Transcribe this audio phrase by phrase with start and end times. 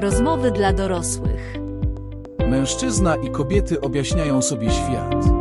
[0.00, 1.58] Rozmowy dla dorosłych.
[2.38, 5.39] Mężczyzna i kobiety objaśniają sobie świat.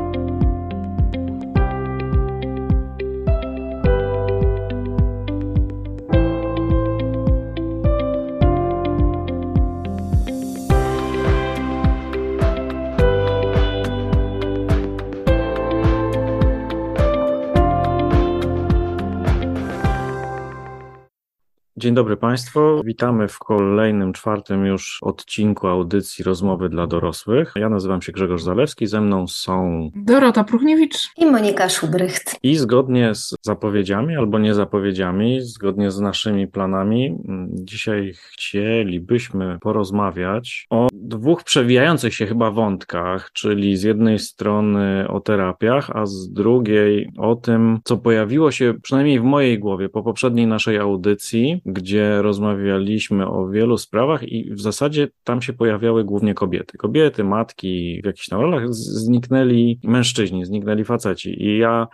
[21.79, 22.81] Dzień dobry Państwu.
[22.85, 27.53] Witamy w kolejnym, czwartym już odcinku audycji Rozmowy dla dorosłych.
[27.55, 32.39] Ja nazywam się Grzegorz Zalewski, ze mną są Dorota Pruchniewicz i Monika Szubrycht.
[32.43, 37.17] I zgodnie z zapowiedziami albo niezapowiedziami, zgodnie z naszymi planami,
[37.49, 45.89] dzisiaj chcielibyśmy porozmawiać o dwóch przewijających się chyba wątkach, czyli z jednej strony o terapiach,
[45.93, 50.77] a z drugiej o tym, co pojawiło się przynajmniej w mojej głowie po poprzedniej naszej
[50.77, 56.77] audycji, gdzie rozmawialiśmy o wielu sprawach i w zasadzie tam się pojawiały głównie kobiety.
[56.77, 61.43] Kobiety, matki w jakichś tam rolach, zniknęli mężczyźni, zniknęli faceci.
[61.43, 61.87] I ja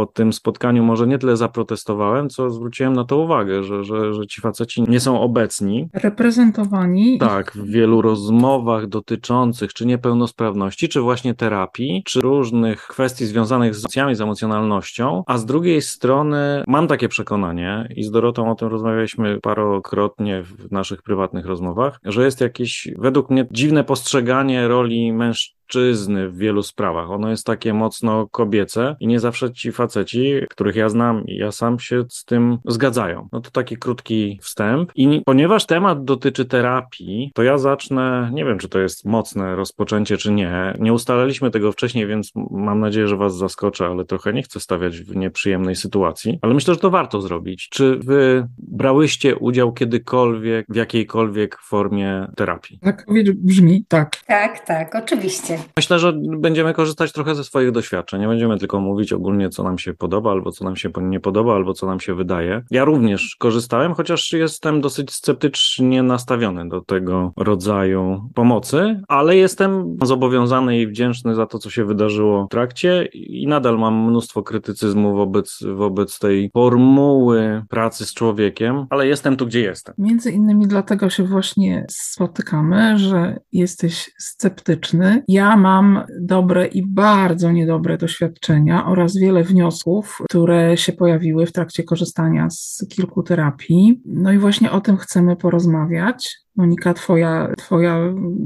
[0.00, 4.26] po tym spotkaniu może nie tyle zaprotestowałem, co zwróciłem na to uwagę, że, że, że
[4.26, 5.88] ci faceci nie są obecni.
[5.92, 7.18] Reprezentowani.
[7.18, 13.78] Tak, w wielu rozmowach dotyczących czy niepełnosprawności, czy właśnie terapii, czy różnych kwestii związanych z
[13.78, 18.68] emocjami, z emocjonalnością, a z drugiej strony mam takie przekonanie i z Dorotą o tym
[18.68, 25.59] rozmawialiśmy parokrotnie w naszych prywatnych rozmowach, że jest jakieś według mnie dziwne postrzeganie roli mężczyzn
[25.70, 27.10] mężczyzny w wielu sprawach.
[27.10, 31.52] Ono jest takie mocno kobiece i nie zawsze ci faceci, których ja znam i ja
[31.52, 33.28] sam się z tym zgadzają.
[33.32, 34.92] No to taki krótki wstęp.
[34.94, 40.16] I ponieważ temat dotyczy terapii, to ja zacznę, nie wiem czy to jest mocne rozpoczęcie
[40.16, 40.74] czy nie.
[40.78, 45.00] Nie ustalaliśmy tego wcześniej, więc mam nadzieję, że was zaskoczę, ale trochę nie chcę stawiać
[45.00, 46.38] w nieprzyjemnej sytuacji.
[46.42, 47.68] Ale myślę, że to warto zrobić.
[47.68, 52.78] Czy wy brałyście udział kiedykolwiek w jakiejkolwiek formie terapii?
[52.82, 54.16] Tak, brzmi tak.
[54.26, 55.59] Tak, tak, oczywiście.
[55.76, 58.20] Myślę, że będziemy korzystać trochę ze swoich doświadczeń.
[58.20, 61.54] Nie będziemy tylko mówić ogólnie, co nam się podoba, albo co nam się nie podoba,
[61.54, 62.62] albo co nam się wydaje.
[62.70, 70.80] Ja również korzystałem, chociaż jestem dosyć sceptycznie nastawiony do tego rodzaju pomocy, ale jestem zobowiązany
[70.80, 75.58] i wdzięczny za to, co się wydarzyło w trakcie i nadal mam mnóstwo krytycyzmu wobec,
[75.74, 79.94] wobec tej formuły pracy z człowiekiem, ale jestem tu, gdzie jestem.
[79.98, 85.24] Między innymi dlatego się właśnie spotykamy, że jesteś sceptyczny.
[85.28, 91.82] Ja mam dobre i bardzo niedobre doświadczenia oraz wiele wniosków, które się pojawiły w trakcie
[91.82, 94.02] korzystania z kilku terapii.
[94.06, 96.36] No i właśnie o tym chcemy porozmawiać.
[96.60, 97.96] Monika, twoja, twoja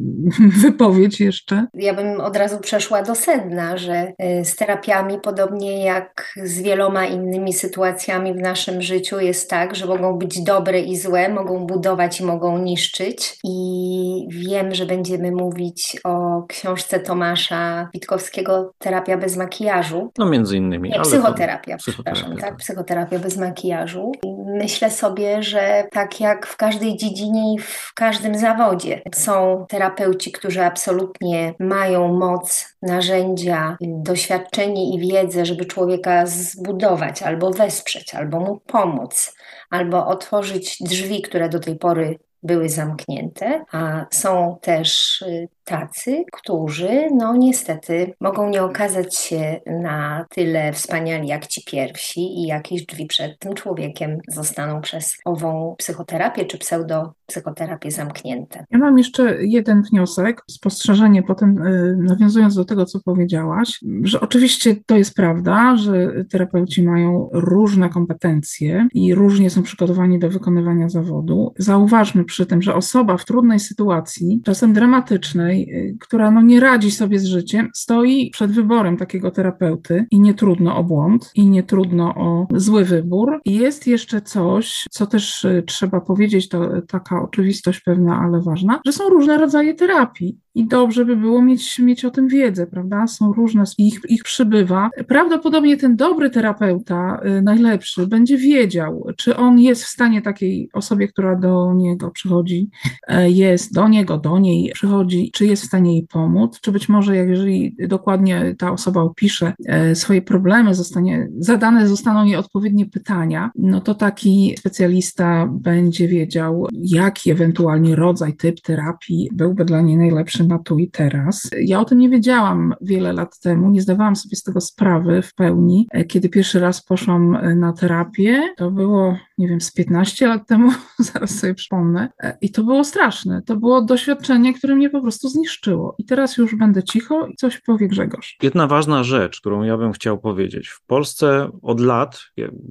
[0.63, 1.67] wypowiedź jeszcze?
[1.75, 7.07] Ja bym od razu przeszła do sedna, że y, z terapiami, podobnie jak z wieloma
[7.07, 12.21] innymi sytuacjami w naszym życiu, jest tak, że mogą być dobre i złe, mogą budować
[12.21, 13.39] i mogą niszczyć.
[13.45, 20.13] I wiem, że będziemy mówić o książce Tomasza Witkowskiego Terapia bez makijażu.
[20.19, 20.91] No między innymi.
[20.91, 22.41] Nie, psychoterapia, przepraszam, tak?
[22.41, 22.57] tak?
[22.57, 24.13] Psychoterapia bez makijażu.
[24.23, 28.04] I myślę sobie, że tak jak w każdej dziedzinie i w każdym
[28.39, 29.03] zawodzie.
[29.15, 38.15] Są terapeuci, którzy absolutnie mają moc, narzędzia, doświadczenie i wiedzę, żeby człowieka zbudować albo wesprzeć,
[38.15, 39.37] albo mu pomóc,
[39.71, 47.09] albo otworzyć drzwi, które do tej pory były zamknięte, a są też y, tacy, którzy
[47.15, 53.07] no niestety mogą nie okazać się na tyle wspaniali jak ci pierwsi i jakieś drzwi
[53.07, 58.65] przed tym człowiekiem zostaną przez ową psychoterapię czy pseudopsychoterapię zamknięte.
[58.71, 64.77] Ja mam jeszcze jeden wniosek, spostrzeżenie potem y, nawiązując do tego, co powiedziałaś, że oczywiście
[64.87, 71.55] to jest prawda, że terapeuci mają różne kompetencje i różnie są przygotowani do wykonywania zawodu.
[71.59, 76.91] Zauważmy przy tym, że osoba w trudnej sytuacji, czasem dramatycznej, Y, która no nie radzi
[76.91, 81.63] sobie z życiem, stoi przed wyborem takiego terapeuty i nie trudno o błąd, i nie
[81.63, 83.41] trudno o zły wybór.
[83.45, 88.81] I jest jeszcze coś, co też y, trzeba powiedzieć, to taka oczywistość pewna, ale ważna,
[88.87, 93.07] że są różne rodzaje terapii i dobrze by było mieć, mieć o tym wiedzę, prawda?
[93.07, 94.91] Są różne, ich, ich przybywa.
[95.09, 101.09] Prawdopodobnie ten dobry terapeuta, y, najlepszy, będzie wiedział, czy on jest w stanie takiej osobie,
[101.09, 102.69] która do niego przychodzi,
[103.09, 106.89] e, jest do niego, do niej przychodzi, czy jest w stanie jej pomóc, czy być
[106.89, 113.51] może, jeżeli dokładnie ta osoba opisze e, swoje problemy, zostanie, zadane zostaną jej odpowiednie pytania,
[113.57, 120.44] no to taki specjalista będzie wiedział, jaki ewentualnie rodzaj, typ terapii byłby dla niej najlepszy
[120.45, 121.51] zaczyna tu i teraz.
[121.61, 125.35] Ja o tym nie wiedziałam wiele lat temu, nie zdawałam sobie z tego sprawy w
[125.35, 125.87] pełni.
[125.91, 130.47] E, kiedy pierwszy raz poszłam e, na terapię, to było, nie wiem, z 15 lat
[130.47, 133.43] temu, zaraz sobie przypomnę, e, i to było straszne.
[133.43, 135.95] To było doświadczenie, które mnie po prostu zniszczyło.
[135.99, 138.37] I teraz już będę cicho i coś powie Grzegorz.
[138.43, 140.69] Jedna ważna rzecz, którą ja bym chciał powiedzieć.
[140.69, 142.21] W Polsce od lat,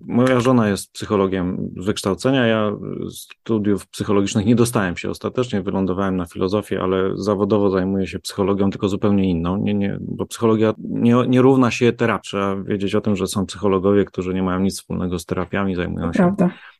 [0.07, 2.71] moja żona jest psychologiem wykształcenia, ja
[3.11, 8.87] studiów psychologicznych nie dostałem się ostatecznie, wylądowałem na filozofię, ale zawodowo zajmuję się psychologią, tylko
[8.87, 12.27] zupełnie inną, nie, nie, bo psychologia nie, nie równa się terapii.
[12.27, 16.13] Trzeba wiedzieć o tym, że są psychologowie, którzy nie mają nic wspólnego z terapiami, zajmują
[16.13, 16.35] się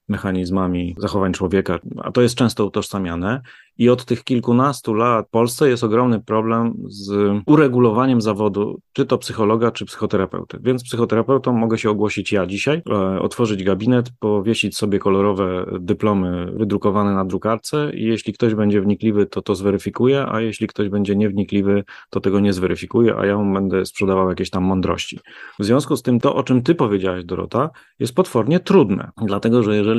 [0.07, 3.41] mechanizmami zachowań człowieka, a to jest często utożsamiane.
[3.77, 7.11] I od tych kilkunastu lat w Polsce jest ogromny problem z
[7.45, 10.59] uregulowaniem zawodu, czy to psychologa, czy psychoterapeuty.
[10.61, 17.13] Więc psychoterapeutą mogę się ogłosić ja dzisiaj, e, otworzyć gabinet, powiesić sobie kolorowe dyplomy wydrukowane
[17.13, 21.83] na drukarce i jeśli ktoś będzie wnikliwy, to to zweryfikuje, a jeśli ktoś będzie niewnikliwy,
[22.09, 25.19] to tego nie zweryfikuje, a ja mu będę sprzedawał jakieś tam mądrości.
[25.59, 29.75] W związku z tym to, o czym ty powiedziałaś, Dorota, jest potwornie trudne, dlatego że
[29.75, 29.92] jeżeli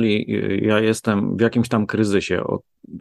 [0.61, 2.43] ja jestem w jakimś tam kryzysie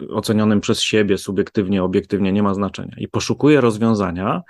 [0.08, 2.94] ocenionym przez siebie subiektywnie, obiektywnie, nie ma znaczenia.
[2.99, 4.43] I poszukuję rozwiązania,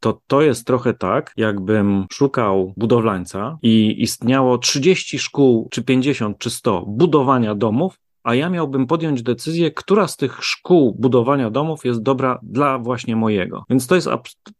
[0.00, 6.50] to to jest trochę tak, jakbym szukał budowlańca i istniało 30 szkół, czy 50, czy
[6.50, 12.02] 100 budowania domów, a ja miałbym podjąć decyzję, która z tych szkół budowania domów jest
[12.02, 13.64] dobra dla właśnie mojego.
[13.70, 14.08] Więc to jest,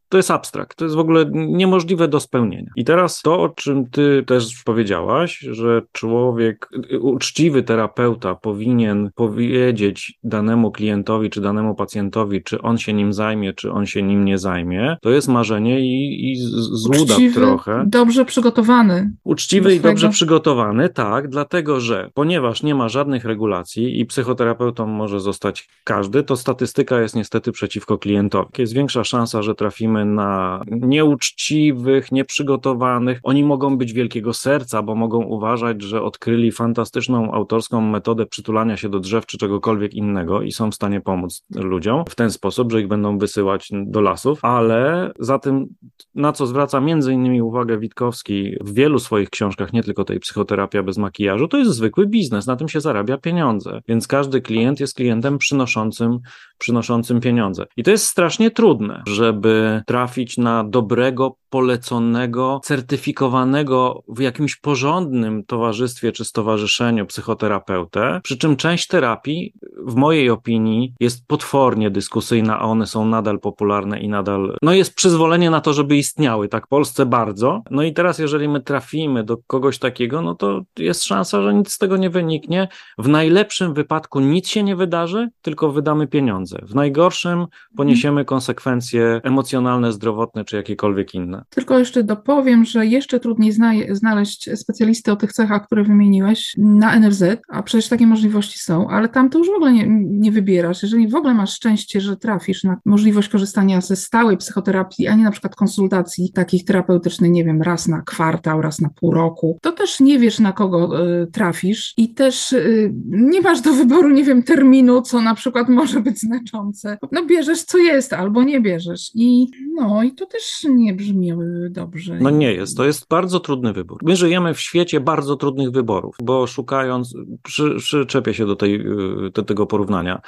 [0.08, 2.70] to jest abstrakt, to jest w ogóle niemożliwe do spełnienia.
[2.76, 6.68] I teraz to, o czym ty też powiedziałaś, że człowiek,
[7.00, 13.72] uczciwy terapeuta powinien powiedzieć danemu klientowi czy danemu pacjentowi, czy on się nim zajmie, czy
[13.72, 17.84] on się nim nie zajmie, to jest marzenie i, i złuda uczciwy, trochę.
[17.86, 19.10] dobrze przygotowany.
[19.24, 25.20] Uczciwy i dobrze przygotowany, tak, dlatego że ponieważ nie ma żadnych regulacji i psychoterapeutą może
[25.20, 28.48] zostać każdy, to statystyka jest niestety przeciwko klientowi.
[28.58, 33.20] Jest większa szansa, że trafimy na nieuczciwych, nieprzygotowanych.
[33.22, 38.88] Oni mogą być wielkiego serca, bo mogą uważać, że odkryli fantastyczną autorską metodę przytulania się
[38.88, 42.80] do drzew czy czegokolwiek innego i są w stanie pomóc ludziom w ten sposób, że
[42.80, 45.66] ich będą wysyłać do lasów, ale za tym,
[46.14, 50.82] na co zwraca między innymi uwagę Witkowski w wielu swoich książkach, nie tylko tej psychoterapia
[50.82, 54.94] bez makijażu, to jest zwykły biznes, na tym się zarabia pieniądze, więc każdy klient jest
[54.94, 56.18] klientem przynoszącym,
[56.58, 57.66] przynoszącym pieniądze.
[57.76, 66.12] I to jest strasznie trudne, żeby trafić na dobrego, poleconego, certyfikowanego w jakimś porządnym towarzystwie
[66.12, 68.20] czy stowarzyszeniu psychoterapeutę.
[68.22, 69.52] Przy czym część terapii,
[69.86, 74.94] w mojej opinii, jest potwornie dyskusyjna, a one są nadal popularne i nadal, no jest
[74.94, 77.62] przyzwolenie na to, żeby istniały, tak, w Polsce bardzo.
[77.70, 81.72] No i teraz, jeżeli my trafimy do kogoś takiego, no to jest szansa, że nic
[81.72, 82.68] z tego nie wyniknie.
[82.98, 86.58] W najlepszym wypadku nic się nie wydarzy, tylko wydamy pieniądze.
[86.62, 87.46] W najgorszym
[87.76, 91.35] poniesiemy konsekwencje emocjonalne zdrowotne czy jakiekolwiek inne.
[91.50, 97.00] Tylko jeszcze dopowiem, że jeszcze trudniej zna znaleźć specjalistę o tych cechach, które wymieniłeś na
[97.00, 100.82] NFZ, a przecież takie możliwości są, ale tam to już w ogóle nie, nie wybierasz.
[100.82, 105.24] Jeżeli w ogóle masz szczęście, że trafisz na możliwość korzystania ze stałej psychoterapii, a nie
[105.24, 109.72] na przykład konsultacji takich terapeutycznych, nie wiem, raz na kwartał, raz na pół roku, to
[109.72, 114.24] też nie wiesz, na kogo y, trafisz i też y, nie masz do wyboru, nie
[114.24, 116.98] wiem, terminu, co na przykład może być znaczące.
[117.12, 119.10] No bierzesz, co jest, albo nie brzesz.
[119.14, 121.25] I no i to też nie brzmi
[121.70, 122.18] dobrze.
[122.20, 124.00] No nie jest, to jest bardzo trudny wybór.
[124.04, 129.30] My żyjemy w świecie bardzo trudnych wyborów, bo szukając, przy, przyczepię się do, tej, y,
[129.34, 130.20] do tego porównania,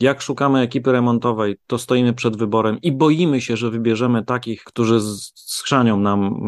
[0.00, 5.00] jak szukamy ekipy remontowej, to stoimy przed wyborem i boimy się, że wybierzemy takich, którzy
[5.34, 6.40] skrzanią nam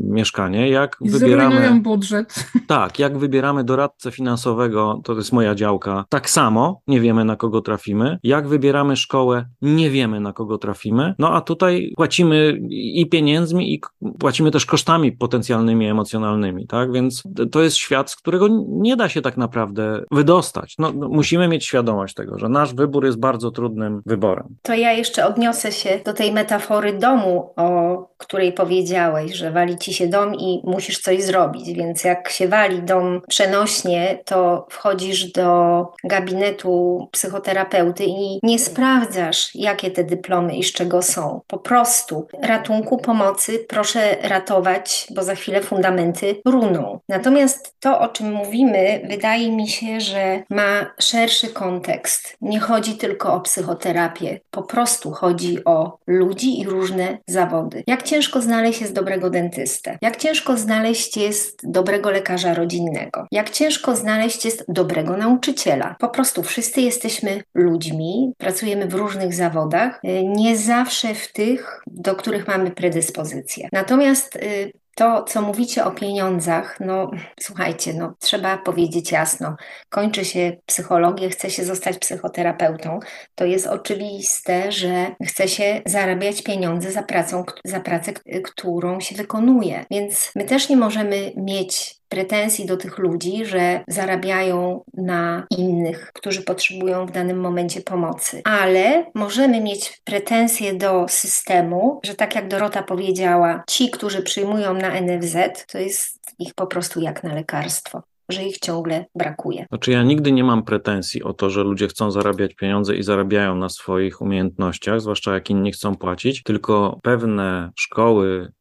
[0.00, 0.68] mieszkanie.
[0.68, 2.34] Jak I wybieramy budżet.
[2.66, 6.04] Tak, jak wybieramy doradcę finansowego, to jest moja działka.
[6.08, 8.18] Tak samo nie wiemy na kogo trafimy.
[8.22, 11.14] Jak wybieramy szkołę, nie wiemy na kogo trafimy.
[11.18, 13.80] No a tutaj płacimy i pieniędzmi i
[14.18, 16.92] płacimy też kosztami potencjalnymi, emocjonalnymi, tak?
[16.92, 20.74] Więc to jest świat, z którego nie da się tak naprawdę wydostać.
[20.78, 24.56] No, no musimy mieć świadomość tego, że nasz wybór wybór jest bardzo trudnym wyborem.
[24.62, 29.94] To ja jeszcze odniosę się do tej metafory domu, o której powiedziałeś, że wali ci
[29.94, 31.72] się dom i musisz coś zrobić.
[31.72, 39.90] Więc jak się wali dom przenośnie, to wchodzisz do gabinetu psychoterapeuty i nie sprawdzasz, jakie
[39.90, 41.40] te dyplomy i z czego są.
[41.46, 47.00] Po prostu ratunku, pomocy proszę ratować, bo za chwilę fundamenty runą.
[47.08, 52.36] Natomiast to, o czym mówimy, wydaje mi się, że ma szerszy kontekst.
[52.40, 54.40] Nie chodzi chodzi tylko o psychoterapię.
[54.50, 57.84] Po prostu chodzi o ludzi i różne zawody.
[57.86, 59.98] Jak ciężko znaleźć jest dobrego dentystę?
[60.02, 63.26] Jak ciężko znaleźć jest dobrego lekarza rodzinnego?
[63.32, 65.96] Jak ciężko znaleźć jest dobrego nauczyciela?
[65.98, 72.48] Po prostu wszyscy jesteśmy ludźmi, pracujemy w różnych zawodach, nie zawsze w tych, do których
[72.48, 73.68] mamy predyspozycję.
[73.72, 77.10] Natomiast y, to, co mówicie o pieniądzach, no
[77.40, 79.56] słuchajcie, no trzeba powiedzieć jasno,
[79.88, 83.00] kończy się psychologię, chce się zostać psychoterapeutą,
[83.34, 88.12] to jest oczywiste, że chce się zarabiać pieniądze za, pracą, za pracę,
[88.44, 89.84] którą się wykonuje.
[89.90, 96.42] Więc my też nie możemy mieć pretensji do tych ludzi, że zarabiają na innych, którzy
[96.42, 98.42] potrzebują w danym momencie pomocy.
[98.44, 105.00] Ale możemy mieć pretensje do systemu, że tak jak Dorota powiedziała, ci, którzy przyjmują na
[105.00, 105.36] NFZ,
[105.72, 109.66] to jest ich po prostu jak na lekarstwo że ich ciągle brakuje.
[109.68, 113.56] Znaczy ja nigdy nie mam pretensji o to, że ludzie chcą zarabiać pieniądze i zarabiają
[113.56, 118.52] na swoich umiejętnościach, zwłaszcza jak inni chcą płacić, tylko pewne szkoły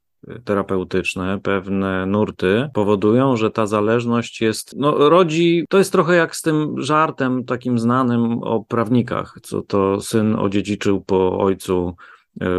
[0.44, 6.42] terapeutyczne, pewne nurty powodują, że ta zależność jest, no rodzi, to jest trochę jak z
[6.42, 11.96] tym żartem takim znanym o prawnikach, co to syn odziedziczył po ojcu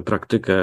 [0.04, 0.54] praktykę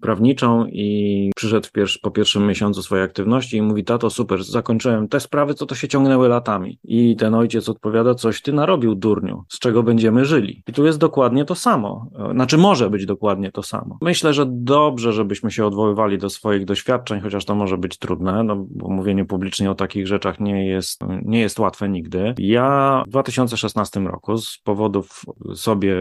[0.00, 1.68] prawniczą i przyszedł
[2.02, 5.88] po pierwszym miesiącu swojej aktywności i mówi, tato super, zakończyłem te sprawy, co to się
[5.88, 6.78] ciągnęły latami.
[6.84, 10.62] I ten ojciec odpowiada, coś ty narobił durniu, z czego będziemy żyli.
[10.68, 12.06] I tu jest dokładnie to samo.
[12.30, 13.98] E, znaczy może być dokładnie to samo.
[14.02, 18.66] Myślę, że dobrze, żebyśmy się odwoływali do swoich doświadczeń, chociaż to może być trudne, no
[18.70, 22.34] bo mówienie publicznie o takich rzeczach nie jest, nie jest łatwe nigdy.
[22.38, 25.22] Ja w 2016 roku z powodów
[25.54, 25.96] sobie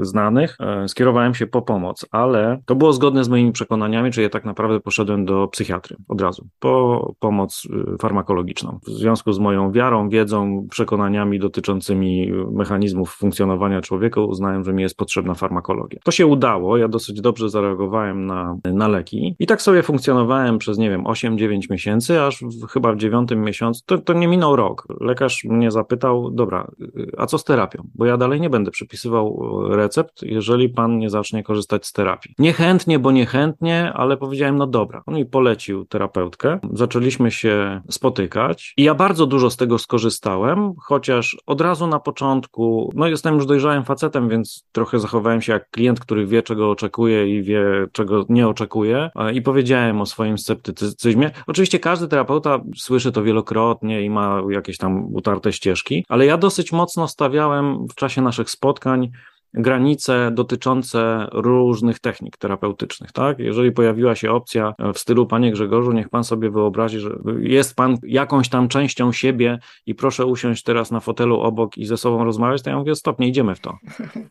[0.00, 4.24] znanych e, skierowałem się po pomoc pomoc, ale to było zgodne z moimi przekonaniami, czyli
[4.24, 8.78] ja tak naprawdę poszedłem do psychiatry od razu, po pomoc y, farmakologiczną.
[8.86, 14.96] W związku z moją wiarą, wiedzą, przekonaniami dotyczącymi mechanizmów funkcjonowania człowieka uznałem, że mi jest
[14.96, 16.00] potrzebna farmakologia.
[16.04, 20.78] To się udało, ja dosyć dobrze zareagowałem na, na leki i tak sobie funkcjonowałem przez,
[20.78, 24.86] nie wiem, 8-9 miesięcy, aż w, chyba w dziewiątym miesiącu, to, to nie minął rok.
[25.00, 27.82] Lekarz mnie zapytał, dobra, y, a co z terapią?
[27.94, 29.36] Bo ja dalej nie będę przypisywał
[29.68, 32.34] recept, jeżeli pan nie zacznie korzystać z terapii.
[32.38, 35.02] Niechętnie, bo niechętnie, ale powiedziałem, no dobra.
[35.06, 41.36] On mi polecił terapeutkę, zaczęliśmy się spotykać i ja bardzo dużo z tego skorzystałem, chociaż
[41.46, 46.00] od razu na początku, no jestem już dojrzałym facetem, więc trochę zachowałem się jak klient,
[46.00, 51.30] który wie, czego oczekuje i wie, czego nie oczekuje i powiedziałem o swoim sceptycyzmie.
[51.46, 56.72] Oczywiście każdy terapeuta słyszy to wielokrotnie i ma jakieś tam utarte ścieżki, ale ja dosyć
[56.72, 59.10] mocno stawiałem w czasie naszych spotkań
[59.54, 63.38] granice dotyczące różnych technik terapeutycznych, tak?
[63.38, 67.10] Jeżeli pojawiła się opcja w stylu Panie Grzegorzu, niech Pan sobie wyobrazi, że
[67.40, 71.96] jest Pan jakąś tam częścią siebie i proszę usiąść teraz na fotelu obok i ze
[71.96, 73.76] sobą rozmawiać, to ja mówię, stop, nie idziemy w to.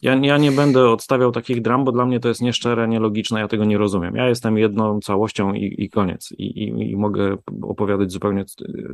[0.02, 3.48] Ja, ja nie będę odstawiał takich dram, bo dla mnie to jest nieszczere, nielogiczne, ja
[3.48, 4.16] tego nie rozumiem.
[4.16, 8.46] Ja jestem jedną całością i, i koniec I, i, i mogę opowiadać zupełnie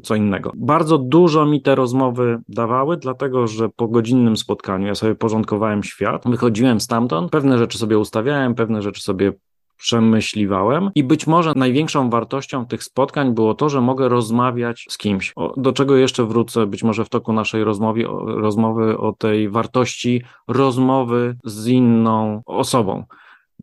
[0.03, 0.51] co innego.
[0.55, 6.10] Bardzo dużo mi te rozmowy dawały, dlatego, że po godzinnym spotkaniu ja sobie porządkowałem świat,
[6.25, 9.33] wychodziłem stamtąd, pewne rzeczy sobie ustawiałem, pewne rzeczy sobie
[9.81, 15.33] przemyśliwałem i być może największą wartością tych spotkań było to, że mogę rozmawiać z kimś.
[15.35, 20.23] O, do czego jeszcze wrócę być może w toku naszej rozmowy, rozmowy o tej wartości
[20.47, 23.03] rozmowy z inną osobą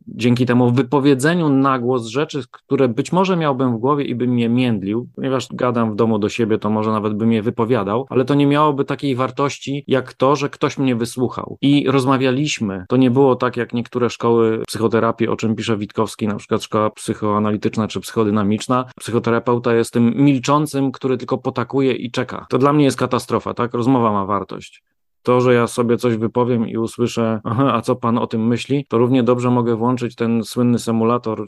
[0.07, 4.49] dzięki temu wypowiedzeniu na głos rzeczy, które być może miałbym w głowie i bym je
[4.49, 8.35] międlił, ponieważ gadam w domu do siebie, to może nawet bym je wypowiadał, ale to
[8.35, 11.57] nie miałoby takiej wartości jak to, że ktoś mnie wysłuchał.
[11.61, 12.85] I rozmawialiśmy.
[12.89, 16.89] To nie było tak jak niektóre szkoły psychoterapii, o czym pisze Witkowski, na przykład szkoła
[16.89, 18.85] psychoanalityczna czy psychodynamiczna.
[18.99, 22.45] Psychoterapeuta jest tym milczącym, który tylko potakuje i czeka.
[22.49, 23.73] To dla mnie jest katastrofa, tak?
[23.73, 24.83] Rozmowa ma wartość
[25.23, 27.41] to, że ja sobie coś wypowiem i usłyszę,
[27.73, 31.41] a co pan o tym myśli, to równie dobrze mogę włączyć ten słynny symulator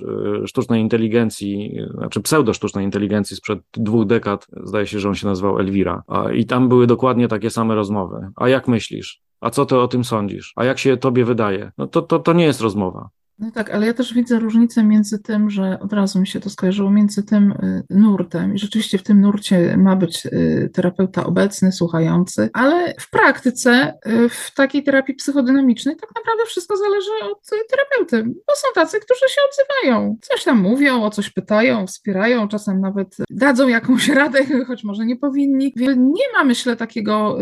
[0.44, 5.60] y, sztucznej inteligencji, znaczy pseudo-sztucznej inteligencji sprzed dwóch dekad, zdaje się, że on się nazywał
[5.60, 6.04] Elvira.
[6.34, 8.28] I tam były dokładnie takie same rozmowy.
[8.36, 9.22] A jak myślisz?
[9.42, 10.54] A co ty o tym sądzisz?
[10.56, 11.72] A jak się tobie wydaje?
[11.78, 13.10] No to, to, to nie jest rozmowa.
[13.42, 16.50] No tak, ale ja też widzę różnicę między tym, że od razu mi się to
[16.50, 21.72] skojarzyło, między tym y, nurtem i rzeczywiście w tym nurcie ma być y, terapeuta obecny,
[21.72, 28.24] słuchający, ale w praktyce y, w takiej terapii psychodynamicznej tak naprawdę wszystko zależy od terapeuty,
[28.24, 33.16] bo są tacy, którzy się odzywają, coś tam mówią, o coś pytają, wspierają, czasem nawet
[33.30, 35.74] dadzą jakąś radę, choć może nie powinni.
[35.98, 37.38] Nie ma, myślę, takiego,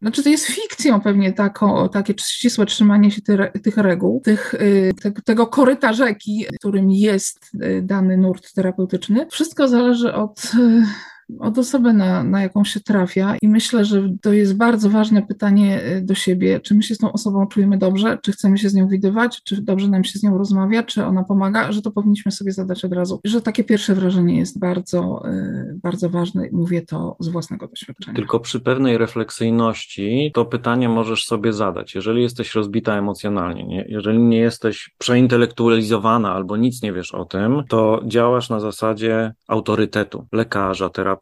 [0.00, 3.22] znaczy to jest fikcją pewnie taką, takie ścisłe trzymanie się
[3.62, 4.54] tych reguł, tych,
[5.02, 9.26] tych tego koryta rzeki, którym jest e, dany nurt terapeutyczny.
[9.30, 10.86] Wszystko zależy od e,
[11.38, 15.80] od osoby, na, na jaką się trafia i myślę, że to jest bardzo ważne pytanie
[15.86, 18.74] y, do siebie, czy my się z tą osobą czujemy dobrze, czy chcemy się z
[18.74, 22.32] nią widywać, czy dobrze nam się z nią rozmawia, czy ona pomaga, że to powinniśmy
[22.32, 26.48] sobie zadać od razu, że takie pierwsze wrażenie jest bardzo, y, bardzo ważne.
[26.52, 28.16] Mówię to z własnego doświadczenia.
[28.16, 31.94] Tylko przy pewnej refleksyjności to pytanie możesz sobie zadać.
[31.94, 33.84] Jeżeli jesteś rozbita emocjonalnie, nie?
[33.88, 40.26] jeżeli nie jesteś przeintelektualizowana albo nic nie wiesz o tym, to działasz na zasadzie autorytetu,
[40.32, 41.21] lekarza, terapeuty,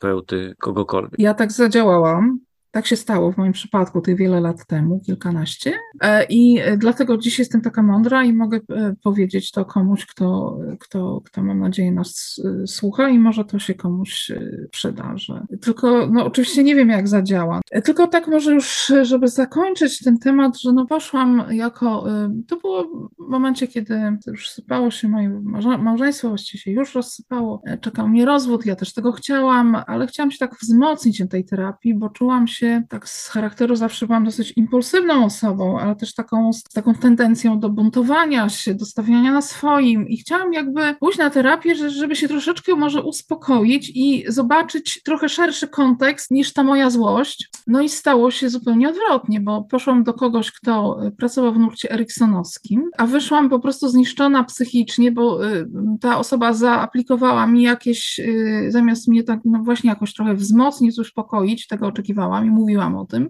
[0.59, 1.21] kogokolwiek.
[1.21, 2.39] Ja tak zadziałałam.
[2.73, 5.73] Tak się stało w moim przypadku tych wiele lat temu, kilkanaście.
[6.01, 11.23] E, I dlatego dziś jestem taka mądra i mogę e, powiedzieć to komuś, kto, kto,
[11.25, 14.33] kto mam nadzieję nas e, słucha i może to się komuś
[14.71, 15.13] przyda.
[15.17, 15.47] Że...
[15.61, 17.61] Tylko no, oczywiście nie wiem, jak zadziała.
[17.85, 22.05] Tylko tak może już, żeby zakończyć ten temat, że no poszłam jako,
[22.49, 22.85] to było
[23.19, 25.43] w momencie, kiedy już sypało się moje
[25.79, 30.39] małżeństwo, właściwie się już rozsypało, czekał mnie rozwód, ja też tego chciałam, ale chciałam się
[30.39, 34.53] tak wzmocnić w tej terapii, bo czułam się się, tak z charakteru zawsze byłam dosyć
[34.57, 40.09] impulsywną osobą, ale też taką, z taką tendencją do buntowania się, do stawiania na swoim
[40.09, 45.69] i chciałam jakby pójść na terapię, żeby się troszeczkę może uspokoić i zobaczyć trochę szerszy
[45.69, 47.51] kontekst niż ta moja złość.
[47.67, 52.91] No i stało się zupełnie odwrotnie, bo poszłam do kogoś, kto pracował w nurcie eriksonowskim,
[52.99, 55.69] a wyszłam po prostu zniszczona psychicznie, bo y,
[56.01, 61.67] ta osoba zaaplikowała mi jakieś, y, zamiast mnie tak no właśnie jakoś trochę wzmocnić, uspokoić,
[61.67, 63.29] tego oczekiwałam mówiłam o tym,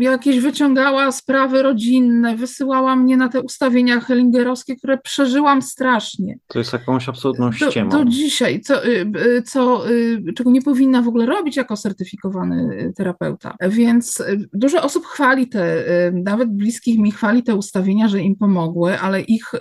[0.00, 6.38] jakieś wyciągała sprawy rodzinne, wysyłała mnie na te ustawienia hellingerowskie, które przeżyłam strasznie.
[6.46, 7.90] To jest jakąś absolutną ściemą.
[7.90, 11.76] Do, do dzisiaj, co, y, y, co, y, czego nie powinna w ogóle robić jako
[11.76, 13.54] certyfikowany terapeuta.
[13.68, 19.20] Więc dużo osób chwali te, nawet bliskich mi chwali te ustawienia, że im pomogły, ale
[19.20, 19.52] ich,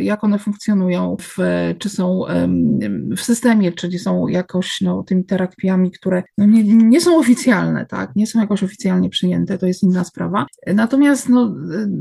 [0.00, 1.36] jak one funkcjonują, w,
[1.78, 2.22] czy są
[3.16, 8.16] w systemie, czyli są jakoś no, tymi terapiami, które no, nie, nie są oficjalne, tak?
[8.20, 10.46] Nie są jakoś oficjalnie przyjęte, to jest inna sprawa.
[10.66, 11.54] Natomiast no,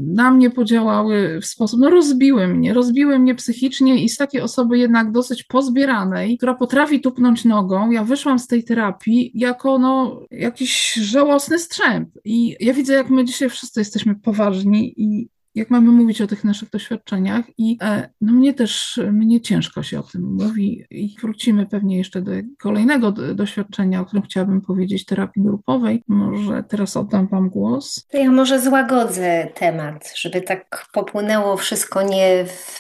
[0.08, 4.78] na mnie podziałały w sposób, no rozbiły mnie, rozbiły mnie psychicznie i z takiej osoby
[4.78, 10.94] jednak dosyć pozbieranej, która potrafi tupnąć nogą, ja wyszłam z tej terapii jako no, jakiś
[10.94, 12.10] żałosny strzęp.
[12.26, 16.44] I ja widzę, jak my dzisiaj wszyscy jesteśmy poważni i jak mamy mówić o tych
[16.44, 21.66] naszych doświadczeniach i e, no mnie też, mnie ciężko się o tym mówi i wrócimy
[21.66, 26.04] pewnie jeszcze do kolejnego doświadczenia, o którym chciałabym powiedzieć, terapii grupowej.
[26.08, 28.06] Może teraz oddam Wam głos.
[28.12, 32.80] To ja może złagodzę temat, żeby tak popłynęło wszystko nie w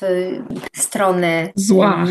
[0.75, 2.05] stronę zła,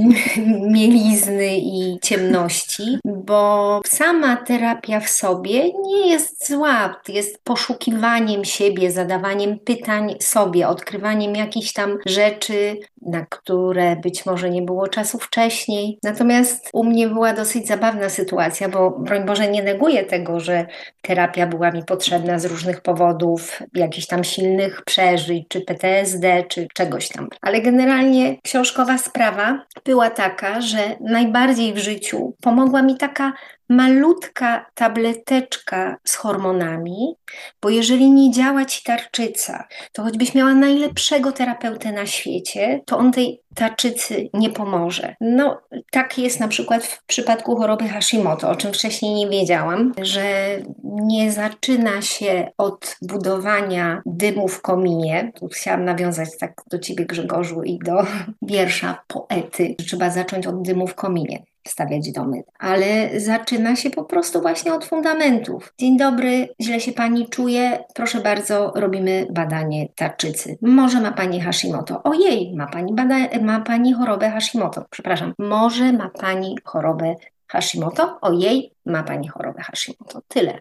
[0.72, 9.58] mielizny i ciemności, bo sama terapia w sobie nie jest zła, jest poszukiwaniem siebie, zadawaniem
[9.58, 15.98] pytań, sobie, odkrywaniem jakichś tam rzeczy, na które być może nie było czasu wcześniej.
[16.02, 20.66] Natomiast u mnie była dosyć zabawna sytuacja, bo broń Boże nie neguję tego, że
[21.02, 27.08] terapia była mi potrzebna z różnych powodów, jakichś tam silnych przeżyć, czy PTSD, czy czegoś
[27.08, 27.28] tam.
[27.40, 33.32] Ale generalnie książkowa sprawa była taka, że najbardziej w życiu pomogła mi taka
[33.72, 37.14] malutka tableteczka z hormonami,
[37.62, 43.12] bo jeżeli nie działa ci tarczyca, to choćbyś miała najlepszego terapeutę na świecie, to on
[43.12, 45.14] tej tarczycy nie pomoże.
[45.20, 50.58] No, tak jest na przykład w przypadku choroby Hashimoto, o czym wcześniej nie wiedziałam, że
[50.84, 55.32] nie zaczyna się od budowania dymu w kominie.
[55.34, 58.06] Tu chciałam nawiązać tak do ciebie, Grzegorzu, i do
[58.42, 64.40] wiersza poety, trzeba zacząć od dymu w kominie stawiać domy, ale zaczyna się po prostu
[64.40, 65.74] właśnie od fundamentów.
[65.78, 70.58] Dzień dobry, źle się pani czuje, proszę bardzo, robimy badanie tarczycy.
[70.62, 72.02] Może ma pani Hashimoto.
[72.02, 74.84] Ojej, ma pani, bada- ma pani chorobę Hashimoto.
[74.90, 77.14] Przepraszam, może ma pani chorobę
[77.46, 78.18] Hashimoto.
[78.20, 80.20] Ojej, ma pani chorobę Hashimoto.
[80.28, 80.58] Tyle.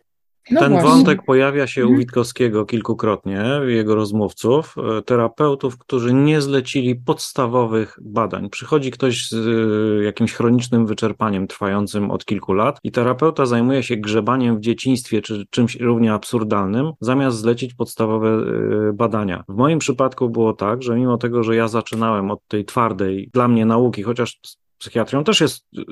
[0.52, 0.90] No Ten właśnie.
[0.90, 1.96] wątek pojawia się mhm.
[1.96, 8.50] u Witkowskiego kilkukrotnie, jego rozmówców, e, terapeutów, którzy nie zlecili podstawowych badań.
[8.50, 13.98] Przychodzi ktoś z e, jakimś chronicznym wyczerpaniem trwającym od kilku lat i terapeuta zajmuje się
[13.98, 19.44] grzebaniem w dzieciństwie czy czymś równie absurdalnym, zamiast zlecić podstawowe e, badania.
[19.50, 23.48] W moim przypadku było tak, że mimo tego, że ja zaczynałem od tej twardej dla
[23.48, 24.40] mnie nauki, chociaż
[24.82, 25.86] psychiatrią też jest y, y,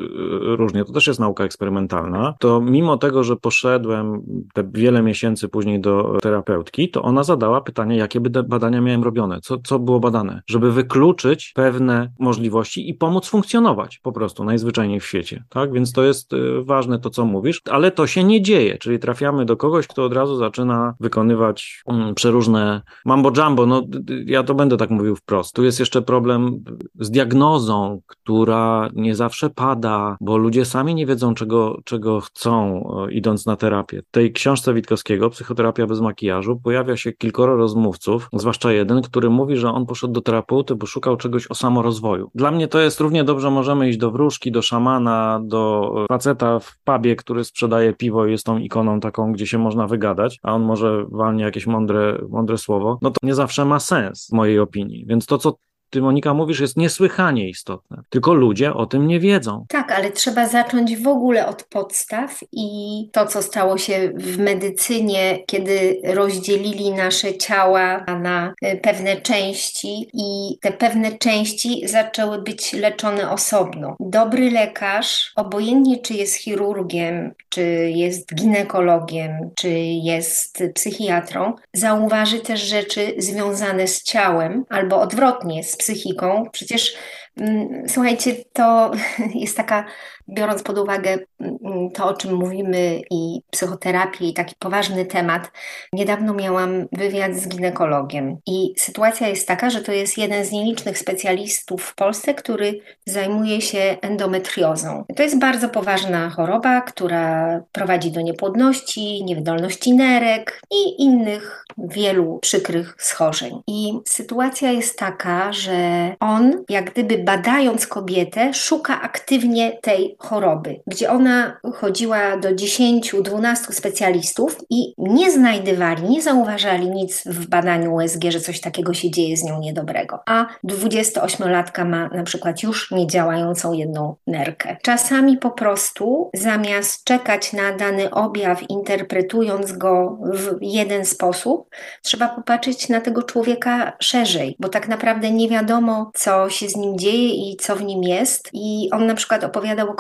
[0.55, 4.21] różnie, to też jest nauka eksperymentalna, to mimo tego, że poszedłem
[4.53, 9.39] te wiele miesięcy później do terapeutki, to ona zadała pytanie, jakie by badania miałem robione,
[9.41, 15.05] co, co było badane, żeby wykluczyć pewne możliwości i pomóc funkcjonować po prostu najzwyczajniej w
[15.05, 15.73] świecie, tak?
[15.73, 19.45] Więc to jest y, ważne to, co mówisz, ale to się nie dzieje, czyli trafiamy
[19.45, 23.81] do kogoś, kto od razu zaczyna wykonywać um, przeróżne mambo jumbo, no
[24.25, 25.55] ja to będę tak mówił wprost.
[25.55, 26.63] Tu jest jeszcze problem
[26.99, 33.11] z diagnozą, która nie zawsze pada, bo ludzie sami nie wiedzą, czego, czego chcą, e,
[33.11, 34.01] idąc na terapię.
[34.01, 39.57] W tej książce Witkowskiego, Psychoterapia bez makijażu, pojawia się kilkoro rozmówców, zwłaszcza jeden, który mówi,
[39.57, 42.31] że on poszedł do terapeuty, bo szukał czegoś o samorozwoju.
[42.35, 46.79] Dla mnie to jest równie dobrze, możemy iść do wróżki, do szamana, do faceta w
[46.83, 50.63] pubie, który sprzedaje piwo i jest tą ikoną taką, gdzie się można wygadać, a on
[50.63, 55.05] może walnie jakieś mądre, mądre słowo, no to nie zawsze ma sens, w mojej opinii.
[55.05, 55.53] Więc to, co
[55.89, 58.01] ty, Monika, mówisz, jest niesłychanie istotne.
[58.09, 59.65] Tylko ludzie o tym nie wiedzą.
[59.69, 62.69] Tak, ale trzeba zacząć w ogóle od podstaw i
[63.11, 70.57] to, co stało się w medycynie, kiedy rozdzielili nasze ciała na e, pewne części i
[70.61, 73.95] te pewne części zaczęły być leczone osobno.
[73.99, 77.61] Dobry lekarz, obojętnie czy jest chirurgiem, czy
[77.95, 79.69] jest ginekologiem, czy
[80.03, 86.49] jest psychiatrą, zauważy też rzeczy związane z ciałem albo odwrotnie, z psychiką.
[86.51, 86.93] Przecież
[87.37, 88.91] mm, słuchajcie, to
[89.43, 89.85] jest taka
[90.33, 95.51] biorąc pod uwagę mm, to, o czym mówimy i psychoterapię i taki poważny temat,
[95.93, 100.97] niedawno miałam wywiad z ginekologiem i sytuacja jest taka, że to jest jeden z nielicznych
[100.97, 105.05] specjalistów w Polsce, który zajmuje się endometriozą.
[105.15, 112.95] To jest bardzo poważna choroba, która prowadzi do niepłodności, niewydolności nerek i innych wielu przykrych
[112.99, 113.61] schorzeń.
[113.67, 121.09] I sytuacja jest taka, że on, jak gdyby badając kobietę, szuka aktywnie tej choroby, gdzie
[121.11, 128.39] ona chodziła do 10-12 specjalistów i nie znajdywali, nie zauważali nic w badaniu USG, że
[128.39, 130.19] coś takiego się dzieje z nią niedobrego.
[130.25, 134.77] A 28-latka ma na przykład już niedziałającą jedną nerkę.
[134.83, 141.69] Czasami po prostu zamiast czekać na dany objaw, interpretując go w jeden sposób,
[142.03, 146.97] trzeba popatrzeć na tego człowieka szerzej, bo tak naprawdę nie wiadomo, co się z nim
[146.97, 148.49] dzieje i co w nim jest.
[148.53, 149.93] I on na przykład opowiadał o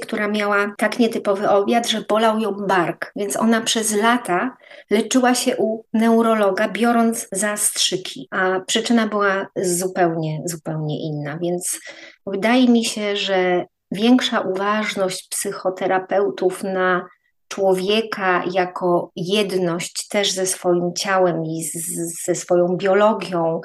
[0.00, 4.56] która miała tak nietypowy obiad, że bolał ją bark, więc ona przez lata
[4.90, 11.38] leczyła się u neurologa, biorąc zastrzyki, a przyczyna była zupełnie, zupełnie inna.
[11.42, 11.80] Więc
[12.26, 17.06] wydaje mi się, że większa uważność psychoterapeutów na
[17.48, 23.60] człowieka jako jedność też ze swoim ciałem i z, ze swoją biologią,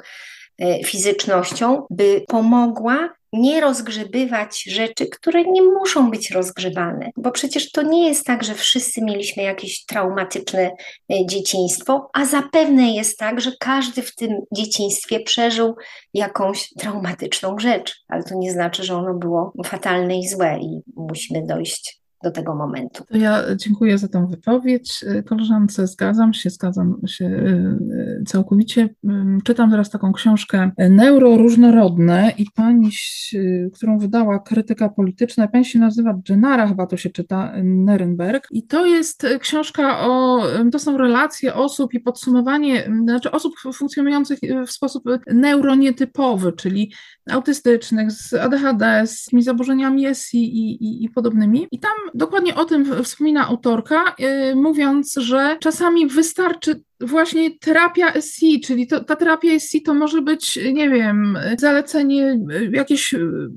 [0.58, 7.10] e, fizycznością, by pomogła nie rozgrzebywać rzeczy, które nie muszą być rozgrzewane.
[7.16, 12.90] Bo przecież to nie jest tak, że wszyscy mieliśmy jakieś traumatyczne e, dzieciństwo, a zapewne
[12.90, 15.76] jest tak, że każdy w tym dzieciństwie przeżył
[16.14, 21.46] jakąś traumatyczną rzecz, ale to nie znaczy, że ono było fatalne i złe i musimy
[21.46, 23.04] dojść do tego momentu.
[23.10, 25.04] Ja dziękuję za tą wypowiedź.
[25.26, 28.88] Koleżance, zgadzam się, zgadzam się y, y, całkowicie.
[29.44, 32.90] Czytam teraz taką książkę Neuroróżnorodne i pani,
[33.74, 38.48] którą wydała krytyka polityczna, pani się nazywa Gennara, chyba to się czyta, Nerenberg.
[38.50, 44.70] I to jest książka o, to są relacje osób i podsumowanie, znaczy osób funkcjonujących w
[44.70, 46.92] sposób neuronietypowy, czyli
[47.30, 51.66] autystycznych, z ADHD, z tymi zaburzeniami SI i, i, i podobnymi.
[51.70, 58.60] I tam dokładnie o tym wspomina autorka, yy, mówiąc, że czasami wystarczy właśnie terapia SI,
[58.60, 62.38] czyli to, ta terapia SI to może być, nie wiem, zalecenie
[62.72, 63.14] jakieś,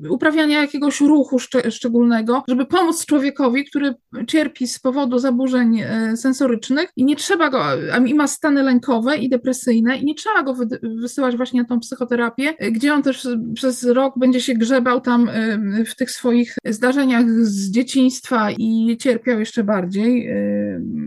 [0.10, 3.94] uprawiania jakiegoś ruchu szcze, szczególnego, żeby pomóc człowiekowi, który
[4.28, 7.64] cierpi z powodu zaburzeń e, sensorycznych i nie trzeba go,
[8.06, 11.80] i ma stany lękowe i depresyjne i nie trzeba go wy, wysyłać właśnie na tą
[11.80, 17.30] psychoterapię, gdzie on też przez rok będzie się grzebał tam e, w tych swoich zdarzeniach
[17.30, 20.36] z dzieciństwa i cierpiał jeszcze bardziej, e,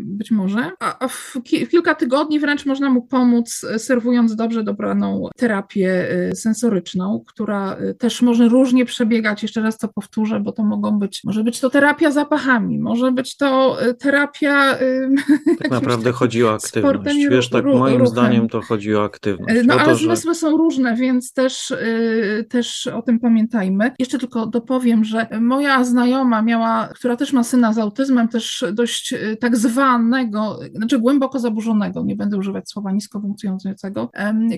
[0.05, 4.65] być może, a, a w kilka tygodni tygodni wręcz można mu pomóc, e, serwując dobrze
[4.65, 9.43] dobraną terapię e, sensoryczną, która e, też może różnie przebiegać.
[9.43, 13.37] Jeszcze raz to powtórzę, bo to mogą być, może być to terapia zapachami, może być
[13.37, 14.59] to terapia.
[15.59, 17.17] Tak naprawdę chodzi o aktywność.
[17.31, 18.07] Wiesz, tak moim ruchem.
[18.07, 19.61] zdaniem to chodzi o aktywność.
[19.65, 20.41] No o ale to, zmysły że...
[20.41, 21.73] są różne, więc też,
[22.49, 23.91] też o tym pamiętajmy.
[23.99, 29.15] Jeszcze tylko dopowiem, że moja znajoma miała, która też ma syna z autyzmem, też dość
[29.41, 34.11] tak zwanego, znaczy głęboko zaburzonego, nie będę używać słowa nisko funkcjonującego,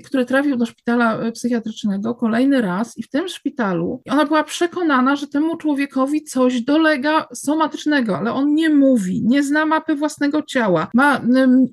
[0.04, 5.16] który trafił do szpitala e, psychiatrycznego kolejny raz i w tym szpitalu ona była przekonana,
[5.16, 10.88] że temu człowiekowi coś dolega somatycznego, ale on nie mówi, nie zna mapy własnego ciała,
[10.94, 11.20] ma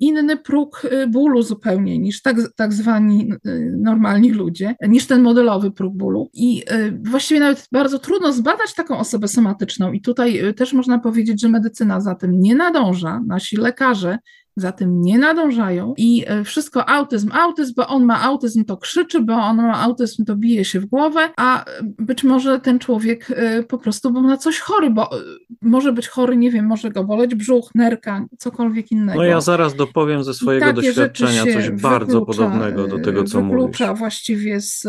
[0.00, 5.70] inny próg e, bólu zupełnie niż tak, tak zwani e, normalni ludzie, niż ten modelowy
[5.70, 6.30] próg bólu.
[6.34, 6.62] I
[7.04, 12.00] właściwie nawet bardzo trudno zbadać taką osobę somatyczną i tutaj też można powiedzieć, że medycyna
[12.00, 14.18] za tym nie nadąża, nasi lekarze
[14.60, 19.20] za tym nie nadążają i e, wszystko autyzm, autyzm, bo on ma autyzm, to krzyczy,
[19.20, 23.62] bo on ma autyzm, to bije się w głowę, a być może ten człowiek e,
[23.62, 25.20] po prostu był na coś chory, bo e,
[25.62, 29.18] może być chory, nie wiem, może go boleć brzuch, nerka, cokolwiek innego.
[29.18, 33.56] No ja zaraz dopowiem ze swojego doświadczenia coś bardzo podobnego do tego, co mówisz.
[33.56, 34.86] Wyklucza właściwie z,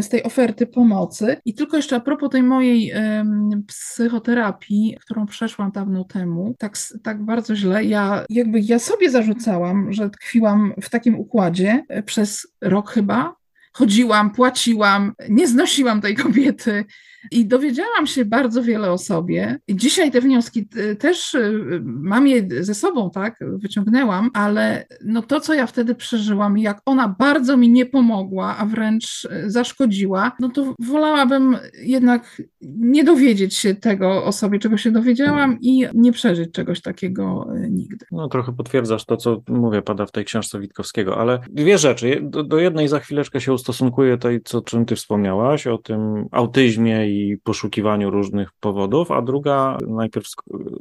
[0.00, 1.36] z tej oferty pomocy.
[1.44, 7.24] I tylko jeszcze a propos tej mojej um, psychoterapii, którą przeszłam dawno temu, tak, tak
[7.24, 11.84] bardzo źle, ja jakby ja sobie zarzucałam, że tkwiłam w takim układzie.
[12.06, 13.36] Przez rok chyba,
[13.72, 16.84] chodziłam, płaciłam, nie znosiłam tej kobiety,
[17.30, 19.58] i dowiedziałam się bardzo wiele o sobie.
[19.68, 25.40] Dzisiaj te wnioski y, też y, mam je ze sobą, tak, wyciągnęłam, ale no to,
[25.40, 30.48] co ja wtedy przeżyłam, jak ona bardzo mi nie pomogła, a wręcz y, zaszkodziła, no
[30.48, 36.52] to wolałabym jednak nie dowiedzieć się tego o sobie, czego się dowiedziałam i nie przeżyć
[36.52, 38.06] czegoś takiego nigdy.
[38.12, 42.20] No trochę potwierdzasz to, co mówię, pada w tej książce Witkowskiego, ale dwie rzeczy.
[42.22, 47.08] Do, do jednej za chwileczkę się ustosunkuję tej, co, czym ty wspomniałaś, o tym autyzmie
[47.08, 50.26] i i poszukiwaniu różnych powodów, a druga najpierw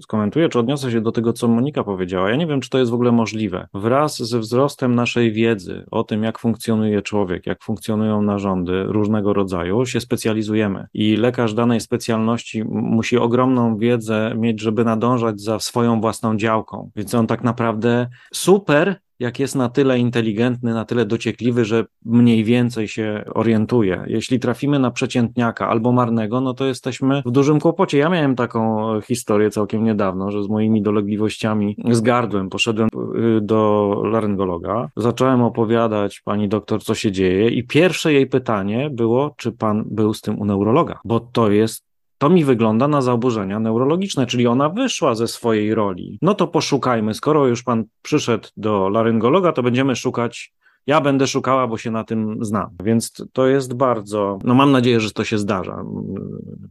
[0.01, 2.29] skomentuję, czy odniosę się do tego, co Monika powiedziała.
[2.29, 3.67] Ja nie wiem, czy to jest w ogóle możliwe.
[3.73, 9.85] Wraz ze wzrostem naszej wiedzy o tym, jak funkcjonuje człowiek, jak funkcjonują narządy różnego rodzaju,
[9.85, 10.87] się specjalizujemy.
[10.93, 16.91] I lekarz danej specjalności musi ogromną wiedzę mieć, żeby nadążać za swoją własną działką.
[16.95, 22.43] Więc on tak naprawdę super jak jest na tyle inteligentny, na tyle dociekliwy, że mniej
[22.43, 24.03] więcej się orientuje.
[24.07, 27.97] Jeśli trafimy na przeciętniaka albo marnego, no to jesteśmy w dużym kłopocie.
[27.97, 32.89] Ja miałem taką historię całkiem niedawno, że z moimi dolegliwościami z gardłem poszedłem
[33.37, 39.33] y, do laryngologa, zacząłem opowiadać pani doktor, co się dzieje i pierwsze jej pytanie było,
[39.37, 41.85] czy pan był z tym u neurologa, bo to jest
[42.25, 46.19] to mi wygląda na zaburzenia neurologiczne, czyli ona wyszła ze swojej roli.
[46.21, 50.53] No to poszukajmy, skoro już pan przyszedł do laryngologa, to będziemy szukać
[50.87, 52.69] ja będę szukała, bo się na tym znam.
[52.83, 56.15] Więc to jest bardzo, no mam nadzieję, że to się zdarza mm,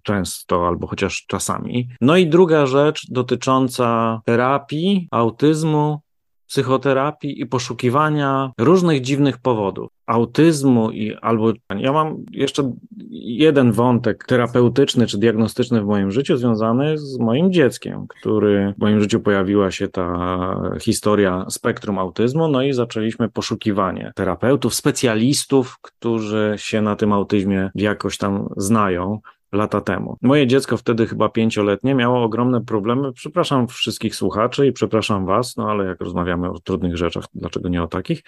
[0.03, 1.89] często albo chociaż czasami.
[2.01, 6.01] No i druga rzecz dotycząca terapii, autyzmu,
[6.49, 9.91] psychoterapii i poszukiwania różnych dziwnych powodów.
[10.07, 11.53] Autyzmu i albo.
[11.79, 12.73] Ja mam jeszcze
[13.11, 19.01] jeden wątek terapeutyczny czy diagnostyczny w moim życiu związany z moim dzieckiem, który w moim
[19.01, 26.83] życiu pojawiła się ta historia spektrum autyzmu, no i zaczęliśmy poszukiwanie terapeutów, specjalistów, którzy się
[26.83, 29.21] na tym autyzmie jakoś tam znają
[29.55, 30.17] lata temu.
[30.23, 33.13] Moje dziecko wtedy chyba pięcioletnie miało ogromne problemy.
[33.13, 37.83] Przepraszam wszystkich słuchaczy i przepraszam was, no ale jak rozmawiamy o trudnych rzeczach, dlaczego nie
[37.83, 38.23] o takich?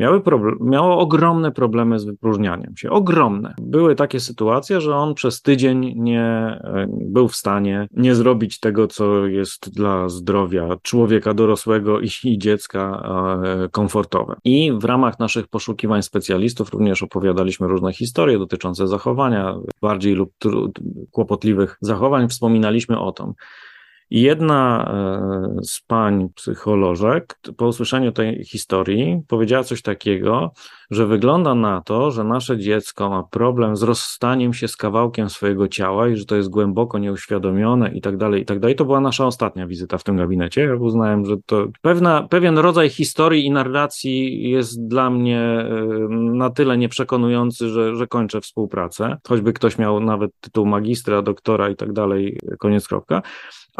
[0.00, 2.90] Miały problem, miało ogromne problemy z wypróżnianiem się.
[2.90, 3.54] Ogromne.
[3.60, 8.86] Były takie sytuacje, że on przez tydzień nie e, był w stanie nie zrobić tego,
[8.86, 13.02] co jest dla zdrowia człowieka dorosłego i, dziecka
[13.44, 14.36] e, komfortowe.
[14.44, 20.32] I w ramach naszych poszukiwań specjalistów również opowiadaliśmy różne historie dotyczące zachowania, bardziej lub
[21.10, 22.28] kłopotliwych zachowań.
[22.28, 23.32] Wspominaliśmy o tym.
[24.10, 24.90] Jedna
[25.60, 30.52] e, z pań psycholożek po usłyszeniu tej historii powiedziała coś takiego,
[30.90, 35.68] że wygląda na to, że nasze dziecko ma problem z rozstaniem się z kawałkiem swojego
[35.68, 38.76] ciała i że to jest głęboko nieuświadomione i tak dalej, i tak dalej.
[38.76, 40.60] To była nasza ostatnia wizyta w tym gabinecie.
[40.60, 45.64] Ja uznałem, że to pewna, pewien rodzaj historii i narracji jest dla mnie
[46.10, 49.16] na tyle nieprzekonujący, że, że kończę współpracę.
[49.28, 53.22] Choćby ktoś miał nawet tytuł magistra, doktora i tak dalej, koniec kropka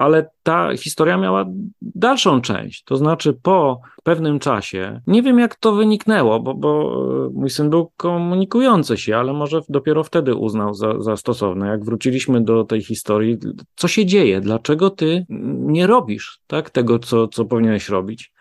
[0.01, 1.45] ale ta historia miała
[1.83, 2.85] dalszą część.
[2.85, 7.00] To znaczy, po pewnym czasie, nie wiem jak to wyniknęło, bo, bo
[7.35, 11.67] mój syn był komunikujący się, ale może dopiero wtedy uznał za, za stosowne.
[11.67, 13.39] Jak wróciliśmy do tej historii,
[13.77, 14.41] co się dzieje?
[14.41, 15.27] Dlaczego ty
[15.59, 18.33] nie robisz tak, tego, co, co powinieneś robić?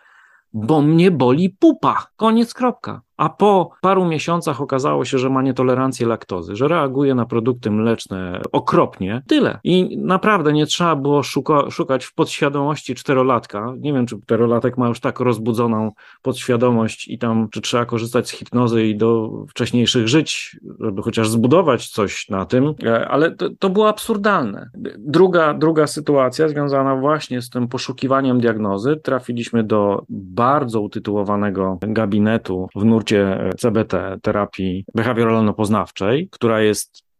[0.52, 2.06] Bo mnie boli pupa.
[2.16, 7.26] Koniec, kropka a po paru miesiącach okazało się, że ma nietolerancję laktozy, że reaguje na
[7.26, 9.22] produkty mleczne okropnie.
[9.26, 9.58] Tyle.
[9.64, 13.74] I naprawdę nie trzeba było szuka, szukać w podświadomości czterolatka.
[13.78, 18.32] Nie wiem, czy czterolatek ma już tak rozbudzoną podświadomość i tam, czy trzeba korzystać z
[18.32, 23.70] hipnozy i do wcześniejszych żyć, żeby chociaż zbudować coś na tym, e, ale to, to
[23.70, 24.70] było absurdalne.
[24.98, 28.96] Druga, druga sytuacja związana właśnie z tym poszukiwaniem diagnozy.
[28.96, 33.09] Trafiliśmy do bardzo utytułowanego gabinetu w nurcie
[33.58, 37.10] CBT, terapii behawioralno-poznawczej, która jest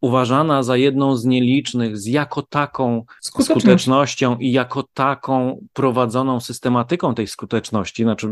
[0.00, 7.26] uważana za jedną z nielicznych, z jako taką skutecznością i jako taką prowadzoną systematyką tej
[7.26, 8.28] skuteczności, znaczy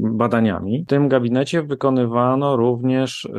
[0.00, 0.82] badaniami.
[0.82, 3.30] W tym gabinecie wykonywano również y,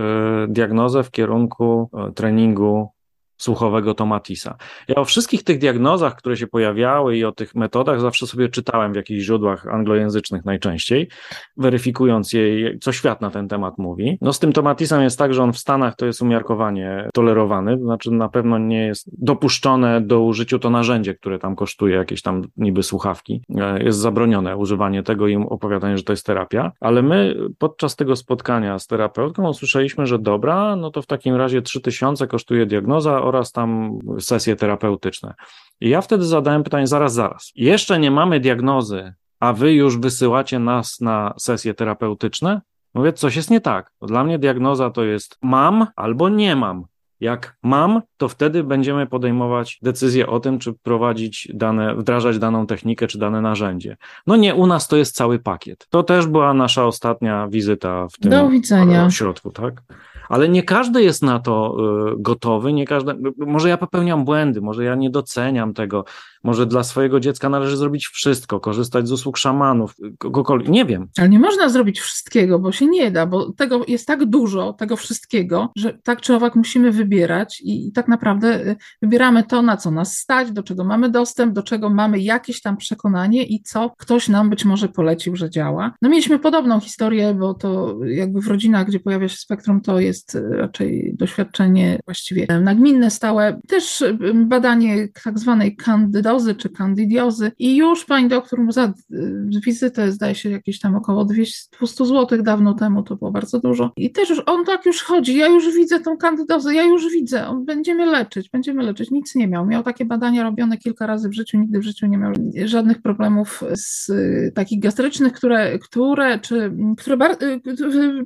[0.48, 2.95] diagnozę w kierunku y, treningu
[3.38, 4.58] słuchowego tomatisa.
[4.88, 8.94] Ja o wszystkich tych diagnozach, które się pojawiały i o tych metodach zawsze sobie czytałem
[8.94, 11.10] w jakichś źródłach anglojęzycznych najczęściej,
[11.58, 14.18] weryfikując je, co świat na ten temat mówi.
[14.22, 17.84] No z tym tomatisem jest tak, że on w Stanach to jest umiarkowanie tolerowany, to
[17.84, 22.42] znaczy na pewno nie jest dopuszczone do użyciu to narzędzie, które tam kosztuje jakieś tam
[22.58, 23.42] niby słuchawki.
[23.58, 28.16] E, jest zabronione używanie tego i opowiadanie, że to jest terapia, ale my podczas tego
[28.16, 33.52] spotkania z terapeutką usłyszeliśmy, że dobra, no to w takim razie 3000 kosztuje diagnoza, oraz
[33.52, 35.34] tam sesje terapeutyczne.
[35.82, 37.52] I ja wtedy zadałem pytanie, zaraz, zaraz.
[37.56, 42.62] Jeszcze nie mamy diagnozy, a wy już wysyłacie nas na sesje terapeutyczne?
[42.94, 43.92] Mówię, coś jest nie tak.
[44.02, 46.86] Dla mnie diagnoza to jest mam albo nie mam.
[47.20, 53.08] Jak mam, to wtedy będziemy podejmować decyzję o tym, czy prowadzić dane, wdrażać daną technikę,
[53.08, 53.98] czy dane narzędzie.
[54.28, 55.88] No nie, u nas to jest cały pakiet.
[55.90, 59.06] To też była nasza ostatnia wizyta w tym Do widzenia.
[59.06, 59.82] ośrodku, tak?
[60.30, 61.78] Ale nie każdy jest na to
[62.12, 66.06] y, gotowy, nie każdy, może ja popełniam błędy, może ja nie doceniam tego,
[66.44, 71.08] może dla swojego dziecka należy zrobić wszystko, korzystać z usług szamanów, kogokolwiek, nie wiem.
[71.18, 74.96] Ale nie można zrobić wszystkiego, bo się nie da, bo tego jest tak dużo, tego
[74.96, 79.78] wszystkiego, że tak czy owak musimy wybierać i, i tak naprawdę y, wybieramy to, na
[79.78, 83.94] co nas stać, do czego mamy dostęp, do czego mamy jakieś tam przekonanie i co
[83.98, 85.94] ktoś nam być może polecił, że działa.
[86.02, 90.15] No mieliśmy podobną historię, bo to jakby w rodzinach, gdzie pojawia się spektrum, to jest
[90.36, 93.62] y, raczej doświadczenie właściwie nagminne, stałe.
[93.68, 96.26] Też y, badanie tak zwanej kandydacji
[96.58, 101.78] czy kandidiozy i już pani doktor za y, wizytę zdaje się jakieś tam około 200,
[101.78, 103.92] 200 zł dawno temu, to było bardzo dużo.
[103.98, 107.64] I też już on tak już chodzi, ja już widzę tą kandydozę, ja już widzę,
[107.66, 111.58] będziemy leczyć, będziemy leczyć, nic nie miał, miał takie badania robione kilka razy w życiu,
[111.58, 112.34] nigdy w życiu nie miał
[112.66, 114.12] żadnych problemów z
[114.54, 117.18] takich gastrycznych, które, które, czy, które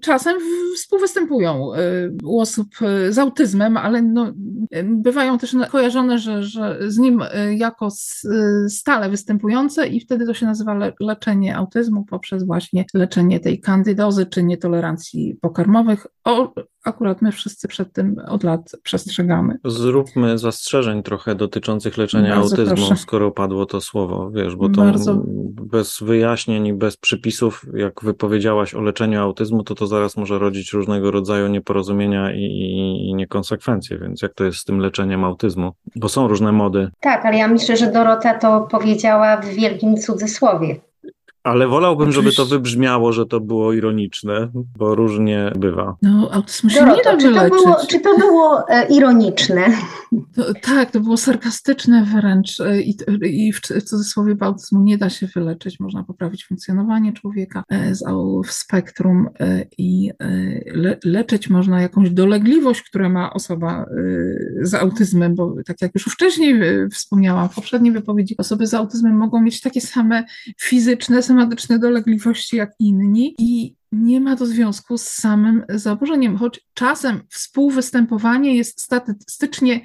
[0.01, 0.37] czasem
[0.75, 1.71] współwystępują
[2.23, 2.67] u osób
[3.09, 4.33] z autyzmem, ale no,
[4.83, 7.23] bywają też kojarzone, że, że z nim
[7.57, 7.87] jako
[8.69, 14.25] stale występujące i wtedy to się nazywa le leczenie autyzmu poprzez właśnie leczenie tej kandydozy
[14.25, 16.07] czy nietolerancji pokarmowych.
[16.23, 16.53] O,
[16.85, 19.57] akurat my wszyscy przed tym od lat przestrzegamy.
[19.65, 22.95] Zróbmy zastrzeżeń trochę dotyczących leczenia Bardzo autyzmu, proszę.
[22.95, 25.23] skoro padło to słowo, wiesz, bo to Bardzo...
[25.61, 30.73] bez wyjaśnień i bez przypisów, jak wypowiedziałaś o leczeniu autyzmu, to to zaraz może rodzić
[30.73, 35.71] różnego rodzaju nieporozumienia i, i, i niekonsekwencje, więc jak to jest z tym leczeniem autyzmu?
[35.95, 36.91] Bo są różne mody.
[37.01, 40.75] Tak, ale ja myślę, że Dorota to powiedziała w wielkim cudzysłowie.
[41.43, 45.95] Ale wolałbym, żeby to wybrzmiało, że to było ironiczne, bo różnie bywa.
[46.01, 49.65] No, autyzm się nie da czy to, było, czy to było e, ironiczne?
[50.35, 55.09] To, tak, to było sarkastyczne wręcz e, i, i w, w cudzysłowie autyzmu nie da
[55.09, 55.79] się wyleczyć.
[55.79, 58.03] Można poprawić funkcjonowanie człowieka e, z,
[58.47, 59.29] w spektrum
[59.77, 60.11] i
[60.65, 63.85] le, leczyć można jakąś dolegliwość, która ma osoba
[64.61, 69.41] z autyzmem, bo tak jak już wcześniej wspomniałam w poprzedniej wypowiedzi, osoby z autyzmem mogą
[69.41, 70.23] mieć takie same
[70.57, 77.21] fizyczne, somatyczne dolegliwości jak inni i nie ma to związku z samym zaburzeniem, choć czasem
[77.29, 79.81] współwystępowanie jest statystycznie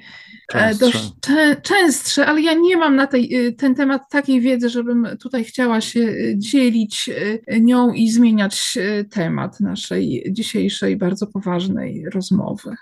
[0.53, 0.79] e, częstsze.
[0.79, 1.13] dość
[1.61, 5.81] częstsze, ale ja nie mam na tej, y, ten temat takiej wiedzy, żebym tutaj chciała
[5.81, 8.77] się y, dzielić y, nią i zmieniać
[9.11, 12.75] temat naszej dzisiejszej bardzo poważnej rozmowy.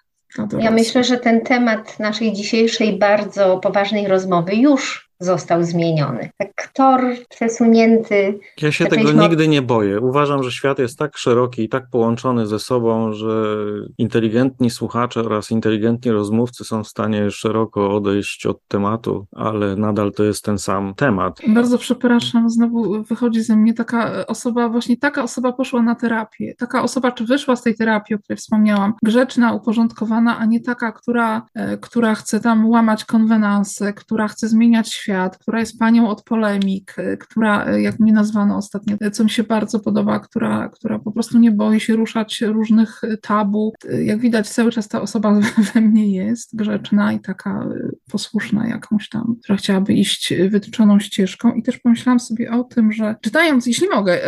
[0.59, 6.29] Ja myślę, że ten temat naszej dzisiejszej bardzo poważnej rozmowy już został zmieniony.
[6.37, 8.39] Tak tor przesunięty.
[8.61, 9.99] Ja się tego nigdy nie boję.
[9.99, 13.55] Uważam, że świat jest tak szeroki i tak połączony ze sobą, że
[13.97, 20.23] inteligentni słuchacze oraz inteligentni rozmówcy są w stanie szeroko odejść od tematu, ale nadal to
[20.23, 21.39] jest ten sam temat.
[21.47, 26.53] Bardzo przepraszam, znowu wychodzi ze mnie taka osoba, właśnie taka osoba poszła na terapię.
[26.57, 30.91] Taka osoba, czy wyszła z tej terapii, o której wspomniałam, grzeczna, uporządkowana, a nie taka,
[30.91, 36.09] która, e, która chce tam łamać konwenanse, która chce zmieniać świat świat, która jest panią
[36.09, 40.19] od polemik, y, która, y, jak mnie nazwano ostatnio, y, co mi się bardzo podoba,
[40.19, 43.73] która, która po prostu nie boi się ruszać różnych tabu.
[44.03, 45.39] Jak widać, cały czas ta osoba
[45.73, 47.69] we mnie jest grzeczna i taka
[48.11, 51.53] posłuszna jakąś tam, która chciałaby iść wytyczoną ścieżką.
[51.53, 54.19] I też pomyślałam sobie o tym, że czytając, jeśli mogę,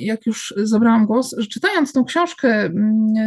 [0.00, 2.70] jak już zabrałam głos, że czytając tą książkę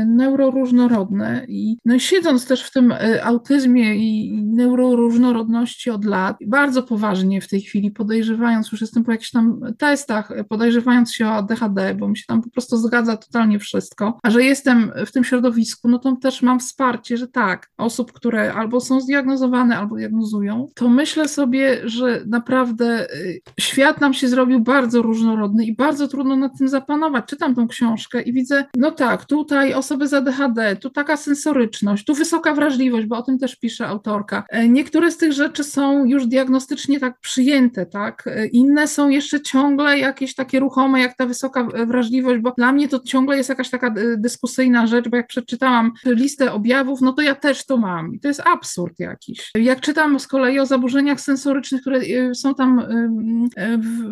[0.08, 6.89] Neuroróżnorodne i no i siedząc też w tym autyzmie i neuroróżnorodności od lat, bardzo bardzo
[6.89, 11.96] poważnie w tej chwili, podejrzewając, już jestem po jakichś tam testach, podejrzewając się o ADHD,
[11.96, 15.89] bo mi się tam po prostu zgadza totalnie wszystko, a że jestem w tym środowisku,
[15.89, 20.89] no to też mam wsparcie, że tak, osób, które albo są zdiagnozowane, albo diagnozują, to
[20.89, 26.58] myślę sobie, że naprawdę y, świat nam się zrobił bardzo różnorodny i bardzo trudno nad
[26.58, 27.26] tym zapanować.
[27.26, 32.13] Czytam tą książkę i widzę, no tak, tutaj osoby z ADHD, tu taka sensoryczność, tu
[32.13, 34.44] wysoka wrażliwość, bo o tym też pisze autorka.
[34.50, 36.28] E, niektóre z tych rzeczy są już
[36.70, 38.28] diagnostycznie tak przyjęte, tak?
[38.28, 42.88] E, inne są jeszcze ciągle jakieś takie ruchome, jak ta wysoka wrażliwość, bo dla mnie
[42.88, 47.22] to ciągle jest jakaś taka e, dyskusyjna rzecz, bo jak przeczytałam listę objawów, no to
[47.22, 49.51] ja też to mam i to jest absurd jakiś.
[49.55, 52.01] Jak czytam z kolei o zaburzeniach sensorycznych, które
[52.34, 52.82] są tam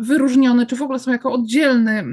[0.00, 2.04] wyróżnione, czy w ogóle są jako oddzielny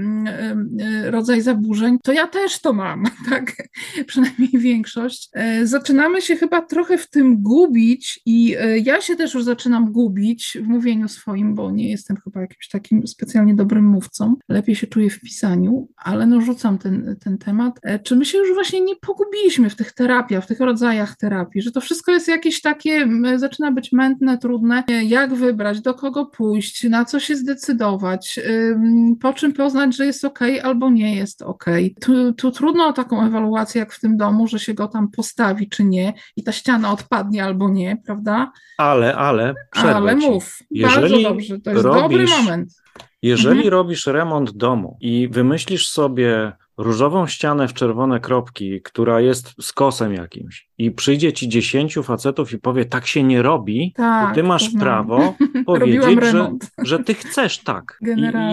[1.06, 3.54] rodzaj zaburzeń, to ja też to mam, tak?
[4.08, 5.30] Przynajmniej większość.
[5.64, 10.68] Zaczynamy się chyba trochę w tym gubić i ja się też już zaczynam gubić w
[10.68, 14.36] mówieniu swoim, bo nie jestem chyba jakimś takim specjalnie dobrym mówcą.
[14.50, 17.80] Lepiej się czuję w pisaniu, ale no rzucam ten, ten temat.
[17.84, 21.62] E, czy my się już właśnie nie pogubiliśmy w tych terapiach, w tych rodzajach terapii,
[21.62, 26.26] że to wszystko jest jakieś takie, zaczyna być mętne, trudne, e, jak wybrać, do kogo
[26.26, 28.40] pójść, na co się zdecydować,
[29.22, 31.66] po czym poznać, że jest ok albo nie jest ok.
[32.02, 35.70] Tu, tu trudno o taką ewaluację jak w tym domu, że się go tam postawi
[35.70, 38.52] czy nie i ta ściana odpadnie albo nie, prawda?
[38.78, 39.54] Ale, ale,
[39.98, 40.32] Ale ci.
[40.32, 42.74] mów, Jeżeli bardzo dobrze, to jest robisz, dobry moment.
[43.22, 43.74] Jeżeli mhm.
[43.74, 50.70] robisz remont domu i wymyślisz sobie różową ścianę w czerwone kropki, która jest skosem jakimś
[50.78, 54.74] i przyjdzie ci dziesięciu facetów i powie, tak się nie robi, tak, to ty masz
[54.74, 55.34] to prawo
[55.66, 56.52] powiedzieć, że,
[56.84, 58.00] że ty chcesz tak.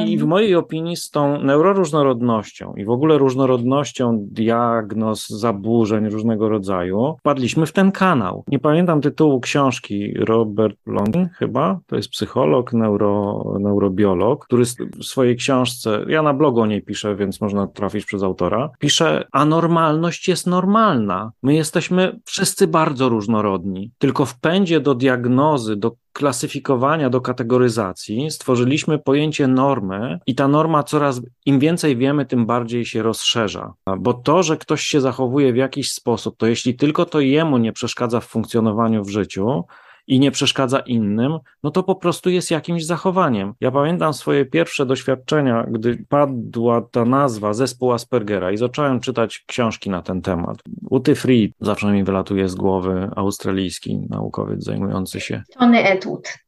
[0.05, 6.49] I, I, w mojej opinii z tą neuroróżnorodnością i w ogóle różnorodnością diagnoz, zaburzeń różnego
[6.49, 8.45] rodzaju, wpadliśmy w ten kanał.
[8.49, 14.65] Nie pamiętam tytułu książki, Robert Longin chyba, to jest psycholog, neuro, neurobiolog, który
[14.99, 19.25] w swojej książce, ja na blogu o niej piszę, więc można trafić przez autora, pisze,
[19.33, 21.33] a normalność jest normalna.
[21.43, 28.99] My jesteśmy wszyscy bardzo różnorodni, tylko w pędzie do diagnozy, do klasyfikowania, do kategoryzacji stworzyliśmy
[28.99, 33.73] pojęcie normy i ta norma coraz, im więcej wiemy, tym bardziej się rozszerza.
[33.99, 37.73] Bo to, że ktoś się zachowuje w jakiś sposób, to jeśli tylko to jemu nie
[37.73, 39.65] przeszkadza w funkcjonowaniu w życiu,
[40.07, 43.55] i nie przeszkadza innym, no to po prostu jest jakimś zachowaniem.
[43.61, 49.91] Ja pamiętam swoje pierwsze doświadczenia, gdy padła ta nazwa zespół Aspergera i zacząłem czytać książki
[49.91, 50.59] na ten temat.
[50.91, 55.43] Uty Fried zawsze mi wylatuje z głowy, australijski naukowiec zajmujący się.
[55.59, 56.39] Tony Atwood.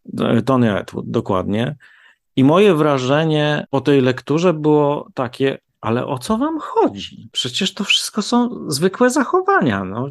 [0.45, 1.77] Tony Atwood, dokładnie.
[2.37, 7.29] I moje wrażenie po tej lekturze było takie, ale o co wam chodzi?
[7.33, 9.85] Przecież to wszystko są zwykłe zachowania.
[9.85, 10.09] No,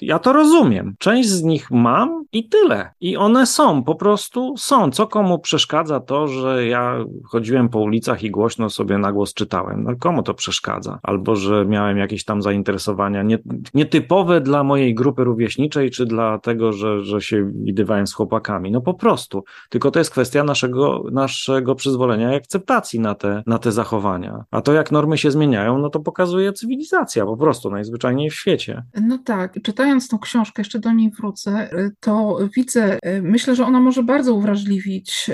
[0.00, 0.94] ja to rozumiem.
[0.98, 2.90] Część z nich mam i tyle.
[3.00, 4.90] I one są, po prostu są.
[4.90, 9.84] Co komu przeszkadza to, że ja chodziłem po ulicach i głośno sobie na głos czytałem?
[9.84, 10.98] No komu to przeszkadza?
[11.02, 13.38] Albo, że miałem jakieś tam zainteresowania nie,
[13.74, 18.70] nietypowe dla mojej grupy rówieśniczej, czy dla tego, że, że się widywałem z chłopakami.
[18.70, 19.44] No po prostu.
[19.68, 24.44] Tylko to jest kwestia naszego, naszego przyzwolenia i akceptacji na te, na te zachowania.
[24.50, 28.82] A to jak normy się zmieniają, no to pokazuje cywilizacja po prostu najzwyczajniej w świecie.
[29.02, 31.70] No tak, czytając tą książkę, jeszcze do niej wrócę,
[32.00, 35.30] to widzę, myślę, że ona może bardzo uwrażliwić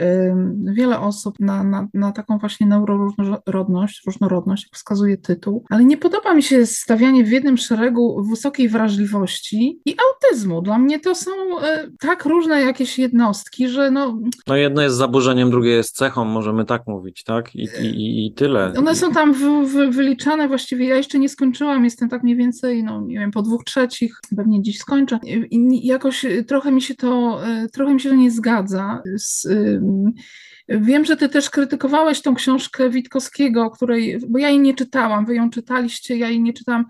[0.74, 6.34] wiele osób na, na, na taką właśnie neuroróżnorodność, różnorodność, jak wskazuje tytuł, ale nie podoba
[6.34, 10.62] mi się stawianie w jednym szeregu wysokiej wrażliwości i autyzmu.
[10.62, 11.30] Dla mnie to są
[11.62, 14.18] e, tak różne jakieś jednostki, że no...
[14.46, 17.54] No jedno jest zaburzeniem, drugie jest cechą, możemy tak mówić, tak?
[17.54, 18.72] I, i, i tyle.
[18.78, 19.53] One są tam w,
[19.90, 23.64] wyliczane właściwie, ja jeszcze nie skończyłam, jestem tak mniej więcej, no nie wiem, po dwóch
[23.64, 25.18] trzecich, pewnie dziś skończę
[25.50, 27.40] i jakoś trochę mi się to,
[27.72, 29.46] trochę mi się to nie zgadza z,
[30.68, 35.34] Wiem, że ty też krytykowałeś tą książkę Witkowskiego, której, bo ja jej nie czytałam, wy
[35.34, 36.84] ją czytaliście, ja jej nie czytałam.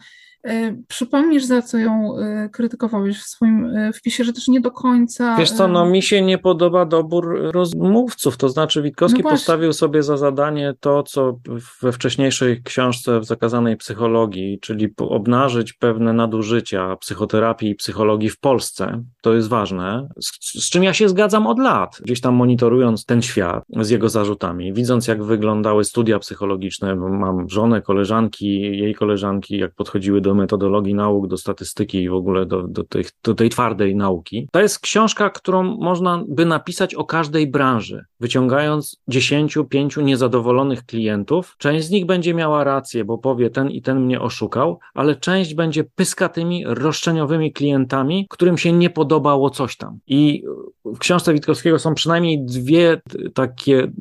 [0.45, 4.70] E, przypomnisz, za co ją e, krytykowałeś w swoim e, wpisie, że też nie do
[4.70, 5.36] końca.
[5.36, 10.03] Wiesz co, no mi się nie podoba dobór rozmówców, to znaczy Witkowski no postawił sobie
[10.03, 11.38] za zadanie to, co
[11.82, 19.05] we wcześniejszej książce w zakazanej psychologii, czyli obnażyć pewne nadużycia psychoterapii i psychologii w Polsce.
[19.22, 21.99] To jest ważne, z, z czym ja się zgadzam od lat.
[22.05, 27.82] Gdzieś tam monitorując ten świat z jego zarzutami, widząc jak wyglądały studia psychologiczne, mam żonę,
[27.82, 32.62] koleżanki, jej koleżanki, jak podchodziły do do metodologii nauk, do statystyki i w ogóle do,
[32.62, 34.49] do, tej, do tej twardej nauki.
[34.53, 41.55] To jest książka, którą można by napisać o każdej branży, wyciągając 10, 5 niezadowolonych klientów.
[41.59, 45.55] Część z nich będzie miała rację, bo powie ten i ten mnie oszukał, ale część
[45.55, 49.99] będzie pyskatymi, roszczeniowymi klientami, którym się nie podobało coś tam.
[50.07, 50.45] I
[50.85, 53.01] w książce Witkowskiego są przynajmniej dwie
[53.35, 53.93] takie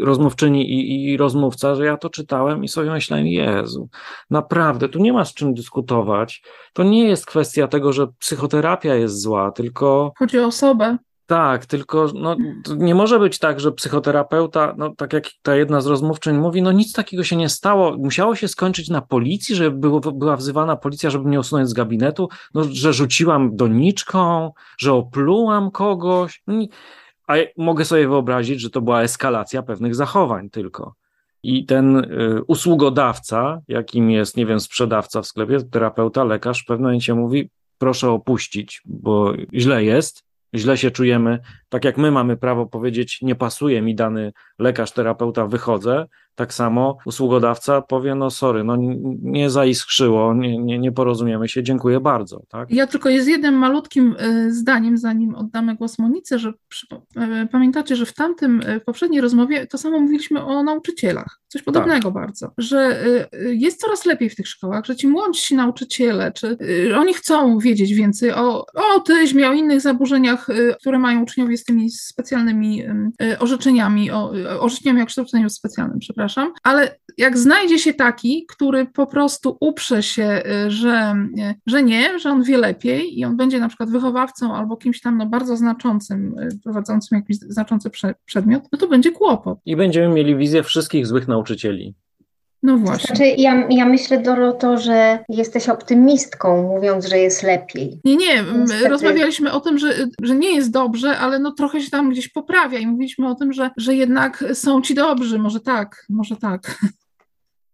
[0.00, 3.88] rozmówczyni i, i rozmówca, że ja to czytałem i sobie myślałem, Jezu,
[4.30, 6.42] naprawdę, tu nie ma z czym dyskutować.
[6.72, 10.12] To nie jest kwestia tego, że psychoterapia jest zła, tylko.
[10.18, 10.96] Chodzi o osobę.
[11.26, 12.36] Tak, tylko no,
[12.76, 16.72] nie może być tak, że psychoterapeuta, no, tak jak ta jedna z rozmówczyń mówi, no
[16.72, 17.96] nic takiego się nie stało.
[17.98, 22.28] Musiało się skończyć na policji, że było, była wzywana policja, żeby mnie usunąć z gabinetu,
[22.54, 26.42] no, że rzuciłam doniczką, że oplułam kogoś.
[26.46, 26.54] No,
[27.26, 30.94] a mogę sobie wyobrazić, że to była eskalacja pewnych zachowań tylko.
[31.42, 36.84] I ten y, usługodawca, jakim jest, nie wiem, sprzedawca w sklepie, terapeuta, lekarz, w pewnym
[36.84, 40.24] momencie mówi: proszę opuścić, bo źle jest,
[40.54, 41.38] źle się czujemy.
[41.68, 46.06] Tak jak my mamy prawo powiedzieć, nie pasuje mi dany lekarz, terapeuta, wychodzę,
[46.36, 48.76] tak samo usługodawca powie, no sorry, no
[49.22, 52.42] nie zaiskrzyło, nie, nie, nie porozumiemy się, dziękuję bardzo.
[52.48, 52.70] Tak?
[52.70, 56.86] Ja tylko jest jednym malutkim e, zdaniem, zanim oddamy głos Monice, że przy,
[57.16, 61.62] e, pamiętacie, że w tamtym, e, w poprzedniej rozmowie to samo mówiliśmy o nauczycielach, coś
[61.62, 62.12] podobnego tak.
[62.12, 63.04] bardzo, że
[63.50, 66.58] jest coraz lepiej w tych szkołach, że ci młodsi nauczyciele, czy
[66.96, 70.46] oni chcą wiedzieć więcej o, o autyzmie, o innych zaburzeniach,
[70.80, 72.82] które mają uczniowie z tymi specjalnymi
[73.38, 79.56] orzeczeniami, o, orzeczeniami o kształceniu specjalnym, przepraszam, ale jak znajdzie się taki, który po prostu
[79.60, 81.14] uprze się, y, że,
[81.66, 85.18] że nie, że on wie lepiej i on będzie na przykład wychowawcą albo kimś tam
[85.18, 87.90] no, bardzo znaczącym, prowadzącym jakiś znaczący
[88.24, 89.58] przedmiot, no to będzie kłopot.
[89.66, 91.94] I będziemy mieli wizję wszystkich złych nauczycieli.
[92.66, 93.16] No właśnie.
[93.16, 98.00] Znaczy, ja, ja myślę, Doroto, że jesteś optymistką, mówiąc, że jest lepiej.
[98.04, 98.88] Nie, nie, Niestety.
[98.88, 102.78] rozmawialiśmy o tym, że, że nie jest dobrze, ale no trochę się tam gdzieś poprawia
[102.78, 106.78] i mówiliśmy o tym, że, że jednak są ci dobrzy, może tak, może tak.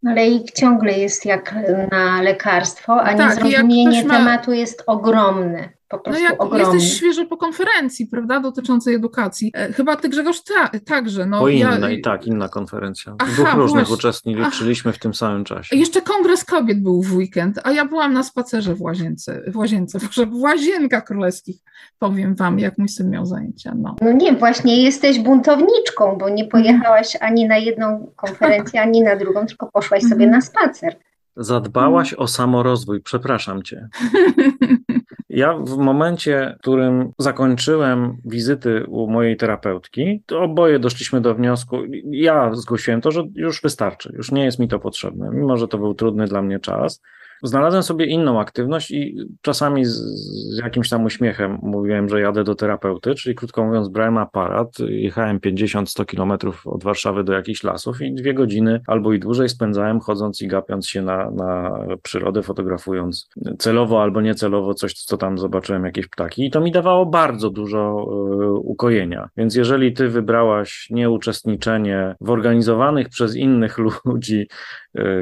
[0.07, 1.55] Ale ich ciągle jest jak
[1.91, 4.17] na lekarstwo, a tak, niezrozumienie ma...
[4.19, 6.75] tematu jest ogromne po no prostu no jak ogromny.
[6.75, 9.53] Jesteś świeżo po konferencji, prawda, dotyczącej edukacji.
[9.55, 11.27] E, chyba ty Grzegorz ta, także.
[11.27, 11.91] No, po ja...
[11.91, 13.15] i tak, inna konferencja.
[13.19, 13.95] Aha, Dwóch różnych właśnie.
[13.95, 15.77] uczestniczyliśmy w tym samym czasie.
[15.77, 19.99] Jeszcze Kongres Kobiet był w weekend, a ja byłam na spacerze w łazience, w łazience,
[20.07, 21.57] może w łazienkach królewskich,
[21.99, 23.75] powiem wam, jak mój syn miał zajęcia.
[23.77, 29.17] No, no nie, właśnie jesteś buntowniczką, bo nie pojechałaś ani na jedną konferencję, ani na
[29.17, 30.31] drugą, tylko poszłaś sobie mhm.
[30.31, 30.97] na spacer.
[31.37, 33.89] Zadbałaś o samorozwój, przepraszam cię.
[35.35, 41.77] Ja w momencie, w którym zakończyłem wizyty u mojej terapeutki, to oboje doszliśmy do wniosku,
[42.11, 45.79] ja zgłosiłem to, że już wystarczy, już nie jest mi to potrzebne, mimo że to
[45.79, 47.03] był trudny dla mnie czas.
[47.43, 52.55] Znalazłem sobie inną aktywność i czasami z, z, jakimś tam uśmiechem mówiłem, że jadę do
[52.55, 58.15] terapeuty, czyli krótko mówiąc, brałem aparat, jechałem 50-100 kilometrów od Warszawy do jakichś lasów i
[58.15, 63.29] dwie godziny albo i dłużej spędzałem chodząc i gapiąc się na, na przyrodę, fotografując
[63.59, 66.47] celowo albo niecelowo coś, co tam zobaczyłem, jakieś ptaki.
[66.47, 68.07] I to mi dawało bardzo dużo
[68.43, 69.29] y, ukojenia.
[69.37, 74.49] Więc jeżeli ty wybrałaś nieuczestniczenie w organizowanych przez innych ludzi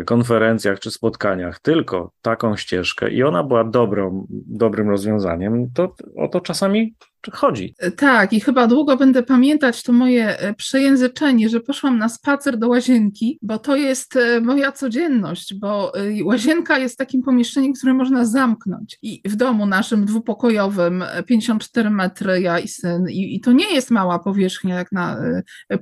[0.07, 6.41] konferencjach czy spotkaniach tylko taką ścieżkę i ona była dobrą, dobrym rozwiązaniem, to o to
[6.41, 6.95] czasami
[7.33, 7.75] chodzi.
[7.97, 12.69] Tak, i chyba długo będę pamiętać to moje e, przejęzyczenie, że poszłam na spacer do
[12.69, 18.25] łazienki, bo to jest e, moja codzienność, bo e, łazienka jest takim pomieszczeniem, które można
[18.25, 18.99] zamknąć.
[19.03, 23.91] I w domu naszym dwupokojowym, 54 metry, ja i syn, i, i to nie jest
[23.91, 25.17] mała powierzchnia jak na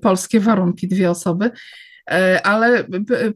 [0.00, 1.50] polskie warunki, dwie osoby.
[2.08, 2.84] E, ale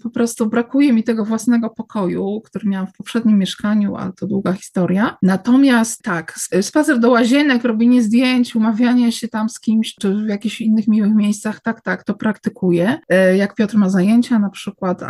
[0.02, 4.52] po prostu brakuje mi tego własnego pokoju, który miałam w poprzednim mieszkaniu, ale to długa
[4.52, 5.16] historia.
[5.22, 10.60] Natomiast tak, spacer do łazienek, robienie zdjęć, umawianie się tam z kimś, czy w jakichś
[10.60, 12.98] innych miłych miejscach, tak, tak, to praktykuję.
[13.08, 15.02] E, jak Piotr ma zajęcia na przykład,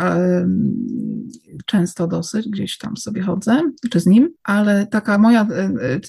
[1.65, 3.61] często dosyć, gdzieś tam sobie chodzę,
[3.91, 5.47] czy z nim, ale taka moja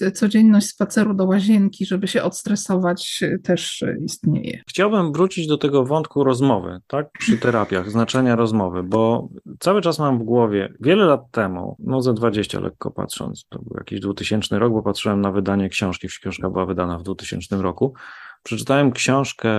[0.01, 4.61] e, codzienność spaceru do łazienki, żeby się odstresować, też istnieje.
[4.67, 9.29] Chciałbym wrócić do tego wątku rozmowy, tak, przy terapiach, znaczenia rozmowy, bo
[9.59, 13.77] cały czas mam w głowie, wiele lat temu, no ze 20 lekko patrząc, to był
[13.77, 17.93] jakiś 2000 rok, bo patrzyłem na wydanie książki, książka była wydana w 2000 roku,
[18.45, 19.49] przeczytałem książkę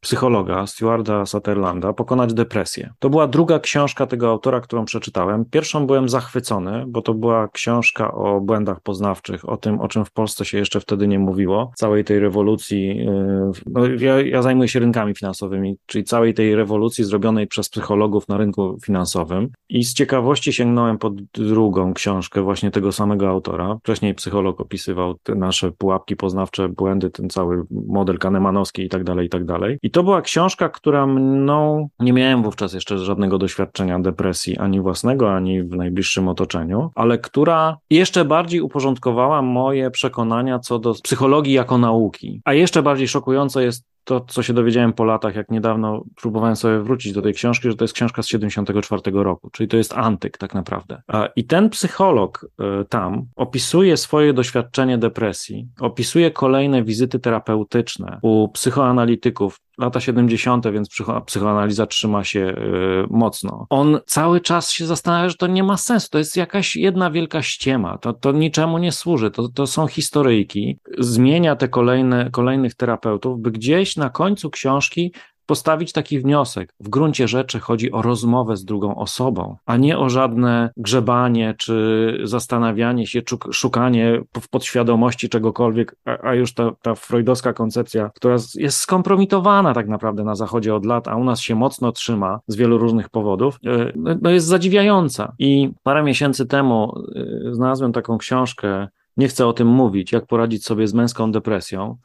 [0.00, 2.92] psychologa Stewarda Sutherlanda Pokonać depresję.
[2.98, 5.44] To była druga książka tego autora, którą przeczytałem.
[5.44, 10.12] Pierwszą byłem zachwycony, bo to była książka o błędach poznawczych, o tym, o czym w
[10.12, 12.96] Polsce się jeszcze wtedy nie mówiło, całej tej rewolucji.
[12.96, 18.28] Yy, no, ja, ja zajmuję się rynkami finansowymi, czyli całej tej rewolucji zrobionej przez psychologów
[18.28, 19.48] na rynku finansowym.
[19.68, 23.78] I z ciekawości sięgnąłem po drugą książkę właśnie tego samego autora.
[23.82, 29.28] Wcześniej psycholog opisywał nasze pułapki poznawcze, błędy, ten cały model kanemanowski i tak dalej, i
[29.28, 29.78] tak dalej.
[29.82, 35.34] I to była książka, która mną, nie miałem wówczas jeszcze żadnego doświadczenia depresji, ani własnego,
[35.34, 41.78] ani w najbliższym otoczeniu, ale która jeszcze bardziej uporządkowała moje przekonania co do psychologii jako
[41.78, 42.40] nauki.
[42.44, 46.78] A jeszcze bardziej szokujące jest to, co się dowiedziałem po latach, jak niedawno próbowałem sobie
[46.80, 50.38] wrócić do tej książki, że to jest książka z 74 roku, czyli to jest antyk
[50.38, 51.02] tak naprawdę.
[51.36, 59.60] I ten psycholog e, tam opisuje swoje doświadczenie depresji, opisuje kolejne wizyty terapeutyczne u psychoanalityków,
[59.78, 63.66] lata 70., więc psycho, psychoanaliza trzyma się yy, mocno.
[63.70, 67.42] On cały czas się zastanawia, że to nie ma sensu, to jest jakaś jedna wielka
[67.42, 70.78] ściema, to, to niczemu nie służy, to, to są historyjki.
[70.98, 75.12] Zmienia te kolejne, kolejnych terapeutów, by gdzieś na końcu książki
[75.46, 76.74] postawić taki wniosek.
[76.80, 82.18] W gruncie rzeczy chodzi o rozmowę z drugą osobą, a nie o żadne grzebanie czy
[82.24, 89.74] zastanawianie się, szukanie w podświadomości czegokolwiek, a, już ta, ta freudowska koncepcja, która jest skompromitowana
[89.74, 93.08] tak naprawdę na Zachodzie od lat, a u nas się mocno trzyma z wielu różnych
[93.08, 95.32] powodów, e, no, no jest zadziwiająca.
[95.38, 100.64] I parę miesięcy temu e, znalazłem taką książkę nie chcę o tym mówić, jak poradzić
[100.64, 101.96] sobie z męską depresją.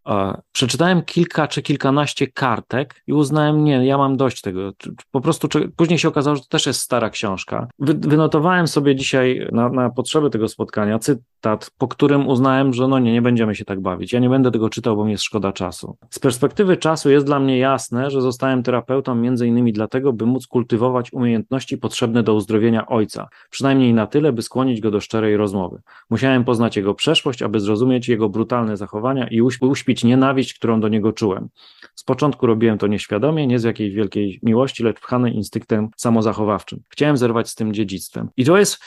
[0.52, 4.72] Przeczytałem kilka czy kilkanaście kartek i uznałem, nie, ja mam dość tego.
[5.12, 7.68] Po prostu później się okazało, że to też jest stara książka.
[7.80, 13.14] Wynotowałem sobie dzisiaj na, na potrzeby tego spotkania cytat, po którym uznałem, że no nie,
[13.14, 14.14] nie będziemy się tak bawić.
[14.14, 15.98] Ja nie będę tego czytał, bo mi jest szkoda czasu.
[16.10, 20.48] Z perspektywy czasu jest dla mnie jasne, że zostałem terapeutą między innymi dlatego, by móc
[20.48, 23.28] kultywować umiejętności potrzebne do uzdrowienia ojca.
[23.50, 25.82] Przynajmniej na tyle, by skłonić go do szczerej rozmowy.
[26.10, 31.14] Musiałem poznać jego przeszłość, aby zrozumieć jego brutalne zachowania i uśpić nienawiść, którą do niego
[31.14, 31.50] czułem.
[31.96, 36.84] Z początku robiłem to nieświadomie, nie z jakiejś wielkiej miłości, lecz pchany instynktem samozachowawczym.
[36.90, 38.30] Chciałem zerwać z tym dziedzictwem.
[38.38, 38.84] I to jest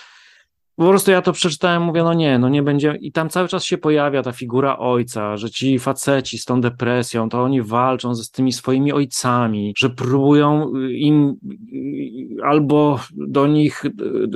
[0.76, 2.98] po prostu ja to przeczytałem, mówię, no nie, no nie będzie.
[3.00, 7.28] I tam cały czas się pojawia ta figura ojca, że ci faceci z tą depresją,
[7.28, 11.36] to oni walczą ze z tymi swoimi ojcami, że próbują im
[12.44, 13.84] albo do nich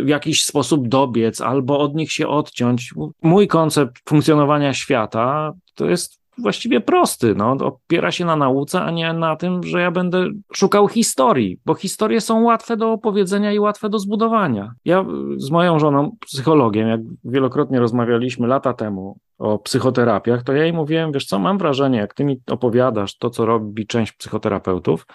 [0.04, 2.94] w jakiś sposób dobiec, albo od nich się odciąć.
[3.22, 7.34] Mój koncept funkcjonowania świata to jest właściwie prosty.
[7.34, 11.74] No, opiera się na nauce, a nie na tym, że ja będę szukał historii, bo
[11.74, 14.72] historie są łatwe do opowiedzenia i łatwe do zbudowania.
[14.84, 15.04] Ja
[15.36, 21.12] z moją żoną, psychologiem, jak wielokrotnie rozmawialiśmy lata temu o psychoterapiach, to ja jej mówiłem,
[21.12, 25.06] wiesz co, mam wrażenie, jak ty mi opowiadasz to, co robi część psychoterapeutów,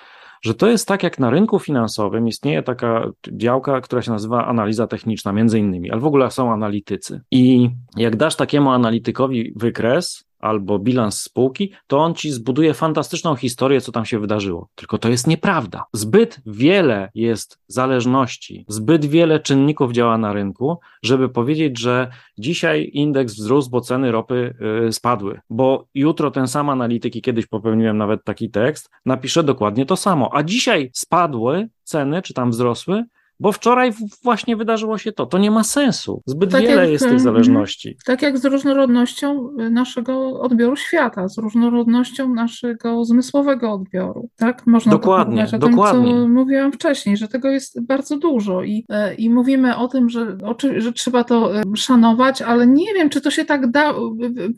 [0.41, 4.87] że to jest tak jak na rynku finansowym istnieje taka działka, która się nazywa analiza
[4.87, 7.21] techniczna, między innymi, ale w ogóle są analitycy.
[7.31, 13.81] I jak dasz takiemu analitykowi wykres, albo bilans spółki, to on ci zbuduje fantastyczną historię,
[13.81, 14.69] co tam się wydarzyło.
[14.75, 15.83] Tylko to jest nieprawda.
[15.93, 23.33] Zbyt wiele jest zależności, zbyt wiele czynników działa na rynku, żeby powiedzieć, że dzisiaj indeks
[23.33, 25.39] wzrósł, bo ceny ropy yy, spadły.
[25.49, 30.29] Bo jutro ten sam analityk, i kiedyś popełniłem nawet taki tekst, napisze dokładnie to samo.
[30.35, 33.03] A dzisiaj spadły ceny, czy tam wzrosły,
[33.43, 33.91] bo wczoraj
[34.23, 35.25] właśnie wydarzyło się to.
[35.25, 36.21] To nie ma sensu.
[36.25, 37.97] Zbyt tak wiele jak, jest tych zależności.
[38.05, 44.29] Tak jak z różnorodnością naszego odbioru świata, z różnorodnością naszego zmysłowego odbioru.
[44.35, 44.67] Tak?
[44.67, 46.13] Można dokładnie, to dokładnie.
[46.13, 50.09] Tym, co mówiłam wcześniej, że tego jest bardzo dużo i, e, i mówimy o tym,
[50.09, 50.37] że,
[50.77, 53.93] że trzeba to e, szanować, ale nie wiem, czy to się tak da e,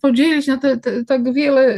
[0.01, 1.75] podzielić na te, te tak wiele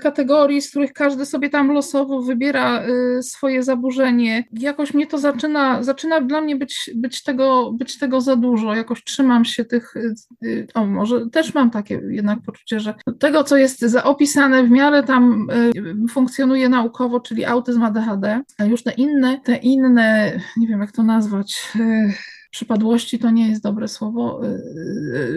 [0.00, 2.82] kategorii, z których każdy sobie tam losowo wybiera
[3.20, 4.44] swoje zaburzenie.
[4.52, 8.74] Jakoś mnie to zaczyna, zaczyna zaczyna dla mnie być, być, tego, być tego za dużo.
[8.74, 9.96] Jakoś trzymam się tych,
[10.42, 15.02] y, o może też mam takie jednak poczucie, że tego, co jest zaopisane w miarę
[15.02, 20.80] tam y, funkcjonuje naukowo, czyli autyzm ADHD, a już te inne, te inne, nie wiem
[20.80, 22.12] jak to nazwać, y,
[22.52, 24.48] przypadłości to nie jest dobre słowo, y,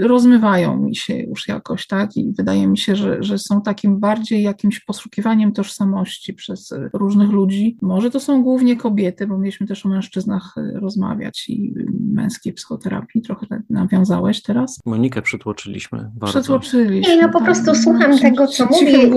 [0.03, 2.17] y, rozmywają mi się już jakoś, tak?
[2.17, 7.77] I wydaje mi się, że, że są takim bardziej jakimś poszukiwaniem tożsamości przez różnych ludzi.
[7.81, 11.73] Może to są głównie kobiety, bo mieliśmy też o mężczyznach y, rozmawiać i
[12.13, 13.21] męskiej psychoterapii.
[13.21, 14.79] Trochę tak nawiązałeś teraz.
[14.85, 16.39] Monikę przytłoczyliśmy bardzo.
[16.39, 17.15] Przytłoczyliśmy.
[17.15, 17.45] Nie, ja po tak.
[17.45, 19.09] prostu tak, słucham no, tego, co mówię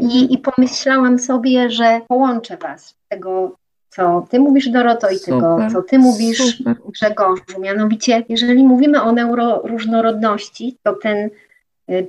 [0.00, 3.61] i, i pomyślałam sobie, że połączę was tego
[3.94, 6.76] co ty mówisz, Doroto, i super, tego, co ty mówisz, super.
[6.88, 7.42] Grzegorzu.
[7.60, 11.30] Mianowicie, jeżeli mówimy o neuroróżnorodności, to ten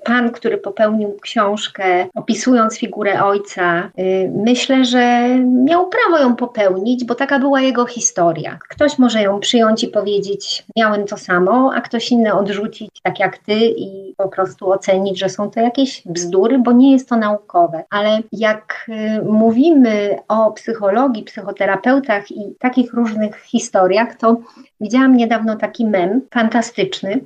[0.03, 7.15] pan, który popełnił książkę opisując figurę ojca, y, myślę, że miał prawo ją popełnić, bo
[7.15, 8.59] taka była jego historia.
[8.69, 13.38] Ktoś może ją przyjąć i powiedzieć, miałem to samo, a ktoś inny odrzucić tak jak
[13.38, 17.84] ty i po prostu ocenić, że są to jakieś bzdury, bo nie jest to naukowe.
[17.89, 24.38] Ale jak y, mówimy o psychologii, psychoterapeutach i takich różnych historiach, to
[24.84, 27.11] Widziałam niedawno taki mem fantastyczny.
[27.13, 27.19] Y,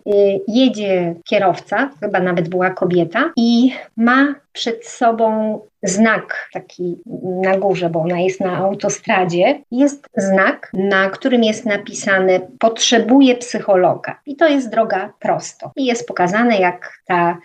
[0.48, 8.00] jedzie kierowca, chyba nawet była kobieta, i ma przed sobą znak taki na górze, bo
[8.02, 9.60] ona jest na autostradzie.
[9.72, 14.20] Jest znak, na którym jest napisane potrzebuje psychologa.
[14.26, 15.72] I to jest droga prosto.
[15.76, 17.38] I jest pokazane, jak ta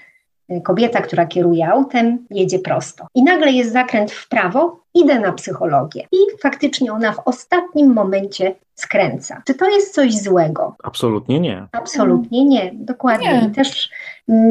[0.64, 3.06] kobieta, która kieruje autem, jedzie prosto.
[3.14, 6.07] I nagle jest zakręt w prawo, idę na psychologię.
[6.12, 9.43] I faktycznie ona w ostatnim momencie skręca.
[9.47, 10.76] Czy to jest coś złego?
[10.82, 11.66] Absolutnie nie.
[11.72, 13.43] Absolutnie nie, dokładnie.
[13.43, 13.51] Nie.
[13.51, 13.90] Też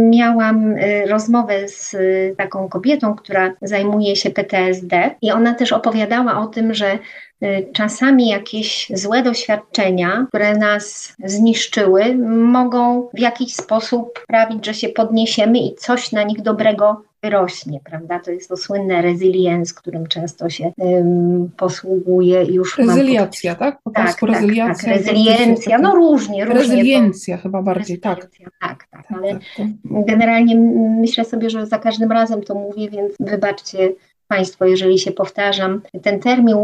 [0.10, 6.40] miałam y, rozmowę z y, taką kobietą, która zajmuje się PTSD i ona też opowiadała
[6.40, 7.00] o tym, że
[7.44, 14.90] y, czasami jakieś złe doświadczenia, które nas zniszczyły, mogą w jakiś sposób sprawić, że się
[14.90, 18.20] podniesiemy i coś na nich dobrego wyrośnie, prawda?
[18.20, 22.78] To jest to słynne resilience, którym często się um, posługuje już.
[22.78, 23.82] Rezyliacja, tak?
[23.84, 24.90] Po tak, tak, rezyliacja.
[24.90, 26.62] Tak, rezyliencja, no różnie, różnie.
[26.62, 27.44] Rezyliencja bo...
[27.44, 28.22] chyba bardziej, tak.
[28.22, 30.56] Tak, tak, tak, ale tak, generalnie
[31.02, 33.94] myślę sobie, że za każdym razem to mówię, więc wybaczcie
[34.28, 35.82] Państwo, jeżeli się powtarzam.
[36.02, 36.56] Ten termin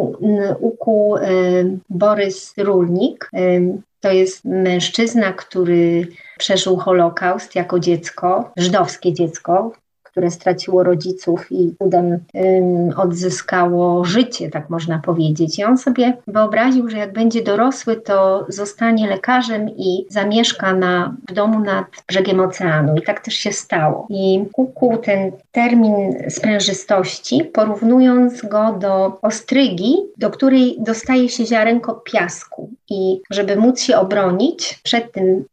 [0.60, 1.22] ukuł y,
[1.90, 3.30] Borys Rulnik.
[3.38, 9.72] Y, to jest mężczyzna, który przeżył Holokaust jako dziecko, żydowskie dziecko,
[10.18, 12.20] które straciło rodziców i cudem
[12.98, 15.60] odzyskało życie, tak można powiedzieć.
[15.60, 21.34] I on sobie wyobraził, że jak będzie dorosły, to zostanie lekarzem i zamieszka na, w
[21.34, 22.96] domu nad brzegiem oceanu.
[22.96, 24.08] I tak też się stało.
[24.10, 32.70] I ukuł ten termin sprężystości, porównując go do ostrygi, do której dostaje się ziarenko piasku.
[32.90, 35.46] I żeby móc się obronić przed tym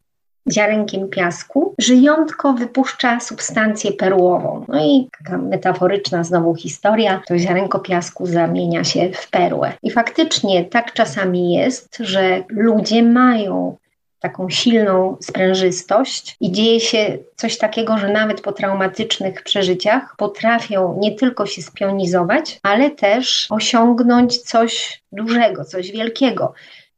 [0.51, 4.65] ziarenkiem piasku, żyjątko wypuszcza substancję perłową.
[4.67, 9.73] No i taka metaforyczna znowu historia, to ziarenko piasku zamienia się w perłę.
[9.83, 13.77] I faktycznie tak czasami jest, że ludzie mają
[14.19, 21.15] taką silną sprężystość i dzieje się coś takiego, że nawet po traumatycznych przeżyciach potrafią nie
[21.15, 26.53] tylko się spionizować, ale też osiągnąć coś dużego, coś wielkiego.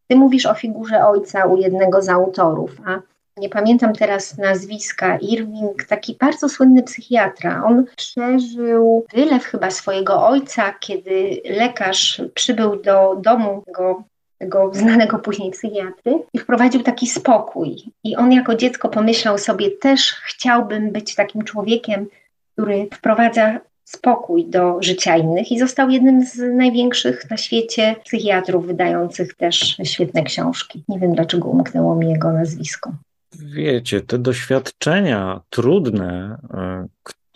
[0.07, 2.99] Ty mówisz o figurze ojca u jednego z autorów, a
[3.37, 7.63] nie pamiętam teraz nazwiska, Irving, taki bardzo słynny psychiatra.
[7.65, 14.03] On przeżył wylew chyba swojego ojca, kiedy lekarz przybył do domu go
[14.37, 17.75] tego znanego później psychiatry i wprowadził taki spokój.
[18.03, 22.07] I on jako dziecko pomyślał sobie, też chciałbym być takim człowiekiem,
[22.53, 29.33] który wprowadza spokój do życia innych i został jednym z największych na świecie psychiatrów, wydających
[29.33, 30.83] też świetne książki.
[30.87, 32.91] Nie wiem, dlaczego umknęło mi jego nazwisko.
[33.35, 36.87] Wiecie, te doświadczenia trudne, e,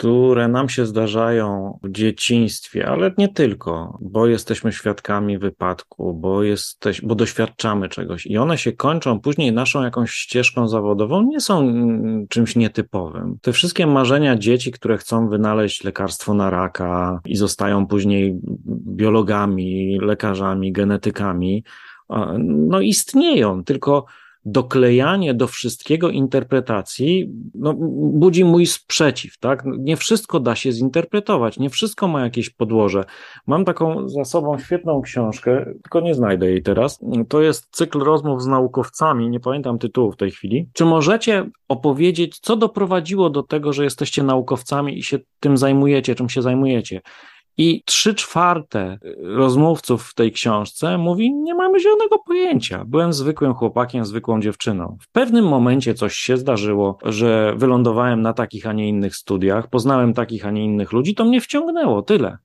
[0.02, 7.02] które nam się zdarzają w dzieciństwie, ale nie tylko, bo jesteśmy świadkami wypadku, bo, jesteś,
[7.02, 11.74] bo doświadczamy czegoś i one się kończą później naszą jakąś ścieżką zawodową, nie są
[12.30, 13.38] czymś nietypowym.
[13.42, 18.40] Te wszystkie marzenia dzieci, które chcą wynaleźć lekarstwo na raka i zostają później
[18.88, 21.64] biologami, lekarzami, genetykami,
[22.40, 24.06] no istnieją, tylko
[24.46, 27.74] doklejanie do wszystkiego interpretacji no,
[28.14, 29.64] budzi mój sprzeciw, tak?
[29.66, 33.04] Nie wszystko da się zinterpretować, nie wszystko ma jakieś podłoże.
[33.48, 37.00] Mam taką za sobą świetną książkę, tylko nie znajdę jej teraz.
[37.30, 40.70] To jest cykl rozmów z naukowcami, nie pamiętam tytułu w tej chwili.
[40.74, 46.30] Czy możecie opowiedzieć, co doprowadziło do tego, że jesteście naukowcami i się tym zajmujecie, czym
[46.30, 47.02] się zajmujecie?
[47.58, 52.86] I trzy czwarte rozmówców w tej książce mówi: Nie mamy zielonego pojęcia.
[52.88, 54.98] Byłem zwykłym chłopakiem, zwykłą dziewczyną.
[55.02, 60.14] W pewnym momencie coś się zdarzyło, że wylądowałem na takich, a nie innych studiach, poznałem
[60.14, 62.02] takich, a nie innych ludzi, to mnie wciągnęło.
[62.02, 62.38] Tyle.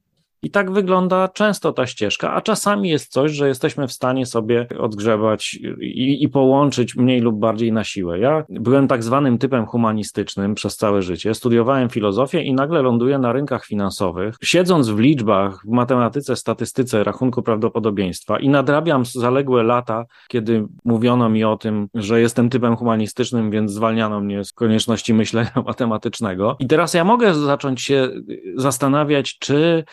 [0.46, 4.66] I tak wygląda często ta ścieżka, a czasami jest coś, że jesteśmy w stanie sobie
[4.78, 8.18] odgrzebać i, i, połączyć mniej lub bardziej na siłę.
[8.18, 13.32] Ja byłem tak zwanym typem humanistycznym przez całe życie, studiowałem filozofię i nagle ląduję na
[13.32, 20.66] rynkach finansowych, siedząc w liczbach, w matematyce, statystyce, rachunku prawdopodobieństwa i nadrabiam zaległe lata, kiedy
[20.84, 26.56] mówiono mi o tym, że jestem typem humanistycznym, więc zwalniano mnie z konieczności myślenia matematycznego.
[26.58, 28.08] I teraz ja mogę zacząć się
[28.56, 29.84] zastanawiać, czy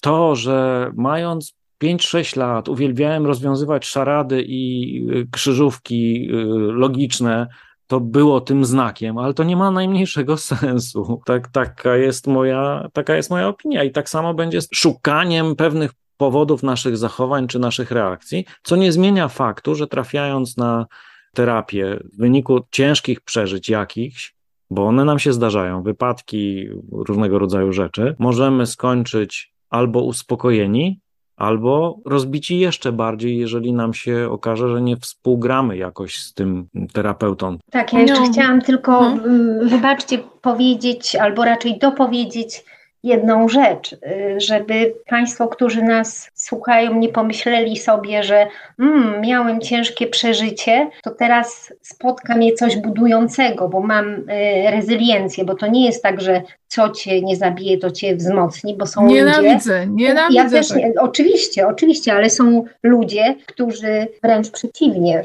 [0.00, 6.34] to, że mając 5-6 lat uwielbiałem rozwiązywać szarady i y, krzyżówki y,
[6.72, 7.46] logiczne,
[7.86, 11.22] to było tym znakiem, ale to nie ma najmniejszego sensu.
[11.24, 13.84] Tak, taka, jest moja, taka jest moja opinia.
[13.84, 18.92] I tak samo będzie z szukaniem pewnych powodów naszych zachowań czy naszych reakcji, co nie
[18.92, 20.86] zmienia faktu, że trafiając na
[21.34, 24.34] terapię w wyniku ciężkich przeżyć jakichś,
[24.70, 31.00] bo one nam się zdarzają, wypadki, różnego rodzaju rzeczy, możemy skończyć albo uspokojeni,
[31.36, 37.58] albo rozbici jeszcze bardziej, jeżeli nam się okaże, że nie współgramy jakoś z tym terapeutą.
[37.70, 38.32] Tak, ja jeszcze no.
[38.32, 39.22] chciałam tylko, no.
[39.68, 42.64] wybaczcie, powiedzieć, albo raczej dopowiedzieć
[43.02, 48.46] jedną rzecz, y, żeby Państwo, którzy nas słuchają, nie pomyśleli sobie, że
[48.78, 54.24] mm, miałem ciężkie przeżycie, to teraz spotka mnie coś budującego, bo mam y,
[54.70, 58.86] rezyliencję, bo to nie jest tak, że co cię nie zabije, to cię wzmocni, bo
[58.86, 59.92] są nienawidzę, ludzie.
[59.92, 60.78] Nienawidzę, ja też, tak.
[60.98, 65.24] oczywiście, oczywiście, ale są ludzie, którzy wręcz przeciwnie,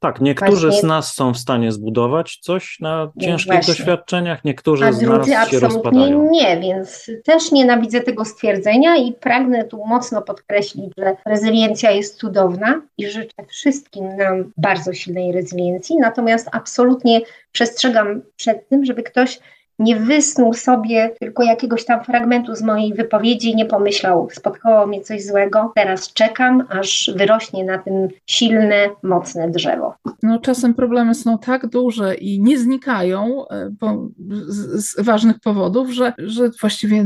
[0.00, 0.80] tak, niektórzy Właśnie...
[0.80, 3.74] z nas są w stanie zbudować coś na ciężkich Właśnie.
[3.74, 6.30] doświadczeniach, niektórzy A z nas się absolutnie rozpadają.
[6.30, 12.82] nie, więc też nienawidzę tego stwierdzenia i pragnę tu mocno podkreślić, że rezyliencja jest cudowna
[12.98, 17.20] i życzę wszystkim nam bardzo silnej rezyliencji, natomiast absolutnie
[17.52, 19.40] przestrzegam przed tym, żeby ktoś
[19.80, 25.24] nie wysnuł sobie tylko jakiegoś tam fragmentu z mojej wypowiedzi, nie pomyślał, spotkało mnie coś
[25.24, 29.94] złego, teraz czekam, aż wyrośnie na tym silne, mocne drzewo.
[30.22, 34.08] No czasem problemy są tak duże i nie znikają e, bo,
[34.48, 37.04] z, z, ważnych powodów, że, że właściwie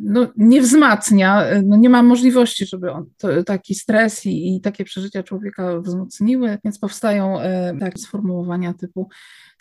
[0.00, 4.60] no, nie wzmacnia, e, no, nie ma możliwości, żeby on, to, taki stres i, i,
[4.60, 9.08] takie przeżycia człowieka wzmocniły, więc powstają e, takie sformułowania typu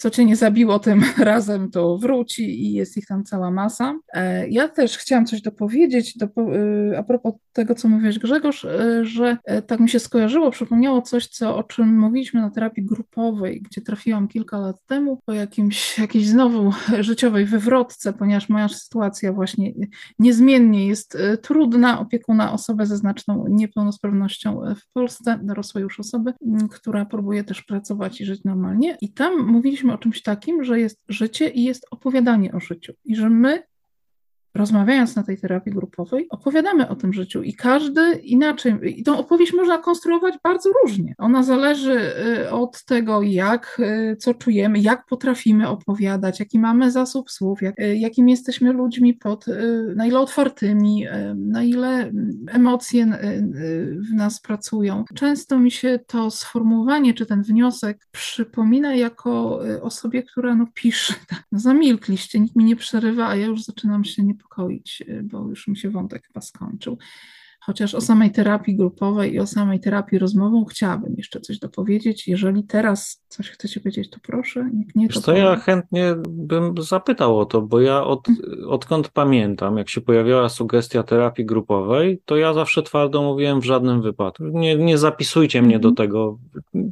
[0.01, 3.99] co cię nie zabiło tym razem, to wróci i jest ich tam cała masa.
[4.13, 9.05] E, ja też chciałam coś dopowiedzieć do, e, a propos tego, co mówiłeś Grzegorz, e,
[9.05, 9.37] że
[9.67, 14.27] tak mi się skojarzyło, przypomniało coś, co, o czym mówiliśmy na terapii grupowej, gdzie trafiłam
[14.27, 19.73] kilka lat temu po jakimś, jakiejś znowu życiowej wywrotce, ponieważ moja sytuacja właśnie
[20.19, 26.33] niezmiennie jest trudna, opiekuna osobę ze znaczną niepełnosprawnością w Polsce, dorosłej już osoby,
[26.71, 28.97] która próbuje też pracować i żyć normalnie.
[29.01, 32.93] I tam mówiliśmy o czymś takim, że jest życie i jest opowiadanie o życiu.
[33.05, 33.63] I że my
[34.55, 38.99] rozmawiając na tej terapii grupowej, opowiadamy o tym życiu i każdy inaczej.
[38.99, 41.15] I tą opowieść można konstruować bardzo różnie.
[41.17, 41.99] Ona zależy
[42.45, 47.79] y, od tego, jak, y, co czujemy, jak potrafimy opowiadać, jaki mamy zasób słów, jak,
[47.79, 49.45] y, jakim jesteśmy ludźmi, pod,
[49.95, 53.19] na ile otwartymi, na ile mm, emocje
[54.11, 55.03] w nas pracują.
[55.15, 61.13] Często mi się to sformułowanie, czy ten wniosek przypomina jako osobie, która no pisze,
[61.51, 65.67] zamilkliście, nikt mi nie przerywa, a ja już zaczynam się nie niepokoić, y, bo już
[65.67, 66.97] mi się wątek chyba skończył.
[67.65, 72.27] Chociaż o samej terapii grupowej i o samej terapii rozmową chciałabym jeszcze coś dopowiedzieć.
[72.27, 74.69] Jeżeli teraz coś chcecie powiedzieć, to proszę.
[74.73, 78.69] Nikt nie to ja chętnie bym zapytał o to, bo ja od, mhm.
[78.69, 84.01] odkąd pamiętam, jak się pojawiała sugestia terapii grupowej, to ja zawsze twardo mówiłem w żadnym
[84.01, 84.43] wypadku.
[84.43, 85.95] Nie, nie zapisujcie mnie do mhm.
[85.95, 86.37] tego.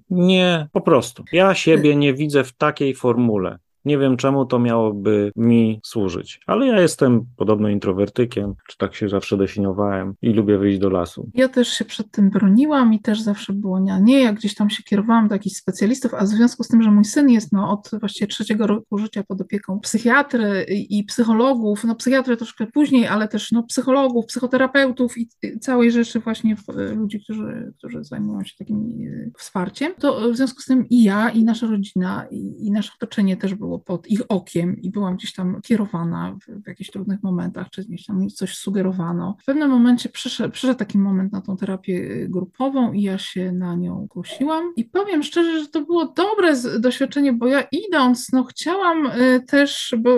[0.09, 1.23] Nie, po prostu.
[1.31, 3.59] Ja siebie nie widzę w takiej formule.
[3.85, 9.09] Nie wiem, czemu to miałoby mi służyć, ale ja jestem podobno introwertykiem, czy tak się
[9.09, 11.29] zawsze definiowałem i lubię wyjść do lasu.
[11.33, 14.69] Ja też się przed tym broniłam i też zawsze było nie, nie, jak gdzieś tam
[14.69, 17.71] się kierowałam do jakichś specjalistów, a w związku z tym, że mój syn jest no,
[17.71, 23.27] od właściwie trzeciego roku życia pod opieką psychiatry i psychologów, no psychiatry troszkę później, ale
[23.27, 25.29] też no, psychologów, psychoterapeutów i
[25.61, 26.55] całej rzeczy właśnie
[26.95, 31.29] ludzi, którzy, którzy zajmują się takim e, wsparciem, to w związku z tym i ja,
[31.29, 35.15] i nasza rodzina, i, i nasze otoczenie też było było pod ich okiem i byłam
[35.15, 39.37] gdzieś tam kierowana w, w jakichś trudnych momentach, czy gdzieś tam coś sugerowano.
[39.41, 43.51] W pewnym momencie przyszedł, przyszedł taki moment na tą terapię y, grupową i ja się
[43.51, 48.43] na nią głosiłam i powiem szczerze, że to było dobre doświadczenie, bo ja idąc, no
[48.43, 50.09] chciałam y, też, bo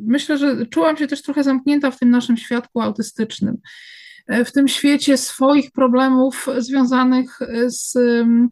[0.00, 3.56] myślę, że czułam się też trochę zamknięta w tym naszym świadku autystycznym.
[4.26, 7.98] E, w tym świecie swoich problemów związanych e, z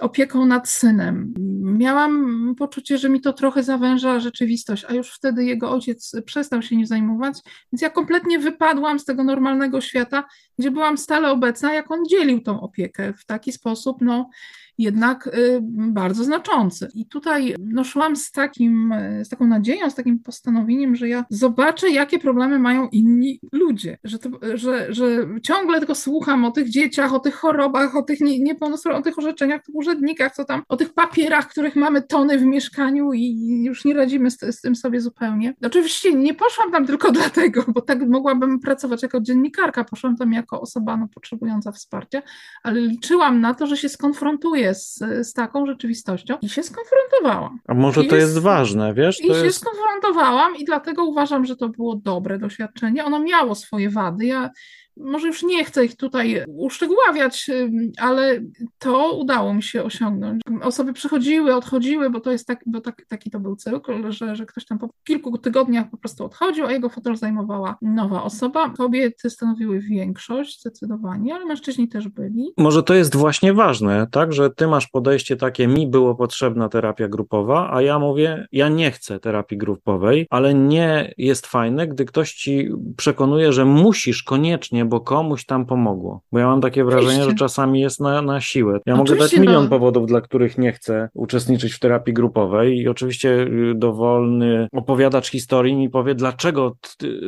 [0.00, 1.34] opieką nad synem.
[1.62, 6.76] Miałam poczucie, że mi to trochę zawęża rzeczywistość, a już wtedy jego ojciec przestał się
[6.76, 7.38] nim zajmować,
[7.72, 10.24] więc ja kompletnie wypadłam z tego normalnego świata,
[10.58, 14.30] gdzie byłam stale obecna, jak on dzielił tą opiekę w taki sposób, no
[14.78, 15.58] jednak y,
[15.92, 16.88] bardzo znaczący.
[16.94, 21.90] I tutaj no, szłam z, takim, z taką nadzieją, z takim postanowieniem, że ja zobaczę,
[21.90, 25.06] jakie problemy mają inni ludzie, że, to, że, że
[25.42, 29.62] ciągle tylko słucham o tych dzieciach, o tych chorobach, o tych niepełnosprawnych, o tych orzeczeniach,
[29.62, 33.94] tych urzędnikach, co tam, o tych papierach, których mamy tony w mieszkaniu i już nie
[33.94, 35.54] radzimy z, z tym sobie zupełnie.
[35.66, 40.60] Oczywiście nie poszłam tam tylko dlatego, bo tak mogłabym pracować jako dziennikarka, poszłam tam jako
[40.60, 42.22] osoba no, potrzebująca wsparcia,
[42.62, 47.58] ale liczyłam na to, że się skonfrontuję konfrontuję z, z taką rzeczywistością i się skonfrontowałam.
[47.68, 49.20] A może I to jest, jest, ważne, wiesz?
[49.20, 49.58] I się jest...
[49.58, 53.04] skonfrontowałam i dlatego uważam, że to było dobre doświadczenie.
[53.04, 54.26] Ono miało swoje wady.
[54.26, 54.50] Ja
[54.97, 57.51] może już nie chcę ich tutaj uszczegóławiać,
[57.99, 58.40] ale
[58.78, 60.43] to udało mi się osiągnąć.
[60.62, 64.47] Osoby przychodziły, odchodziły, bo to jest tak, bo tak, taki to był cykl, że, że
[64.47, 68.70] ktoś tam po kilku tygodniach po prostu odchodził, a jego fotel zajmowała nowa osoba.
[68.70, 72.53] Kobiety stanowiły większość zdecydowanie, ale mężczyźni też byli.
[72.59, 77.09] Może to jest właśnie ważne, tak, że ty masz podejście takie, mi było potrzebna terapia
[77.09, 82.32] grupowa, a ja mówię, ja nie chcę terapii grupowej, ale nie jest fajne, gdy ktoś
[82.34, 86.20] ci przekonuje, że musisz koniecznie bo komuś tam pomogło.
[86.32, 87.30] Bo ja mam takie wrażenie, Oczywiście.
[87.30, 88.80] że czasami jest na, na siłę.
[88.86, 89.70] Ja oczywiście mogę dać milion no.
[89.70, 95.76] powodów, dla których nie chcę uczestniczyć w terapii grupowej i oczywiście y, dowolny opowiadacz historii
[95.76, 96.76] mi powie, dlaczego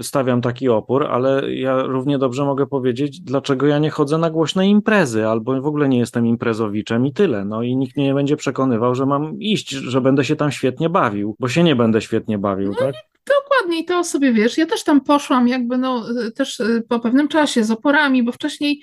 [0.03, 4.69] stawiam taki opór, ale ja równie dobrze mogę powiedzieć, dlaczego ja nie chodzę na głośne
[4.69, 7.45] imprezy, albo w ogóle nie jestem imprezowiczem i tyle.
[7.45, 10.89] No i nikt mnie nie będzie przekonywał, że mam iść, że będę się tam świetnie
[10.89, 12.95] bawił, bo się nie będę świetnie bawił, no tak?
[13.65, 16.07] Dokładnie i to sobie wiesz, ja też tam poszłam jakby no
[16.37, 18.83] też y, po pewnym czasie z oporami, bo wcześniej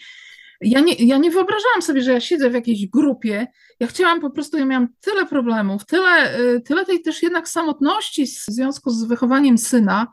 [0.62, 3.48] ja nie, ja nie wyobrażałam sobie, że ja siedzę w jakiejś grupie.
[3.80, 8.26] Ja chciałam po prostu, ja miałam tyle problemów, tyle, y, tyle tej też jednak samotności
[8.26, 10.08] w związku z wychowaniem syna,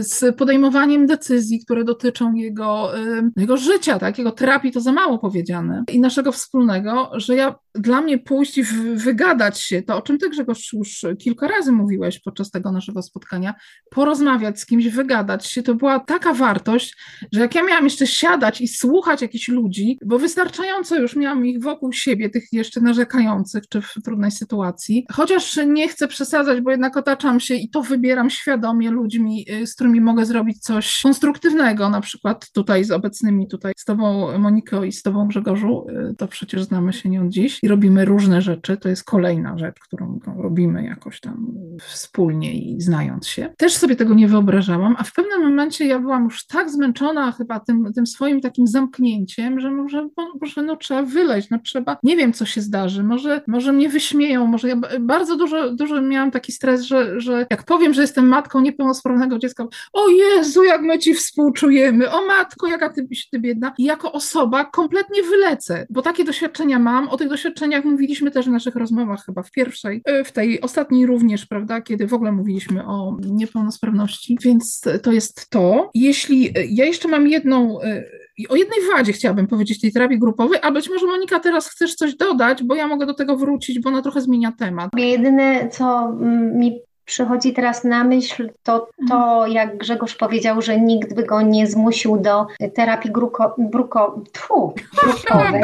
[0.00, 2.92] z podejmowaniem decyzji, które dotyczą jego,
[3.36, 4.18] jego życia, tak?
[4.18, 8.62] jego terapii, to za mało powiedziane, i naszego wspólnego, że ja dla mnie pójść i
[8.94, 13.54] wygadać się, to o czym ty Grzegorz już kilka razy mówiłeś podczas tego naszego spotkania,
[13.90, 16.96] porozmawiać z kimś, wygadać się, to była taka wartość,
[17.32, 21.62] że jak ja miałam jeszcze siadać i słuchać jakichś ludzi, bo wystarczająco już miałam ich
[21.62, 26.96] wokół siebie, tych jeszcze narzekających, czy w trudnej sytuacji, chociaż nie chcę przesadzać, bo jednak
[26.96, 32.00] otaczam się i to wybieram świadomie ludźmi, y, z którymi mogę zrobić coś konstruktywnego, na
[32.00, 36.62] przykład tutaj z obecnymi, tutaj z tobą Moniko i z tobą Grzegorzu, y, to przecież
[36.62, 37.58] znamy się nie od dziś.
[37.62, 41.46] I robimy różne rzeczy, to jest kolejna rzecz, którą robimy jakoś tam
[41.80, 43.54] wspólnie i znając się.
[43.56, 47.60] Też sobie tego nie wyobrażałam, a w pewnym momencie ja byłam już tak zmęczona chyba
[47.60, 50.08] tym, tym swoim takim zamknięciem, że może,
[50.40, 54.46] może no trzeba wyleźć, no trzeba, nie wiem co się zdarzy, może, może mnie wyśmieją,
[54.46, 58.60] może ja bardzo dużo, dużo miałam taki stres, że, że jak powiem, że jestem matką
[58.60, 59.53] niepełnosprawnego dziecka,
[59.92, 63.72] o Jezu, jak my ci współczujemy, o matko, jaka ty, ty biedna.
[63.78, 68.52] I jako osoba kompletnie wylecę, bo takie doświadczenia mam, o tych doświadczeniach mówiliśmy też w
[68.52, 72.86] naszych rozmowach chyba w pierwszej, e, w tej ostatniej również, prawda, kiedy w ogóle mówiliśmy
[72.86, 75.90] o niepełnosprawności, więc to jest to.
[75.94, 78.04] Jeśli, e, ja jeszcze mam jedną e,
[78.48, 82.16] o jednej wadzie chciałabym powiedzieć tej terapii grupowej, a być może Monika teraz chcesz coś
[82.16, 84.90] dodać, bo ja mogę do tego wrócić, bo ona trochę zmienia temat.
[84.96, 86.12] Jedyne, co
[86.54, 89.52] mi przychodzi teraz na myśl to, to mhm.
[89.52, 95.62] jak Grzegorz powiedział, że nikt by go nie zmusił do terapii gruko, bruko, tfu, brukowej,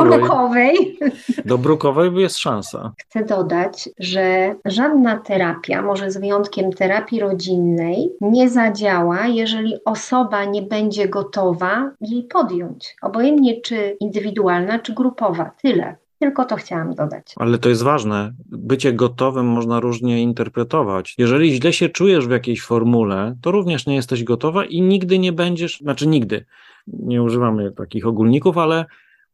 [0.18, 0.98] brukowej.
[1.44, 2.92] Do brukowej jest szansa.
[2.98, 10.62] Chcę dodać, że żadna terapia, może z wyjątkiem terapii rodzinnej, nie zadziała, jeżeli osoba nie
[10.62, 12.96] będzie gotowa jej podjąć.
[13.02, 15.50] Obojętnie czy indywidualna, czy grupowa.
[15.62, 15.96] Tyle.
[16.22, 17.34] Tylko to chciałam dodać.
[17.36, 18.32] Ale to jest ważne.
[18.46, 21.14] Bycie gotowym można różnie interpretować.
[21.18, 25.32] Jeżeli źle się czujesz w jakiejś formule, to również nie jesteś gotowa i nigdy nie
[25.32, 26.44] będziesz, znaczy nigdy,
[26.86, 28.84] nie używamy takich ogólników, ale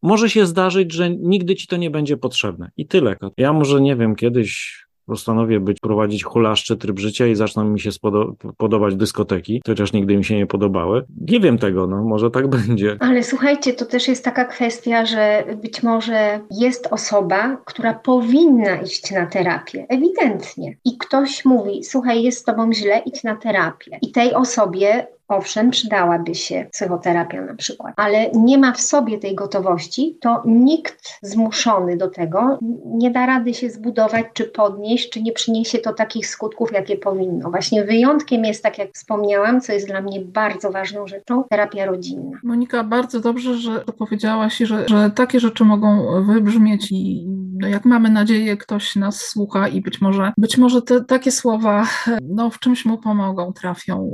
[0.03, 2.71] może się zdarzyć, że nigdy ci to nie będzie potrzebne.
[2.77, 3.17] I tyle.
[3.37, 7.93] Ja może nie wiem, kiedyś postanowię być, prowadzić hulaszczy tryb życia i zaczną mi się
[7.93, 11.05] spodo podobać dyskoteki, chociaż nigdy mi się nie podobały.
[11.21, 12.97] Nie wiem tego, no może tak będzie.
[13.01, 19.11] Ale słuchajcie, to też jest taka kwestia, że być może jest osoba, która powinna iść
[19.11, 20.77] na terapię, ewidentnie.
[20.85, 23.99] I ktoś mówi, słuchaj, jest z tobą źle, idź na terapię.
[24.03, 29.35] I tej osobie Owszem, przydałaby się psychoterapia na przykład, ale nie ma w sobie tej
[29.35, 35.33] gotowości, to nikt zmuszony do tego nie da rady się zbudować, czy podnieść, czy nie
[35.33, 37.51] przyniesie to takich skutków, jakie powinno.
[37.51, 42.39] Właśnie wyjątkiem jest, tak jak wspomniałam, co jest dla mnie bardzo ważną rzeczą, terapia rodzinna.
[42.43, 47.27] Monika, bardzo dobrze, że powiedziałaś, że, że takie rzeczy mogą wybrzmieć i
[47.61, 51.87] no jak mamy nadzieję, ktoś nas słucha i być może, być może te, takie słowa
[52.23, 54.13] no, w czymś mu pomogą, trafią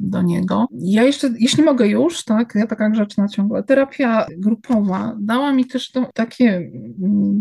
[0.00, 0.29] do niego.
[0.72, 5.90] Ja jeszcze, jeśli mogę już, tak, ja taka grzeczna ciągle, terapia grupowa dała mi też
[5.90, 6.70] to, takie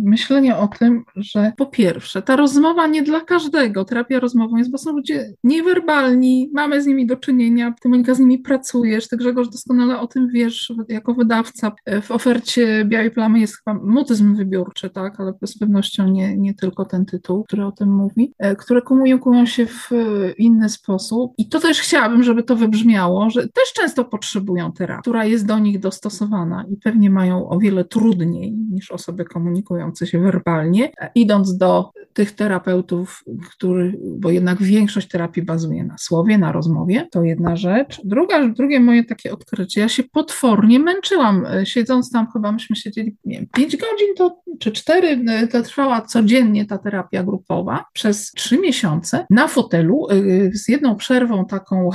[0.03, 4.77] myślenie o tym, że po pierwsze, ta rozmowa nie dla każdego, terapia rozmową jest, bo
[4.77, 9.49] są ludzie niewerbalni, mamy z nimi do czynienia, ty Monika z nimi pracujesz, ty Grzegorz
[9.49, 11.71] doskonale o tym wiesz, jako wydawca.
[12.01, 16.85] W ofercie Białej Plamy jest chyba mutyzm wybiórczy, tak, ale z pewnością nie, nie tylko
[16.85, 19.89] ten tytuł, który o tym mówi, e, które komunikują się w
[20.37, 21.33] inny sposób.
[21.37, 25.45] I to też chciałabym, żeby to wybrzmiało wybrzmiało, że też często potrzebują terapii, która jest
[25.45, 31.57] do nich dostosowana i pewnie mają o wiele trudniej niż osoby komunikujące się werbalnie, idąc
[31.57, 37.55] do tych terapeutów, który, bo jednak większość terapii bazuje na słowie, na rozmowie, to jedna
[37.55, 38.01] rzecz.
[38.03, 43.35] Druga, drugie moje takie odkrycie, ja się potwornie męczyłam, siedząc tam, chyba myśmy siedzieli, nie
[43.37, 49.25] wiem, 5 godzin to, czy 4, to trwała codziennie ta terapia grupowa przez 3 miesiące
[49.29, 50.07] na fotelu
[50.53, 51.89] z jedną przerwą taką,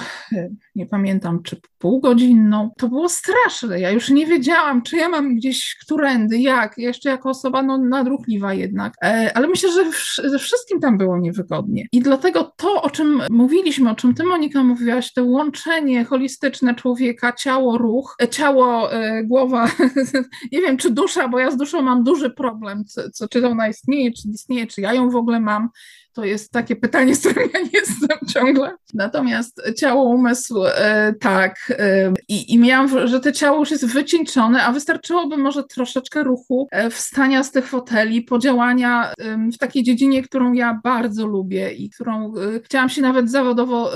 [0.75, 2.70] nie pamiętam, czy półgodzinną.
[2.79, 3.81] To było straszne.
[3.81, 8.55] Ja już nie wiedziałam, czy ja mam gdzieś którędy, jak, jeszcze jako osoba no, nadruchliwa
[8.55, 8.95] jednak.
[9.05, 11.87] E, ale myślę, że ze wszystkim tam było niewygodnie.
[11.93, 17.33] I dlatego to, o czym mówiliśmy, o czym ty, Monika, mówiłaś, to łączenie holistyczne człowieka,
[17.33, 19.70] ciało, ruch, e, ciało, e, głowa,
[20.53, 23.68] nie wiem, czy dusza, bo ja z duszą mam duży problem, co, co, czy ona
[23.68, 25.68] istnieje, czy nie istnieje, czy ja ją w ogóle mam.
[26.14, 28.76] To jest takie pytanie, z którym ja nie jestem ciągle.
[28.94, 31.56] Natomiast ciało, umysł, e, tak.
[31.78, 36.68] E, I, I miałam, że to ciało już jest wycieńczone, a wystarczyłoby może troszeczkę ruchu,
[36.70, 39.12] e, wstania z tych foteli, podziałania
[39.54, 42.32] w takiej dziedzinie, którą ja bardzo lubię i którą
[42.64, 43.90] chciałam się nawet zawodowo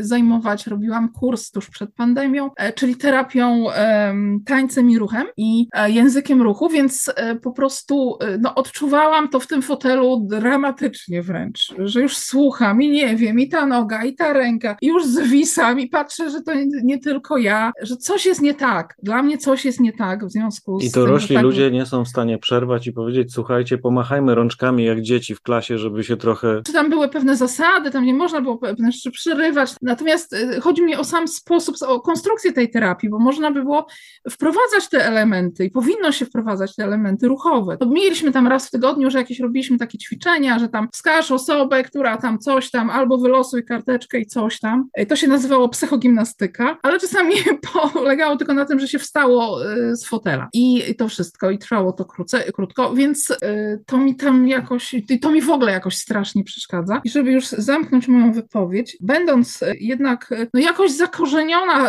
[0.00, 0.66] zajmować.
[0.66, 3.66] Robiłam kurs tuż przed pandemią, czyli terapią
[4.46, 10.26] tańcem i ruchem i językiem ruchu, więc po prostu no, odczuwałam to w tym fotelu
[10.30, 14.76] dramatycznie wręcz wręcz, że już słucham i nie wiem, i ta noga, i ta ręka,
[14.82, 18.54] i już zwisam i patrzę, że to nie, nie tylko ja, że coś jest nie
[18.54, 18.94] tak.
[19.02, 21.44] Dla mnie coś jest nie tak w związku z I to rośli tak...
[21.44, 25.78] ludzie nie są w stanie przerwać i powiedzieć, słuchajcie, pomachajmy rączkami jak dzieci w klasie,
[25.78, 26.62] żeby się trochę...
[26.66, 30.82] Czy tam były pewne zasady, tam nie można było pewne rzeczy przerywać, natomiast y, chodzi
[30.82, 33.86] mi o sam sposób, o konstrukcję tej terapii, bo można by było
[34.30, 37.76] wprowadzać te elementy i powinno się wprowadzać te elementy ruchowe.
[37.76, 41.82] To mieliśmy tam raz w tygodniu, że jakieś robiliśmy takie ćwiczenia, że tam wskaż osobę,
[41.82, 44.88] która tam coś tam, albo wylosuj karteczkę i coś tam.
[44.94, 47.34] E, to się nazywało psychogimnastyka, ale czasami
[47.92, 50.48] polegało tylko na tym, że się wstało e, z fotela.
[50.52, 55.30] I to wszystko, i trwało to króce, krótko, więc e, to mi tam jakoś, to
[55.30, 57.00] mi w ogóle jakoś strasznie przeszkadza.
[57.04, 61.86] I żeby już zamknąć moją wypowiedź, będąc jednak no jakoś zakorzeniona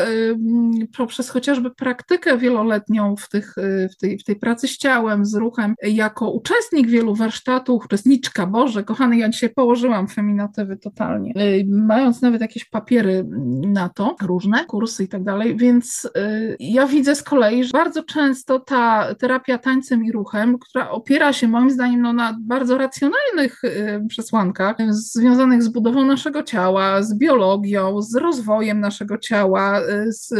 [0.97, 3.56] poprzez chociażby praktykę wieloletnią w, tych,
[3.91, 8.84] w, tej, w tej pracy z ciałem, z ruchem, jako uczestnik wielu warsztatów, uczestniczka, Boże,
[8.84, 13.26] kochany ja dzisiaj położyłam feminatywy totalnie, y, mając nawet jakieś papiery
[13.68, 18.04] na to, różne kursy i tak dalej, więc y, ja widzę z kolei, że bardzo
[18.04, 23.64] często ta terapia tańcem i ruchem, która opiera się moim zdaniem no, na bardzo racjonalnych
[23.64, 30.34] y, przesłankach związanych z budową naszego ciała, z biologią, z rozwojem naszego ciała, z,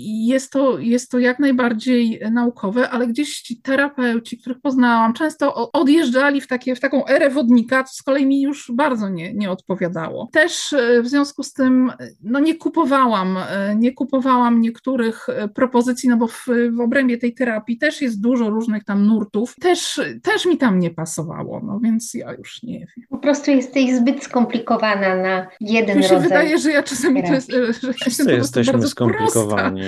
[0.00, 6.40] jest, to, jest to jak najbardziej naukowe, ale gdzieś ci terapeuci, których poznałam, często odjeżdżali
[6.40, 10.28] w, takie, w taką erę wodnika, co z kolei mi już bardzo nie, nie odpowiadało.
[10.32, 11.92] Też e, w związku z tym
[12.22, 17.34] no nie kupowałam, e, nie kupowałam niektórych e, propozycji, no bo w, w obrębie tej
[17.34, 22.14] terapii też jest dużo różnych tam nurtów, też, też mi tam nie pasowało, no więc
[22.14, 23.06] ja już nie wiem.
[23.08, 27.32] Po prostu jesteś zbyt skomplikowana na jeden mi się rodzaj wydaje, że ja czasami to
[27.32, 29.82] jest, że Wszyscy ja jesteśmy skomplikowani.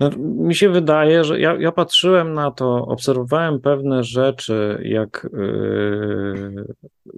[0.00, 6.64] No, mi się wydaje, że ja, ja patrzyłem na to, obserwowałem pewne rzeczy, jak yy,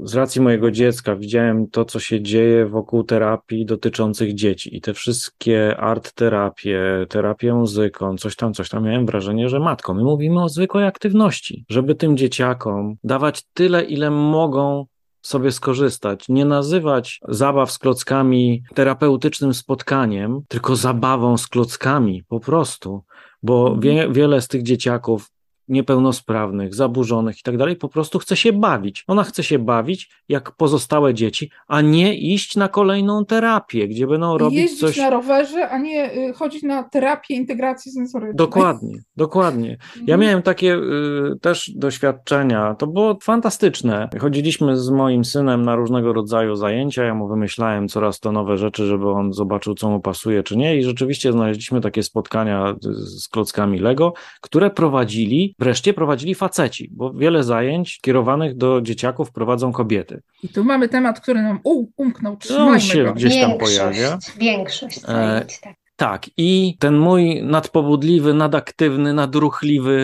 [0.04, 4.94] z racji mojego dziecka widziałem to, co się dzieje wokół terapii dotyczących dzieci i te
[4.94, 8.84] wszystkie art terapie, terapię muzyką, coś tam, coś tam.
[8.84, 14.10] Miałem wrażenie, że matko, my mówimy o zwykłej aktywności, żeby tym dzieciakom dawać tyle, ile
[14.10, 14.86] mogą
[15.22, 16.28] sobie skorzystać.
[16.28, 23.04] Nie nazywać zabaw z klockami terapeutycznym spotkaniem, tylko zabawą z klockami, po prostu.
[23.42, 25.30] Bo wie, wiele z tych dzieciaków
[25.68, 29.04] niepełnosprawnych, zaburzonych i tak dalej, po prostu chce się bawić.
[29.06, 34.38] Ona chce się bawić jak pozostałe dzieci, a nie iść na kolejną terapię, gdzie będą
[34.38, 34.96] robić Jeździć coś...
[34.96, 38.36] na rowerze, a nie y, chodzić na terapię integracji sensorycznej.
[38.36, 39.76] Dokładnie, dokładnie.
[39.96, 40.20] Ja mhm.
[40.20, 44.08] miałem takie y, też doświadczenia, to było fantastyczne.
[44.20, 48.86] Chodziliśmy z moim synem na różnego rodzaju zajęcia, ja mu wymyślałem coraz to nowe rzeczy,
[48.86, 53.78] żeby on zobaczył, co mu pasuje, czy nie i rzeczywiście znaleźliśmy takie spotkania z klockami
[53.78, 60.22] Lego, które prowadzili wreszcie prowadzili faceci, bo wiele zajęć kierowanych do dzieciaków prowadzą kobiety.
[60.42, 61.60] I tu mamy temat, który nam
[61.96, 62.36] umknął.
[62.36, 63.12] Trzymajmy On się go.
[63.12, 64.18] gdzieś tam pojawia.
[64.38, 65.74] Większość e, zajęć, tak.
[65.96, 69.98] Tak, i ten mój nadpobudliwy, nadaktywny, nadruchliwy,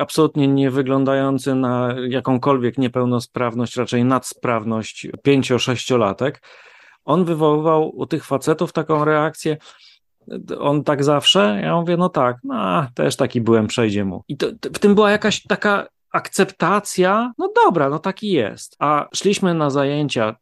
[0.00, 6.42] absolutnie nie wyglądający na jakąkolwiek niepełnosprawność, raczej nadsprawność pięcio-sześciolatek,
[7.04, 9.56] on wywoływał u tych facetów taką reakcję,
[10.58, 11.60] on tak zawsze?
[11.62, 14.24] Ja mówię, no tak, no też taki byłem, przejdzie mu.
[14.28, 18.76] I to, to, w tym była jakaś taka akceptacja, no dobra, no taki jest.
[18.78, 20.36] A szliśmy na zajęcia,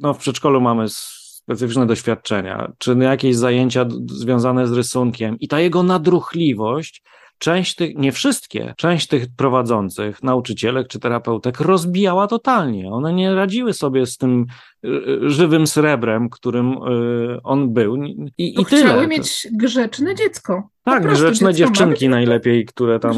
[0.00, 5.82] no w przedszkolu mamy specyficzne doświadczenia, czy jakieś zajęcia związane z rysunkiem i ta jego
[5.82, 7.02] nadruchliwość
[7.44, 12.90] część tych, nie wszystkie, część tych prowadzących, nauczycielek czy terapeutek rozbijała totalnie.
[12.90, 14.46] One nie radziły sobie z tym
[14.84, 18.04] y, y, żywym srebrem, którym y, on był.
[18.04, 18.84] I, i tyle.
[18.84, 20.68] Chciały mieć grzeczne dziecko.
[20.84, 23.12] Tak, grzeczne dziewczynki najlepiej, które tam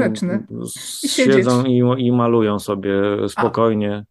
[1.06, 2.92] siedzą i, i, malują sobie
[3.28, 4.04] spokojnie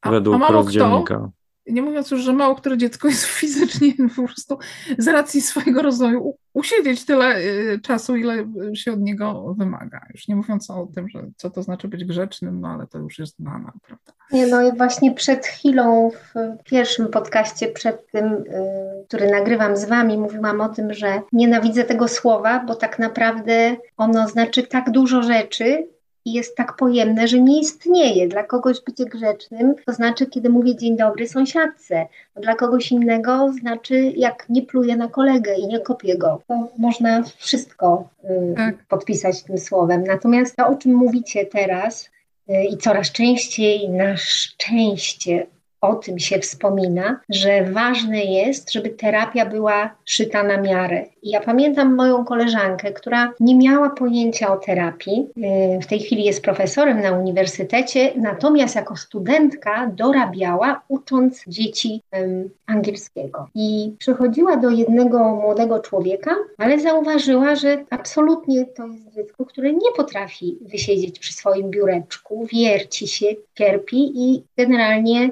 [0.00, 1.14] a, według a rozdzielnika.
[1.14, 1.37] Kto?
[1.70, 4.58] Nie mówiąc już, że mało które dziecko jest fizycznie po prostu
[4.98, 10.00] z racji swojego rozwoju usiedzieć tyle y, czasu, ile się od niego wymaga.
[10.14, 13.18] Już nie mówiąc o tym, że co to znaczy być grzecznym, no ale to już
[13.18, 14.12] jest znana, prawda?
[14.32, 19.84] Nie, no i właśnie przed chwilą w pierwszym podcaście, przed tym, y, który nagrywam z
[19.84, 25.22] Wami, mówiłam o tym, że nienawidzę tego słowa, bo tak naprawdę ono znaczy tak dużo
[25.22, 25.88] rzeczy,
[26.24, 28.28] jest tak pojemne, że nie istnieje.
[28.28, 32.06] Dla kogoś bycie grzecznym to znaczy, kiedy mówię dzień dobry sąsiadce.
[32.36, 36.42] Dla kogoś innego znaczy, jak nie pluję na kolegę i nie kopię go.
[36.48, 38.74] To można wszystko y, tak.
[38.88, 40.04] podpisać tym słowem.
[40.04, 42.10] Natomiast to, o czym mówicie teraz,
[42.50, 45.46] y, i coraz częściej na szczęście
[45.80, 51.04] o tym się wspomina, że ważne jest, żeby terapia była szyta na miarę.
[51.22, 55.26] Ja pamiętam moją koleżankę, która nie miała pojęcia o terapii.
[55.76, 62.02] Y, w tej chwili jest profesorem na uniwersytecie, natomiast jako studentka dorabiała, ucząc dzieci
[62.66, 63.48] angielskiego.
[63.54, 69.92] I przychodziła do jednego młodego człowieka, ale zauważyła, że absolutnie to jest dziecko, które nie
[69.96, 75.30] potrafi wysiedzieć przy swoim biureczku, wierci się, cierpi i generalnie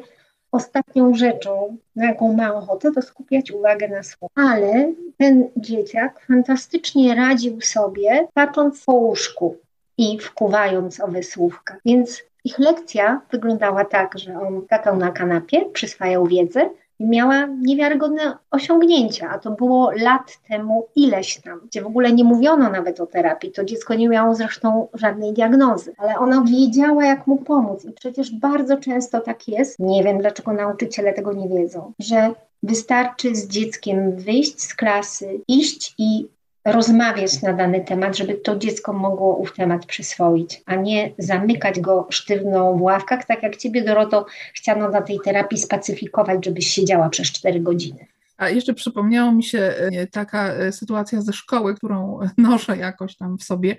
[0.56, 4.32] ostatnią rzeczą, na jaką ma ochotę, to skupiać uwagę na słowie.
[4.34, 9.56] Ale ten dzieciak fantastycznie radził sobie, patrząc po łóżku
[9.98, 11.76] i wkuwając owe słówka.
[11.84, 16.70] Więc ich lekcja wyglądała tak, że on skakał na kanapie, przyswajał wiedzę,
[17.00, 22.70] miała niewiarygodne osiągnięcia, a to było lat temu ileś tam, gdzie w ogóle nie mówiono
[22.70, 23.52] nawet o terapii.
[23.52, 27.84] To dziecko nie miało zresztą żadnej diagnozy, ale ona wiedziała, jak mu pomóc.
[27.84, 32.30] I przecież bardzo często tak jest, nie wiem dlaczego nauczyciele tego nie wiedzą, że
[32.62, 36.28] wystarczy z dzieckiem wyjść z klasy, iść i
[36.66, 42.06] rozmawiać na dany temat, żeby to dziecko mogło ów temat przyswoić, a nie zamykać go
[42.10, 47.32] sztywno w ławkach, tak jak ciebie, Doroto, chciano na tej terapii spacyfikować, żebyś siedziała przez
[47.32, 48.06] 4 godziny.
[48.36, 53.38] A jeszcze przypomniało mi się e, taka e, sytuacja ze szkoły, którą noszę jakoś tam
[53.38, 53.76] w sobie,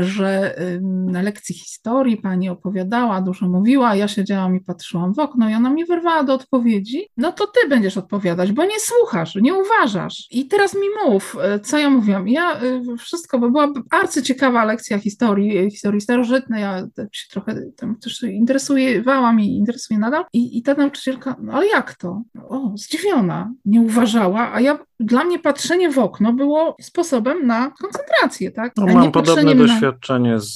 [0.00, 5.54] że na lekcji historii pani opowiadała, dużo mówiła, ja siedziałam i patrzyłam w okno i
[5.54, 10.26] ona mi wyrwała do odpowiedzi, no to ty będziesz odpowiadać, bo nie słuchasz, nie uważasz.
[10.30, 12.28] I teraz mi mów, e, co ja mówiłam.
[12.28, 12.60] Ja e,
[12.98, 19.40] wszystko, bo była arcyciekawa lekcja historii, e, historii starożytnej, ja się trochę tam też interesowałam
[19.40, 20.24] i interesuje nadal.
[20.32, 22.22] I, i ta nauczycielka, no ale jak to?
[22.48, 28.50] O, zdziwiona, nie uważała, a ja dla mnie patrzenie w okno było sposobem na koncentrację,
[28.50, 28.72] tak?
[28.76, 30.52] No, mam podobne doświadczenie z,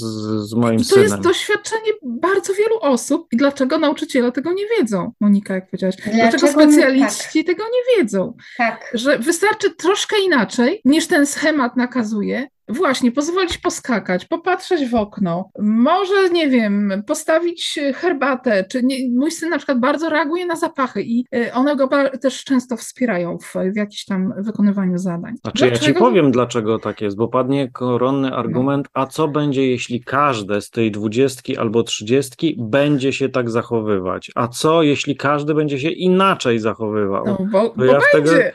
[0.49, 1.07] z moim I to synem.
[1.07, 5.13] To jest doświadczenie bardzo wielu osób i dlaczego nauczyciele tego nie wiedzą?
[5.21, 5.97] Monika, jak powiedziałaś.
[5.97, 7.57] Dlaczego, dlaczego specjaliści tak.
[7.57, 8.37] tego nie wiedzą?
[8.57, 8.91] Tak.
[8.95, 16.31] Że wystarczy troszkę inaczej, niż ten schemat nakazuje, Właśnie, pozwolić poskakać, popatrzeć w okno, może,
[16.33, 21.25] nie wiem, postawić herbatę, czy nie, mój syn na przykład bardzo reaguje na zapachy i
[21.35, 21.89] y, one go
[22.21, 25.37] też często wspierają w, w jakimś tam wykonywaniu zadań.
[25.37, 25.87] Znaczy dlaczego?
[25.87, 29.03] ja ci powiem, dlaczego tak jest, bo padnie koronny argument, no.
[29.03, 34.49] a co będzie, jeśli każde z tej dwudziestki albo trzydziestki będzie się tak zachowywać, a
[34.49, 37.25] co, jeśli każdy będzie się inaczej zachowywał?
[37.27, 38.53] No, bo, bo ja będzie.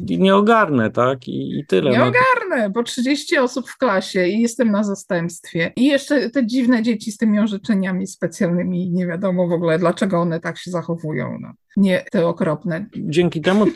[0.00, 1.28] nie ogarnę, tak?
[1.28, 1.90] I, i tyle.
[1.90, 2.04] Nie no.
[2.04, 5.72] ogarnę, bo 30 osób w klasie i jestem na zastępstwie.
[5.76, 10.40] I jeszcze te dziwne dzieci z tymi orzeczeniami specjalnymi, nie wiadomo w ogóle, dlaczego one
[10.40, 11.38] tak się zachowują.
[11.40, 11.52] No.
[11.76, 12.86] Nie te okropne.
[12.96, 13.66] Dzięki temu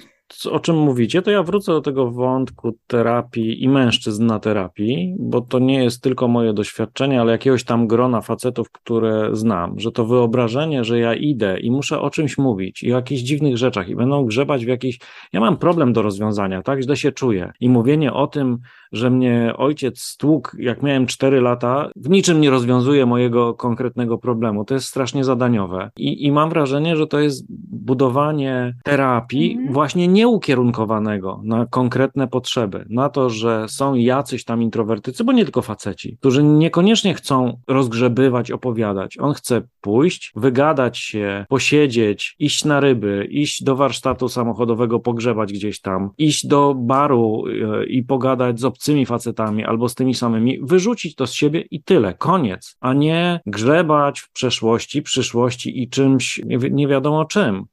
[0.50, 5.40] o czym mówicie, to ja wrócę do tego wątku terapii i mężczyzn na terapii, bo
[5.40, 10.06] to nie jest tylko moje doświadczenie, ale jakiegoś tam grona facetów, które znam, że to
[10.06, 13.96] wyobrażenie, że ja idę i muszę o czymś mówić i o jakichś dziwnych rzeczach i
[13.96, 14.98] będą grzebać w jakiś.
[15.32, 16.82] Ja mam problem do rozwiązania, tak?
[16.82, 17.52] Źle się czuję.
[17.60, 18.58] I mówienie o tym,
[18.92, 24.64] że mnie ojciec stłukł, jak miałem 4 lata, w niczym nie rozwiązuje mojego konkretnego problemu.
[24.64, 25.90] To jest strasznie zadaniowe.
[25.96, 29.72] I, i mam wrażenie, że to jest budowanie terapii mhm.
[29.72, 35.62] właśnie nieukierunkowanego na konkretne potrzeby, na to, że są jacyś tam introwertycy, bo nie tylko
[35.62, 39.18] faceci, którzy niekoniecznie chcą rozgrzebywać, opowiadać.
[39.18, 45.80] On chce pójść, wygadać się, posiedzieć, iść na ryby, iść do warsztatu samochodowego, pogrzebać gdzieś
[45.80, 51.14] tam, iść do baru e, i pogadać z obcymi facetami albo z tymi samymi, wyrzucić
[51.14, 56.58] to z siebie i tyle, koniec, a nie grzebać w przeszłości, przyszłości i czymś nie,
[56.70, 57.66] nie wiadomo czym.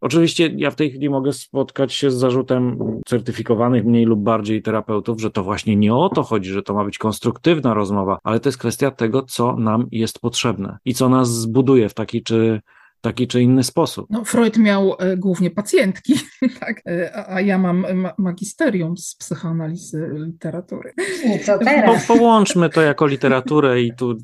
[0.00, 5.20] Oczywiście ja w tej chwili mogę spotkać się z zarzutem certyfikowanych mniej lub bardziej terapeutów,
[5.20, 8.48] że to właśnie nie o to chodzi, że to ma być konstruktywna rozmowa, ale to
[8.48, 12.60] jest kwestia tego, co nam jest potrzebne i co nas zbuduje w taki czy
[13.00, 14.06] taki czy inny sposób.
[14.10, 16.14] No, Freud miał e, głównie pacjentki,
[16.60, 16.82] tak?
[16.86, 20.92] E, a, a, ja mam ma magisterium z psychoanalizy literatury.
[21.24, 22.06] I co teraz?
[22.06, 24.18] Po, połączmy to jako literaturę i tu,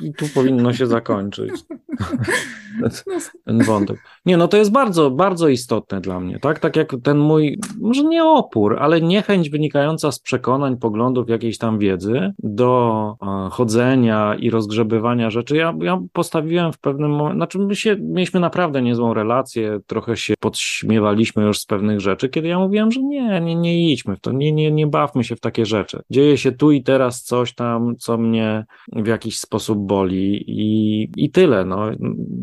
[0.00, 1.52] i tu powinno się zakończyć.
[3.44, 4.02] ten wątek.
[4.26, 6.58] Nie, no to jest bardzo, bardzo istotne dla mnie, tak?
[6.58, 11.78] Tak jak ten mój, może nie opór, ale niechęć wynikająca z przekonań, poglądów, jakiejś tam
[11.78, 15.56] wiedzy do e, chodzenia i rozgrzebywania rzeczy.
[15.56, 20.34] Ja, ja postawiłem w pewnym momencie, znaczy my się, mieliśmy naprawdę niezłą relację, trochę się
[20.40, 24.32] podśmiewaliśmy już z pewnych rzeczy, kiedy ja mówiłem, że nie, nie, nie idźmy w to,
[24.32, 26.02] nie, nie, nie bawmy się w takie rzeczy.
[26.10, 31.30] Dzieje się tu i teraz coś tam, co mnie w jakiś sposób boli i, i
[31.30, 31.79] tyle, no.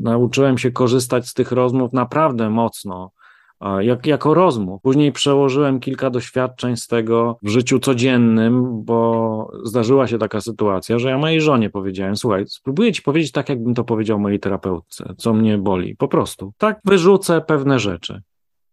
[0.01, 3.11] Nauczyłem się korzystać z tych rozmów naprawdę mocno,
[3.79, 4.81] jak, jako rozmów.
[4.81, 11.09] Później przełożyłem kilka doświadczeń z tego w życiu codziennym, bo zdarzyła się taka sytuacja, że
[11.09, 15.33] ja mojej żonie powiedziałem: Słuchaj, spróbuję ci powiedzieć tak, jakbym to powiedział mojej terapeutce, co
[15.33, 15.95] mnie boli.
[15.95, 16.53] Po prostu.
[16.57, 18.21] Tak wyrzucę pewne rzeczy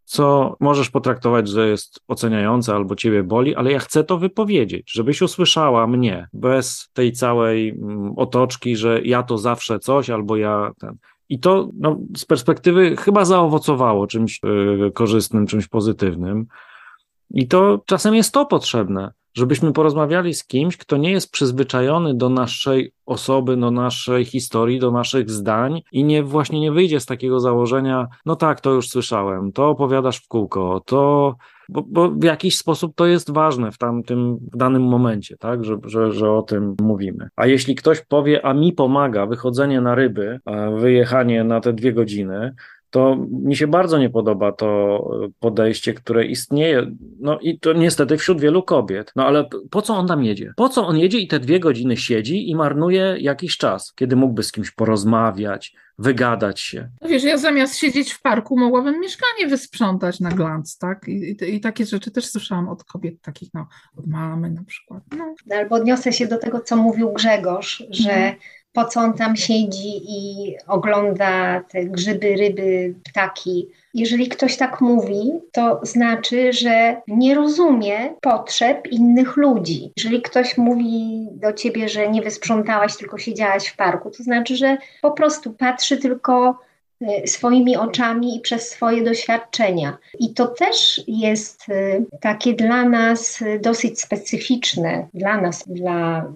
[0.05, 5.23] co możesz potraktować, że jest oceniające albo ciebie boli, ale ja chcę to wypowiedzieć, żebyś
[5.23, 10.97] usłyszała mnie bez tej całej mm, otoczki, że ja to zawsze coś albo ja ten.
[11.29, 16.47] I to no, z perspektywy chyba zaowocowało czymś yy, korzystnym, czymś pozytywnym.
[17.31, 22.29] I to czasem jest to potrzebne, żebyśmy porozmawiali z kimś, kto nie jest przyzwyczajony do
[22.29, 27.41] naszej osoby, do naszej historii, do naszych zdań i nie właśnie nie wyjdzie z takiego
[27.41, 31.35] założenia, no tak, to już słyszałem, to opowiadasz w kółko, to
[31.69, 35.77] bo, bo, w jakiś sposób to jest ważne w tamtym, w danym momencie, tak, że,
[35.85, 37.29] że, że o tym mówimy.
[37.37, 40.41] A jeśli ktoś powie, a mi pomaga wychodzenie na ryby,
[40.79, 42.55] wyjechanie na te dwie godziny,
[42.95, 45.01] to mi się bardzo nie podoba to
[45.41, 46.87] podejście, które istnieje,
[47.21, 49.13] no i to niestety wśród wielu kobiet.
[49.17, 50.53] No ale po co on tam jedzie?
[50.57, 54.43] Po co on jedzie i te dwie godziny siedzi i marnuje jakiś czas, kiedy mógłby
[54.43, 56.89] z kimś porozmawiać, wygadać się.
[57.01, 61.09] No wiesz, ja zamiast siedzieć w parku, mogłabym mieszkanie wysprzątać na glans, tak?
[61.09, 63.67] I, i, i takie rzeczy też słyszałam od kobiet takich, no,
[63.97, 65.03] od mamy na przykład.
[65.17, 65.35] No.
[65.57, 68.35] Albo odniosę się do tego, co mówił Grzegorz, że mhm
[68.75, 73.69] po co on tam siedzi i ogląda te grzyby, ryby, ptaki.
[73.95, 79.93] Jeżeli ktoś tak mówi, to znaczy, że nie rozumie potrzeb innych ludzi.
[79.97, 84.77] Jeżeli ktoś mówi do ciebie, że nie wysprzątałaś, tylko siedziałaś w parku, to znaczy, że
[85.03, 86.59] po prostu patrzy tylko
[87.01, 89.99] e, swoimi oczami i przez swoje doświadczenia.
[90.19, 96.27] I to też jest e, takie dla nas dosyć specyficzne, dla nas, dla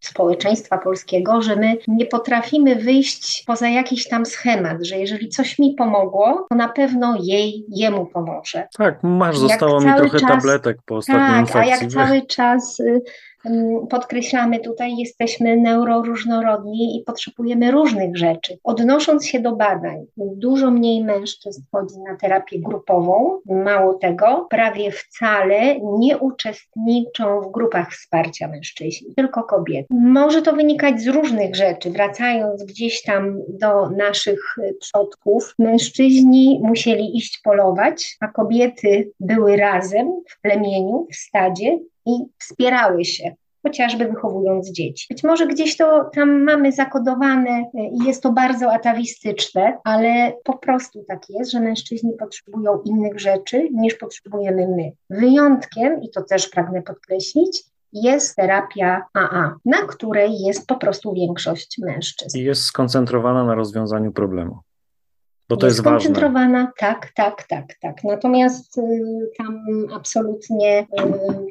[0.00, 5.74] społeczeństwa polskiego, że my nie potrafimy wyjść poza jakiś tam schemat, że jeżeli coś mi
[5.74, 8.68] pomogło, to na pewno jej, jemu pomoże.
[8.78, 11.72] Tak, masz, zostało mi trochę czas, tabletek po ostatniej tak, infekcji.
[11.72, 13.02] a jak cały czas y,
[13.90, 18.58] podkreślamy tutaj, jesteśmy neuroróżnorodni i potrzebujemy różnych rzeczy.
[18.64, 25.80] Odnosząc się do badań, dużo mniej mężczyzn chodzi na terapię grupową, mało tego, prawie wcale
[25.80, 29.86] nie uczestniczą w grupach wsparcia mężczyźni, tylko kobiety.
[29.90, 31.90] Może to wynikać z różnych rzeczy.
[31.90, 40.40] Wracając gdzieś tam do naszych przodków, mężczyźni musieli iść polować, a kobiety były razem w
[40.40, 41.78] plemieniu, w stadzie
[42.10, 45.06] i wspierały się chociażby wychowując dzieci.
[45.10, 50.58] Być może gdzieś to tam mamy zakodowane e, i jest to bardzo atawistyczne, ale po
[50.58, 55.18] prostu tak jest, że mężczyźni potrzebują innych rzeczy niż potrzebujemy my.
[55.18, 57.62] Wyjątkiem, i to też pragnę podkreślić,
[57.92, 62.38] jest terapia AA, na której jest po prostu większość mężczyzn.
[62.38, 64.58] I jest skoncentrowana na rozwiązaniu problemu.
[65.50, 68.04] Bo to jest, jest skoncentrowana, tak, tak, tak, tak.
[68.04, 68.82] Natomiast y,
[69.38, 69.58] tam
[69.94, 70.86] absolutnie y,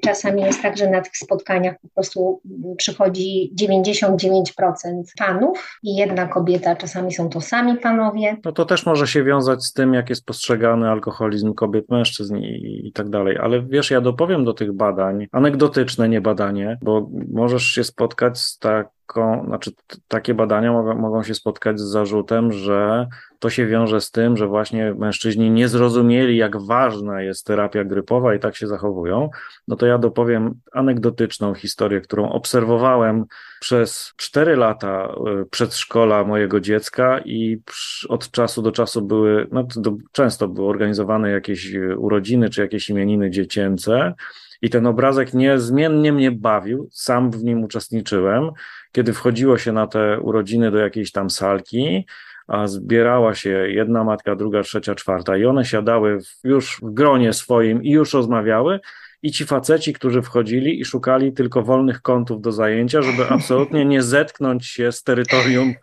[0.02, 2.42] czasami jest tak, że na tych spotkaniach po prostu
[2.78, 8.38] przychodzi 99% panów i jedna kobieta, czasami są to sami panowie.
[8.46, 12.82] No to też może się wiązać z tym, jak jest postrzegany alkoholizm kobiet, mężczyzn i,
[12.88, 13.38] i tak dalej.
[13.38, 18.58] Ale wiesz, ja dopowiem do tych badań, anegdotyczne nie badanie, bo możesz się spotkać z
[18.58, 19.72] tak taką, znaczy
[20.08, 23.08] takie badania mogą, mogą się spotkać z zarzutem, że
[23.40, 28.36] to się wiąże z tym, że właśnie mężczyźni nie zrozumieli, jak ważna jest terapia grypowa
[28.36, 29.30] i tak się zachowują,
[29.68, 33.26] no to ja dopowiem anegdotyczną historię, którą obserwowałem
[33.60, 37.62] przez 4 lata e, przedszkola mojego dziecka i
[38.10, 43.30] od czasu do czasu były, no to często były organizowane jakieś urodziny czy jakieś imieniny
[43.30, 44.14] dziecięce.
[44.62, 48.52] I ten obrazek niezmiennie mnie bawił, sam w nim uczestniczyłem
[48.92, 52.06] kiedy wchodziło się na te urodziny do jakiejś tam salki,
[52.50, 55.38] a zbierała się jedna matka, druga, trzecia, czwarta.
[55.38, 58.80] I one siadały już w gronie swoim i już rozmawiały,
[59.22, 64.04] i ci faceci, którzy wchodzili i szukali tylko wolnych kątów do zajęcia, żeby absolutnie nie
[64.04, 65.74] zetknąć się z terytorium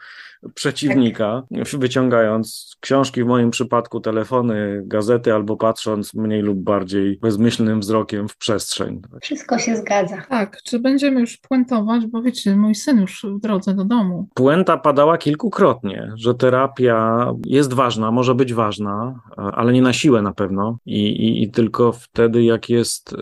[0.55, 1.43] przeciwnika,
[1.79, 8.37] wyciągając książki, w moim przypadku telefony, gazety albo patrząc mniej lub bardziej bezmyślnym wzrokiem w
[8.37, 9.01] przestrzeń.
[9.23, 10.23] Wszystko się zgadza.
[10.29, 14.29] Tak, czy będziemy już puentować, bo wiecie, mój syn już w drodze do domu.
[14.35, 20.33] Puenta padała kilkukrotnie, że terapia jest ważna, może być ważna, ale nie na siłę na
[20.33, 23.17] pewno i, i, i tylko wtedy, jak jest, e,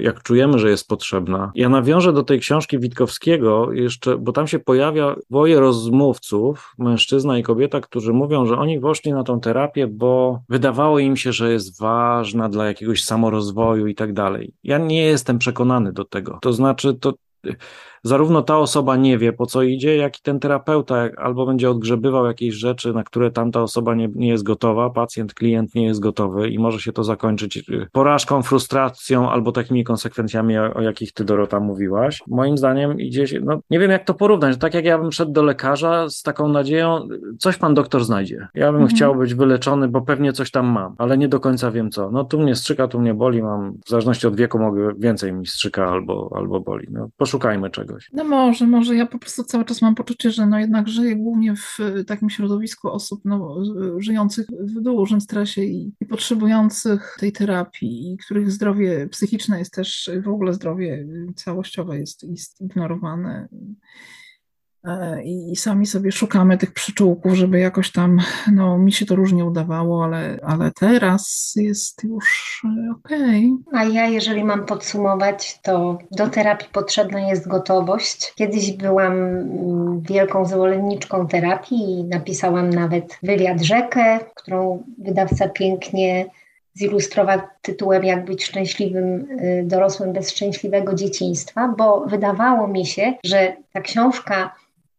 [0.00, 1.52] jak czujemy, że jest potrzebna.
[1.54, 7.42] Ja nawiążę do tej książki Witkowskiego jeszcze, bo tam się pojawia dwoje rozmówców, mężczyzna i
[7.42, 11.80] kobieta, którzy mówią, że oni poszli na tą terapię, bo wydawało im się, że jest
[11.80, 14.54] ważna dla jakiegoś samorozwoju i tak dalej.
[14.64, 16.38] Ja nie jestem przekonany do tego.
[16.42, 17.12] To znaczy, to
[18.02, 22.26] zarówno ta osoba nie wie, po co idzie, jak i ten terapeuta albo będzie odgrzebywał
[22.26, 26.48] jakieś rzeczy, na które tamta osoba nie, nie jest gotowa, pacjent, klient nie jest gotowy
[26.48, 31.24] i może się to zakończyć y, porażką, frustracją albo takimi konsekwencjami, o, o jakich ty,
[31.24, 32.22] Dorota, mówiłaś.
[32.28, 35.32] Moim zdaniem idzie się, no nie wiem jak to porównać, tak jak ja bym szedł
[35.32, 37.08] do lekarza z taką nadzieją,
[37.38, 38.48] coś pan doktor znajdzie.
[38.54, 38.96] Ja bym mhm.
[38.96, 42.10] chciał być wyleczony, bo pewnie coś tam mam, ale nie do końca wiem co.
[42.10, 45.46] No tu mnie strzyka, tu mnie boli, mam, w zależności od wieku mogę więcej mi
[45.46, 46.86] strzyka albo, albo boli.
[46.90, 48.10] No, poszukajmy czegoś czegoś.
[48.12, 51.54] No może, może ja po prostu cały czas mam poczucie, że no jednak żyję głównie
[51.56, 53.56] w takim środowisku osób no,
[53.98, 60.10] żyjących w dużym stresie i, i potrzebujących tej terapii, i których zdrowie psychiczne jest też,
[60.24, 61.06] w ogóle zdrowie
[61.36, 63.48] całościowe jest, jest ignorowane.
[64.86, 68.18] E, i sami sobie szukamy tych przyczółków, żeby jakoś tam,
[68.52, 73.52] no mi się to różnie udawało, ale, ale teraz jest już e, okej.
[73.68, 73.80] Okay.
[73.80, 78.32] A ja, jeżeli mam podsumować, to do terapii potrzebna jest gotowość.
[78.34, 86.26] Kiedyś byłam mm, wielką zwolenniczką terapii i napisałam nawet wywiad rzekę, którą wydawca pięknie
[86.74, 93.56] zilustrował tytułem Jak być szczęśliwym y, dorosłym bez szczęśliwego dzieciństwa, bo wydawało mi się, że
[93.72, 94.50] ta książka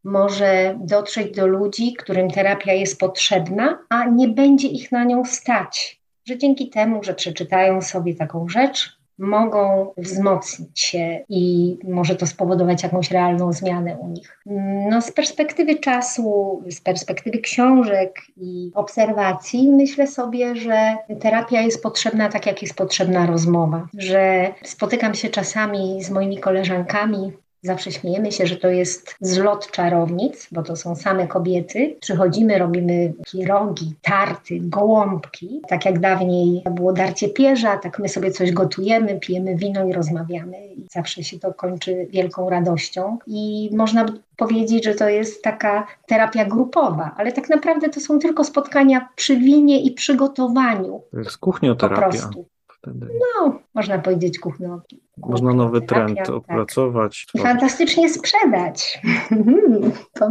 [0.07, 6.01] może dotrzeć do ludzi, którym terapia jest potrzebna, a nie będzie ich na nią stać.
[6.25, 12.83] Że dzięki temu, że przeczytają sobie taką rzecz, mogą wzmocnić się i może to spowodować
[12.83, 14.41] jakąś realną zmianę u nich.
[14.89, 22.29] No, z perspektywy czasu, z perspektywy książek i obserwacji, myślę sobie, że terapia jest potrzebna
[22.29, 23.87] tak, jak jest potrzebna rozmowa.
[23.97, 27.31] Że spotykam się czasami z moimi koleżankami,
[27.67, 31.95] Zawsze śmiejemy się, że to jest zlot czarownic, bo to są same kobiety.
[31.99, 33.13] Przychodzimy, robimy
[33.47, 35.61] rogi, tarty, gołąbki.
[35.67, 40.67] Tak jak dawniej było darcie pierza, tak my sobie coś gotujemy, pijemy wino i rozmawiamy.
[40.67, 43.17] I zawsze się to kończy wielką radością.
[43.27, 44.05] I można
[44.37, 49.37] powiedzieć, że to jest taka terapia grupowa, ale tak naprawdę to są tylko spotkania przy
[49.37, 51.01] winie i przygotowaniu.
[51.11, 52.05] To jest kuchnioterapia.
[52.05, 52.45] Po prostu.
[52.67, 53.07] Wtedy.
[53.19, 54.81] No, można powiedzieć kuchno.
[55.17, 56.29] Można nowy trend tak.
[56.29, 57.27] opracować.
[57.33, 57.41] Tak.
[57.41, 59.01] Fantastycznie sprzedać.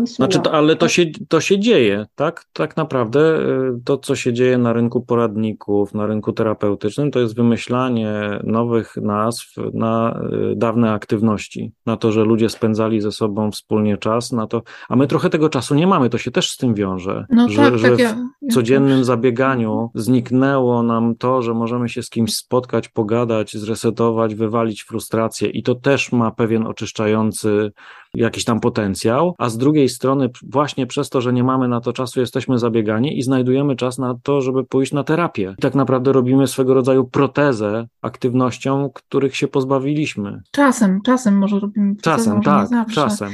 [0.16, 2.44] znaczy, to, ale to się, to się dzieje, tak?
[2.52, 7.36] Tak naprawdę y, to, co się dzieje na rynku poradników, na rynku terapeutycznym, to jest
[7.36, 10.20] wymyślanie nowych nazw na
[10.52, 14.96] y, dawne aktywności, na to, że ludzie spędzali ze sobą wspólnie czas, na to, a
[14.96, 17.78] my trochę tego czasu nie mamy, to się też z tym wiąże, no że, tak,
[17.78, 22.88] że tak, ja, w codziennym zabieganiu zniknęło nam to, że możemy się z kimś spotkać,
[22.88, 27.72] pogadać, zresetować, wywalić frustrację i to też ma pewien oczyszczający
[28.14, 31.92] jakiś tam potencjał, a z drugiej strony właśnie przez to, że nie mamy na to
[31.92, 35.54] czasu, jesteśmy zabiegani i znajdujemy czas na to, żeby pójść na terapię.
[35.58, 40.42] I tak naprawdę robimy swego rodzaju protezę aktywnością, których się pozbawiliśmy.
[40.50, 43.32] Czasem, czasem może robimy protezę, Czasem, tak, czasem.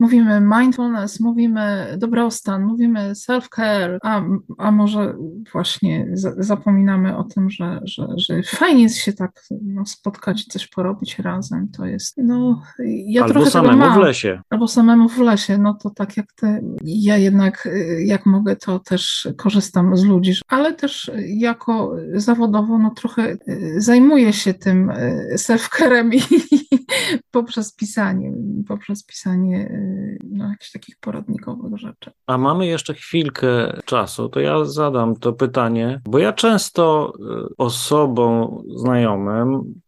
[0.00, 4.22] Mówimy mindfulness, mówimy dobrostan, mówimy self-care, a,
[4.58, 5.14] a może
[5.52, 6.06] właśnie
[6.38, 11.68] zapominamy o tym, że, że, że fajnie jest się tak no, spotkać coś porobić razem.
[11.68, 12.62] To jest, no,
[13.06, 13.94] ja Albo trochę samemu mam.
[13.94, 14.40] w lesie.
[14.50, 17.68] Albo samemu w lesie, no to tak jak ty, ja jednak
[18.04, 23.36] jak mogę, to też korzystam z ludzi, ale też jako zawodowo, no trochę
[23.76, 24.92] zajmuję się tym
[25.34, 26.20] self-care'em i
[27.30, 28.32] poprzez pisanie,
[28.68, 29.89] poprzez pisanie
[30.24, 32.10] no, jakichś takich poradnikowych rzeczy.
[32.26, 37.12] A mamy jeszcze chwilkę czasu, to ja zadam to pytanie, bo ja często
[37.50, 39.80] y, osobom znajomym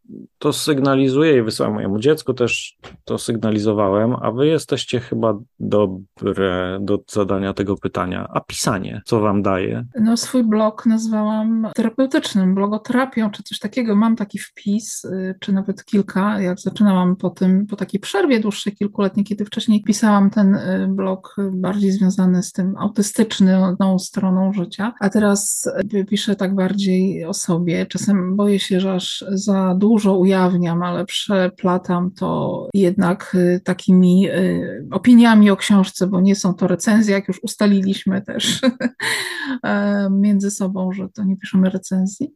[0.43, 6.99] to sygnalizuję i wysyłam mojemu dziecku, też to sygnalizowałem, a wy jesteście chyba dobre do
[7.11, 8.29] zadania tego pytania.
[8.33, 9.85] A pisanie, co wam daje?
[10.01, 13.97] No swój blog nazwałam terapeutycznym, blogoterapią, czy coś takiego.
[13.97, 18.77] Mam taki wpis, y, czy nawet kilka, jak zaczynałam po tym, po takiej przerwie dłuższej,
[18.77, 25.11] kilkuletniej, kiedy wcześniej pisałam ten y, blog bardziej związany z tym autystyczną stroną życia, a
[25.11, 27.87] teraz y, piszę tak bardziej o sobie.
[27.87, 34.87] Czasem boję się, że aż za dużo ujawniam, ale przeplatam to jednak y, takimi y,
[34.91, 38.61] opiniami o książce, bo nie są to recenzje, jak już ustaliliśmy też
[39.65, 42.35] e, między sobą, że to nie piszemy recenzji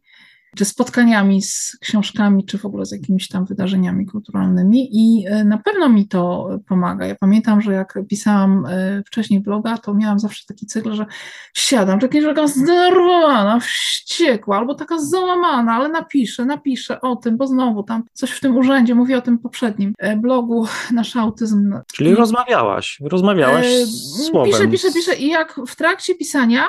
[0.57, 5.59] czy spotkaniami z książkami, czy w ogóle z jakimiś tam wydarzeniami kulturalnymi i e, na
[5.59, 7.07] pewno mi to pomaga.
[7.07, 11.07] Ja pamiętam, że jak pisałam e, wcześniej bloga, to miałam zawsze taki cykl, że
[11.55, 17.47] siadam, że jakaś taka zdenerwowana, wściekła, albo taka załamana, ale napiszę, napiszę o tym, bo
[17.47, 21.75] znowu tam coś w tym urzędzie, mówię o tym poprzednim e, blogu, nasz autyzm.
[21.93, 24.53] Czyli rozmawiałaś, rozmawiałaś e, słowem.
[24.53, 26.69] Piszę, piszę, piszę i jak w trakcie pisania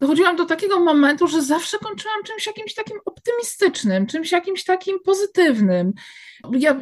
[0.00, 5.92] dochodziłam do takiego momentu, że zawsze kończyłam czymś jakimś takim optymistycznym, czymś jakimś takim pozytywnym
[6.52, 6.80] ja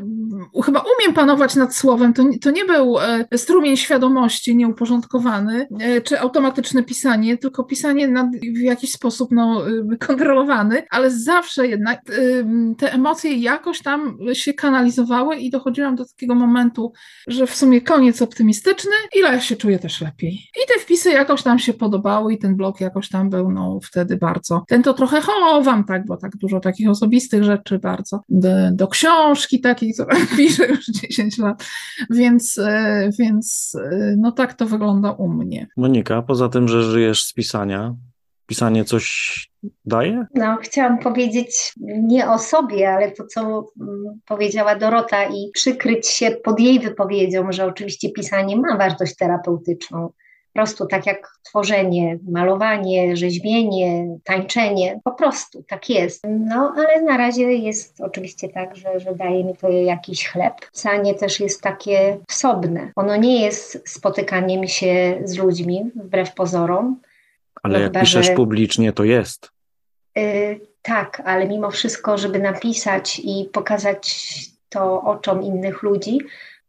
[0.64, 6.20] chyba umiem panować nad słowem, to, to nie był e, strumień świadomości nieuporządkowany, e, czy
[6.20, 8.26] automatyczne pisanie, tylko pisanie nad,
[8.56, 12.01] w jakiś sposób no, e, kontrolowany, ale zawsze jednak
[12.78, 16.93] te emocje jakoś tam się kanalizowały i dochodziłam do takiego momentu,
[17.26, 20.32] że w sumie koniec optymistyczny, ile ja się czuję też lepiej.
[20.32, 24.16] I te wpisy jakoś tam się podobały i ten blog jakoś tam był no, wtedy
[24.16, 24.64] bardzo.
[24.68, 29.47] Ten to trochę chowam, tak, bo tak dużo takich osobistych rzeczy bardzo do, do książki,
[29.48, 31.64] książki takiej, która piszę już 10 lat,
[32.10, 35.66] więc, e, więc e, no tak to wygląda u mnie.
[35.76, 37.94] Monika, poza tym, że żyjesz z pisania,
[38.46, 39.48] pisanie coś
[39.84, 40.26] daje?
[40.34, 41.72] No, chciałam powiedzieć
[42.02, 43.40] nie o sobie, ale to, co
[43.80, 50.10] mm, powiedziała Dorota i przykryć się pod jej wypowiedzią, że oczywiście pisanie ma wartość terapeutyczną
[50.52, 56.24] prostu tak jak tworzenie, malowanie, rzeźbienie, tańczenie, po prostu tak jest.
[56.28, 60.54] No ale na razie jest oczywiście tak, że, że daje mi to jakiś chleb.
[60.72, 62.92] Pisanie też jest takie wsobne.
[62.96, 67.00] Ono nie jest spotykaniem się z ludźmi, wbrew pozorom.
[67.62, 68.34] Ale no jak chyba, piszesz że...
[68.34, 69.50] publicznie, to jest.
[70.16, 74.16] Yy, tak, ale mimo wszystko, żeby napisać i pokazać
[74.68, 76.18] to oczom innych ludzi,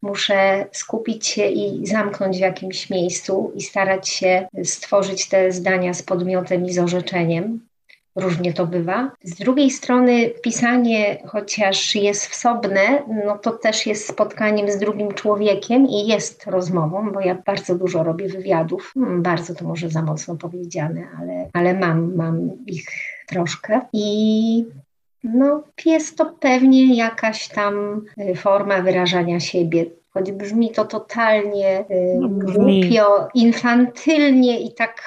[0.02, 6.04] muszę skupić się i zamknąć w jakimś miejscu i starać się stworzyć te zdania z
[6.04, 7.70] podmiotem i z orzeczeniem.
[8.16, 9.12] Różnie to bywa.
[9.24, 15.88] Z drugiej strony, pisanie, chociaż jest wsobne, no to też jest spotkaniem z drugim człowiekiem
[15.88, 18.92] i jest rozmową, bo ja bardzo dużo robię wywiadów.
[18.94, 22.86] Hmm, bardzo to może za mocno powiedziane, ale, ale mam, mam ich
[23.28, 23.82] troszkę.
[23.94, 24.66] I
[25.24, 28.02] no, jest to pewnie jakaś tam
[28.32, 29.86] y, forma wyrażania siebie.
[30.14, 31.86] Choć brzmi to totalnie y,
[32.20, 35.04] no, głupio, infantylnie i tak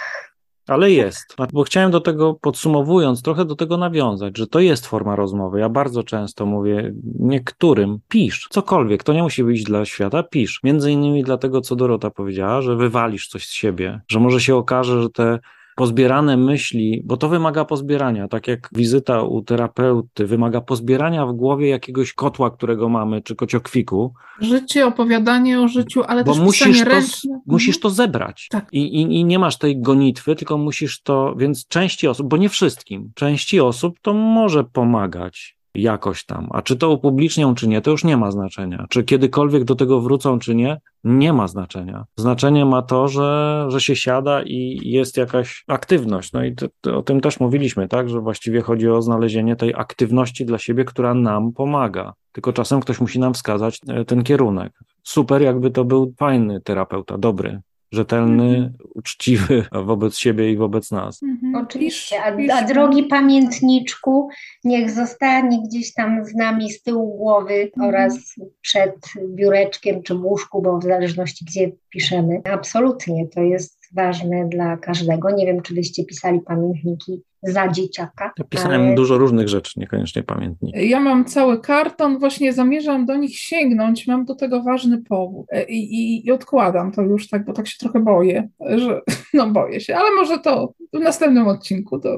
[0.66, 5.16] ale jest, bo chciałem do tego, podsumowując, trochę do tego nawiązać, że to jest forma
[5.16, 5.60] rozmowy.
[5.60, 10.60] Ja bardzo często mówię niektórym, pisz, cokolwiek, to nie musi być dla świata, pisz.
[10.64, 15.02] Między innymi dlatego, co Dorota powiedziała, że wywalisz coś z siebie, że może się okaże,
[15.02, 15.38] że te
[15.76, 21.68] pozbierane myśli, bo to wymaga pozbierania, tak jak wizyta u terapeuty wymaga pozbierania w głowie
[21.68, 24.14] jakiegoś kotła, którego mamy, czy kociokwiku.
[24.40, 27.40] Życie, opowiadanie o życiu, ale bo też musisz to, ręczne.
[27.46, 28.48] musisz to zebrać.
[28.50, 28.68] Tak.
[28.72, 32.48] I, i, I nie masz tej gonitwy, tylko musisz to, więc części osób, bo nie
[32.48, 36.48] wszystkim, części osób to może pomagać jakoś tam.
[36.50, 38.86] A czy to upublicznią, czy nie, to już nie ma znaczenia.
[38.88, 42.04] Czy kiedykolwiek do tego wrócą, czy nie, nie ma znaczenia.
[42.16, 46.32] Znaczenie ma to, że, że się siada i jest jakaś aktywność.
[46.32, 49.74] No i to, to, o tym też mówiliśmy, tak, że właściwie chodzi o znalezienie tej
[49.74, 52.12] aktywności dla siebie, która nam pomaga.
[52.32, 54.72] Tylko czasem ktoś musi nam wskazać e, ten kierunek.
[55.02, 57.60] Super, jakby to był fajny terapeuta, dobry,
[57.92, 58.72] rzetelny, mhm.
[58.94, 61.22] uczciwy wobec siebie i wobec nas.
[61.22, 61.54] Mhm.
[61.54, 64.28] Oczywiście, a, a drogi pamiętniczku,
[64.64, 67.88] niech zostanie gdzieś tam z nami z tyłu głowy mhm.
[67.88, 68.96] oraz przed
[69.28, 72.40] biureczkiem czy w łóżku, bo w zależności gdzie piszemy.
[72.52, 75.30] Absolutnie, to jest ważne dla każdego.
[75.30, 78.32] Nie wiem, czy byście pisali pamiętniki za dzieciaka.
[78.38, 78.94] Ja pisałem ale...
[78.94, 80.88] dużo różnych rzeczy, niekoniecznie pamiętniki.
[80.88, 85.64] Ja mam cały karton, właśnie zamierzam do nich sięgnąć, mam do tego ważny powód e,
[85.64, 89.00] i, i, i odkładam to już tak, bo tak się trochę boję, że
[89.34, 92.08] no boję się, ale może to w następnym odcinku to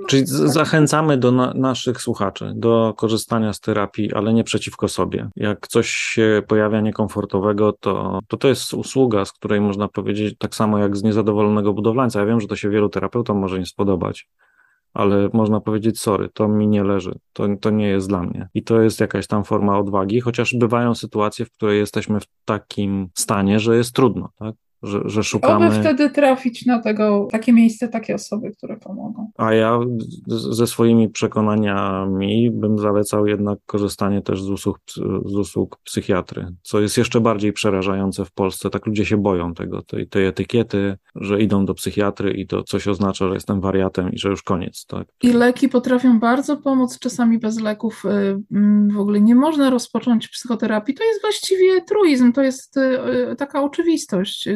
[0.00, 0.30] no, Czyli tak.
[0.30, 5.28] zachęcamy do na naszych słuchaczy do korzystania z terapii, ale nie przeciwko sobie.
[5.36, 10.54] Jak coś się pojawia niekomfortowego, to, to to jest usługa, z której można powiedzieć tak
[10.54, 12.20] samo jak z niezadowolonego budowlańca.
[12.20, 14.28] Ja wiem, że to się wielu terapeutom może nie spodobać,
[14.94, 18.48] ale można powiedzieć sorry, to mi nie leży, to, to nie jest dla mnie.
[18.54, 23.08] I to jest jakaś tam forma odwagi, chociaż bywają sytuacje, w której jesteśmy w takim
[23.14, 24.54] stanie, że jest trudno, tak?
[24.82, 25.66] Że, że szukamy.
[25.66, 29.30] Oby wtedy trafić na tego, takie miejsce, takie osoby, które pomogą.
[29.36, 29.80] A ja
[30.26, 34.80] ze swoimi przekonaniami bym zalecał jednak korzystanie też z usług,
[35.24, 38.70] z usług psychiatry, co jest jeszcze bardziej przerażające w Polsce.
[38.70, 42.88] Tak ludzie się boją tego, tej, tej etykiety, że idą do psychiatry i to coś
[42.88, 44.86] oznacza, że jestem wariatem i że już koniec.
[44.86, 45.08] Tak?
[45.22, 48.08] I leki potrafią bardzo pomóc, czasami bez leków y,
[48.52, 50.94] mm, w ogóle nie można rozpocząć psychoterapii.
[50.94, 52.80] To jest właściwie truizm, to jest y,
[53.32, 54.48] y, taka oczywistość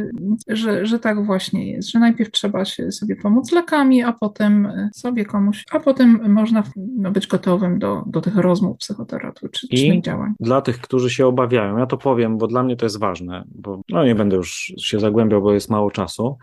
[0.49, 5.25] że, że tak właśnie jest, że najpierw trzeba się sobie pomóc lekami, a potem sobie
[5.25, 10.33] komuś, a potem można no, być gotowym do, do tych rozmów psychoterapeutycznych działań.
[10.41, 13.81] Dla tych, którzy się obawiają, ja to powiem, bo dla mnie to jest ważne, bo
[13.89, 16.37] no nie będę już się zagłębiał, bo jest mało czasu.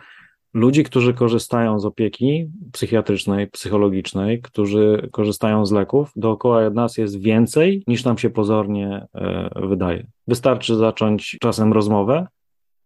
[0.54, 7.84] Ludzi, którzy korzystają z opieki psychiatrycznej, psychologicznej, którzy korzystają z leków, dookoła nas jest więcej
[7.88, 10.08] niż nam się pozornie e, wydaje.
[10.28, 12.28] Wystarczy zacząć czasem rozmowę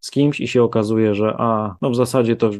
[0.03, 2.51] z kimś i się okazuje, że a, no w zasadzie to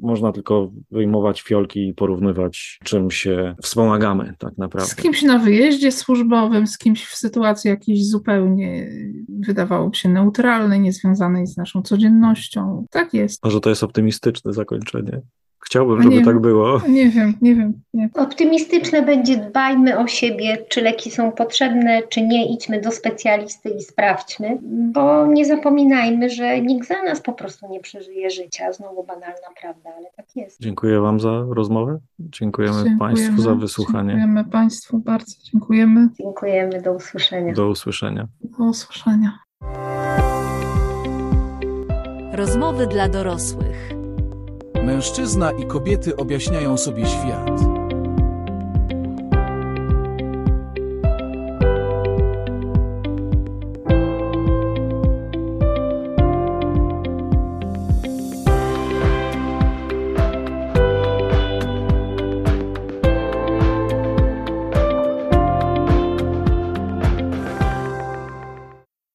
[0.00, 4.90] można tylko wyjmować fiolki i porównywać, czym się wspomagamy tak naprawdę.
[4.90, 8.90] Z kimś na wyjeździe służbowym, z kimś w sytuacji jakiejś zupełnie
[9.28, 12.86] wydawałoby się neutralnej, niezwiązanej z naszą codziennością.
[12.90, 13.44] Tak jest.
[13.44, 15.20] Może to jest optymistyczne zakończenie.
[15.60, 16.80] Chciałbym, żeby tak było.
[16.88, 17.80] Nie wiem, nie wiem.
[17.94, 18.08] Nie.
[18.14, 23.80] Optymistyczne będzie dbajmy o siebie, czy leki są potrzebne, czy nie, idźmy do specjalisty i
[23.82, 28.72] sprawdźmy, bo nie zapominajmy, że nikt za nas po prostu nie przeżyje życia.
[28.72, 30.60] Znowu banalna prawda, ale tak jest.
[30.60, 31.98] Dziękuję Wam za rozmowę.
[32.18, 34.10] Dziękujemy, dziękujemy Państwu za wysłuchanie.
[34.10, 36.08] Dziękujemy Państwu bardzo, dziękujemy.
[36.18, 37.52] Dziękujemy, do usłyszenia.
[37.52, 38.28] Do usłyszenia.
[38.58, 39.38] Do usłyszenia.
[42.32, 43.97] Rozmowy dla dorosłych.
[44.84, 47.77] Mężczyzna i kobiety objaśniają sobie świat.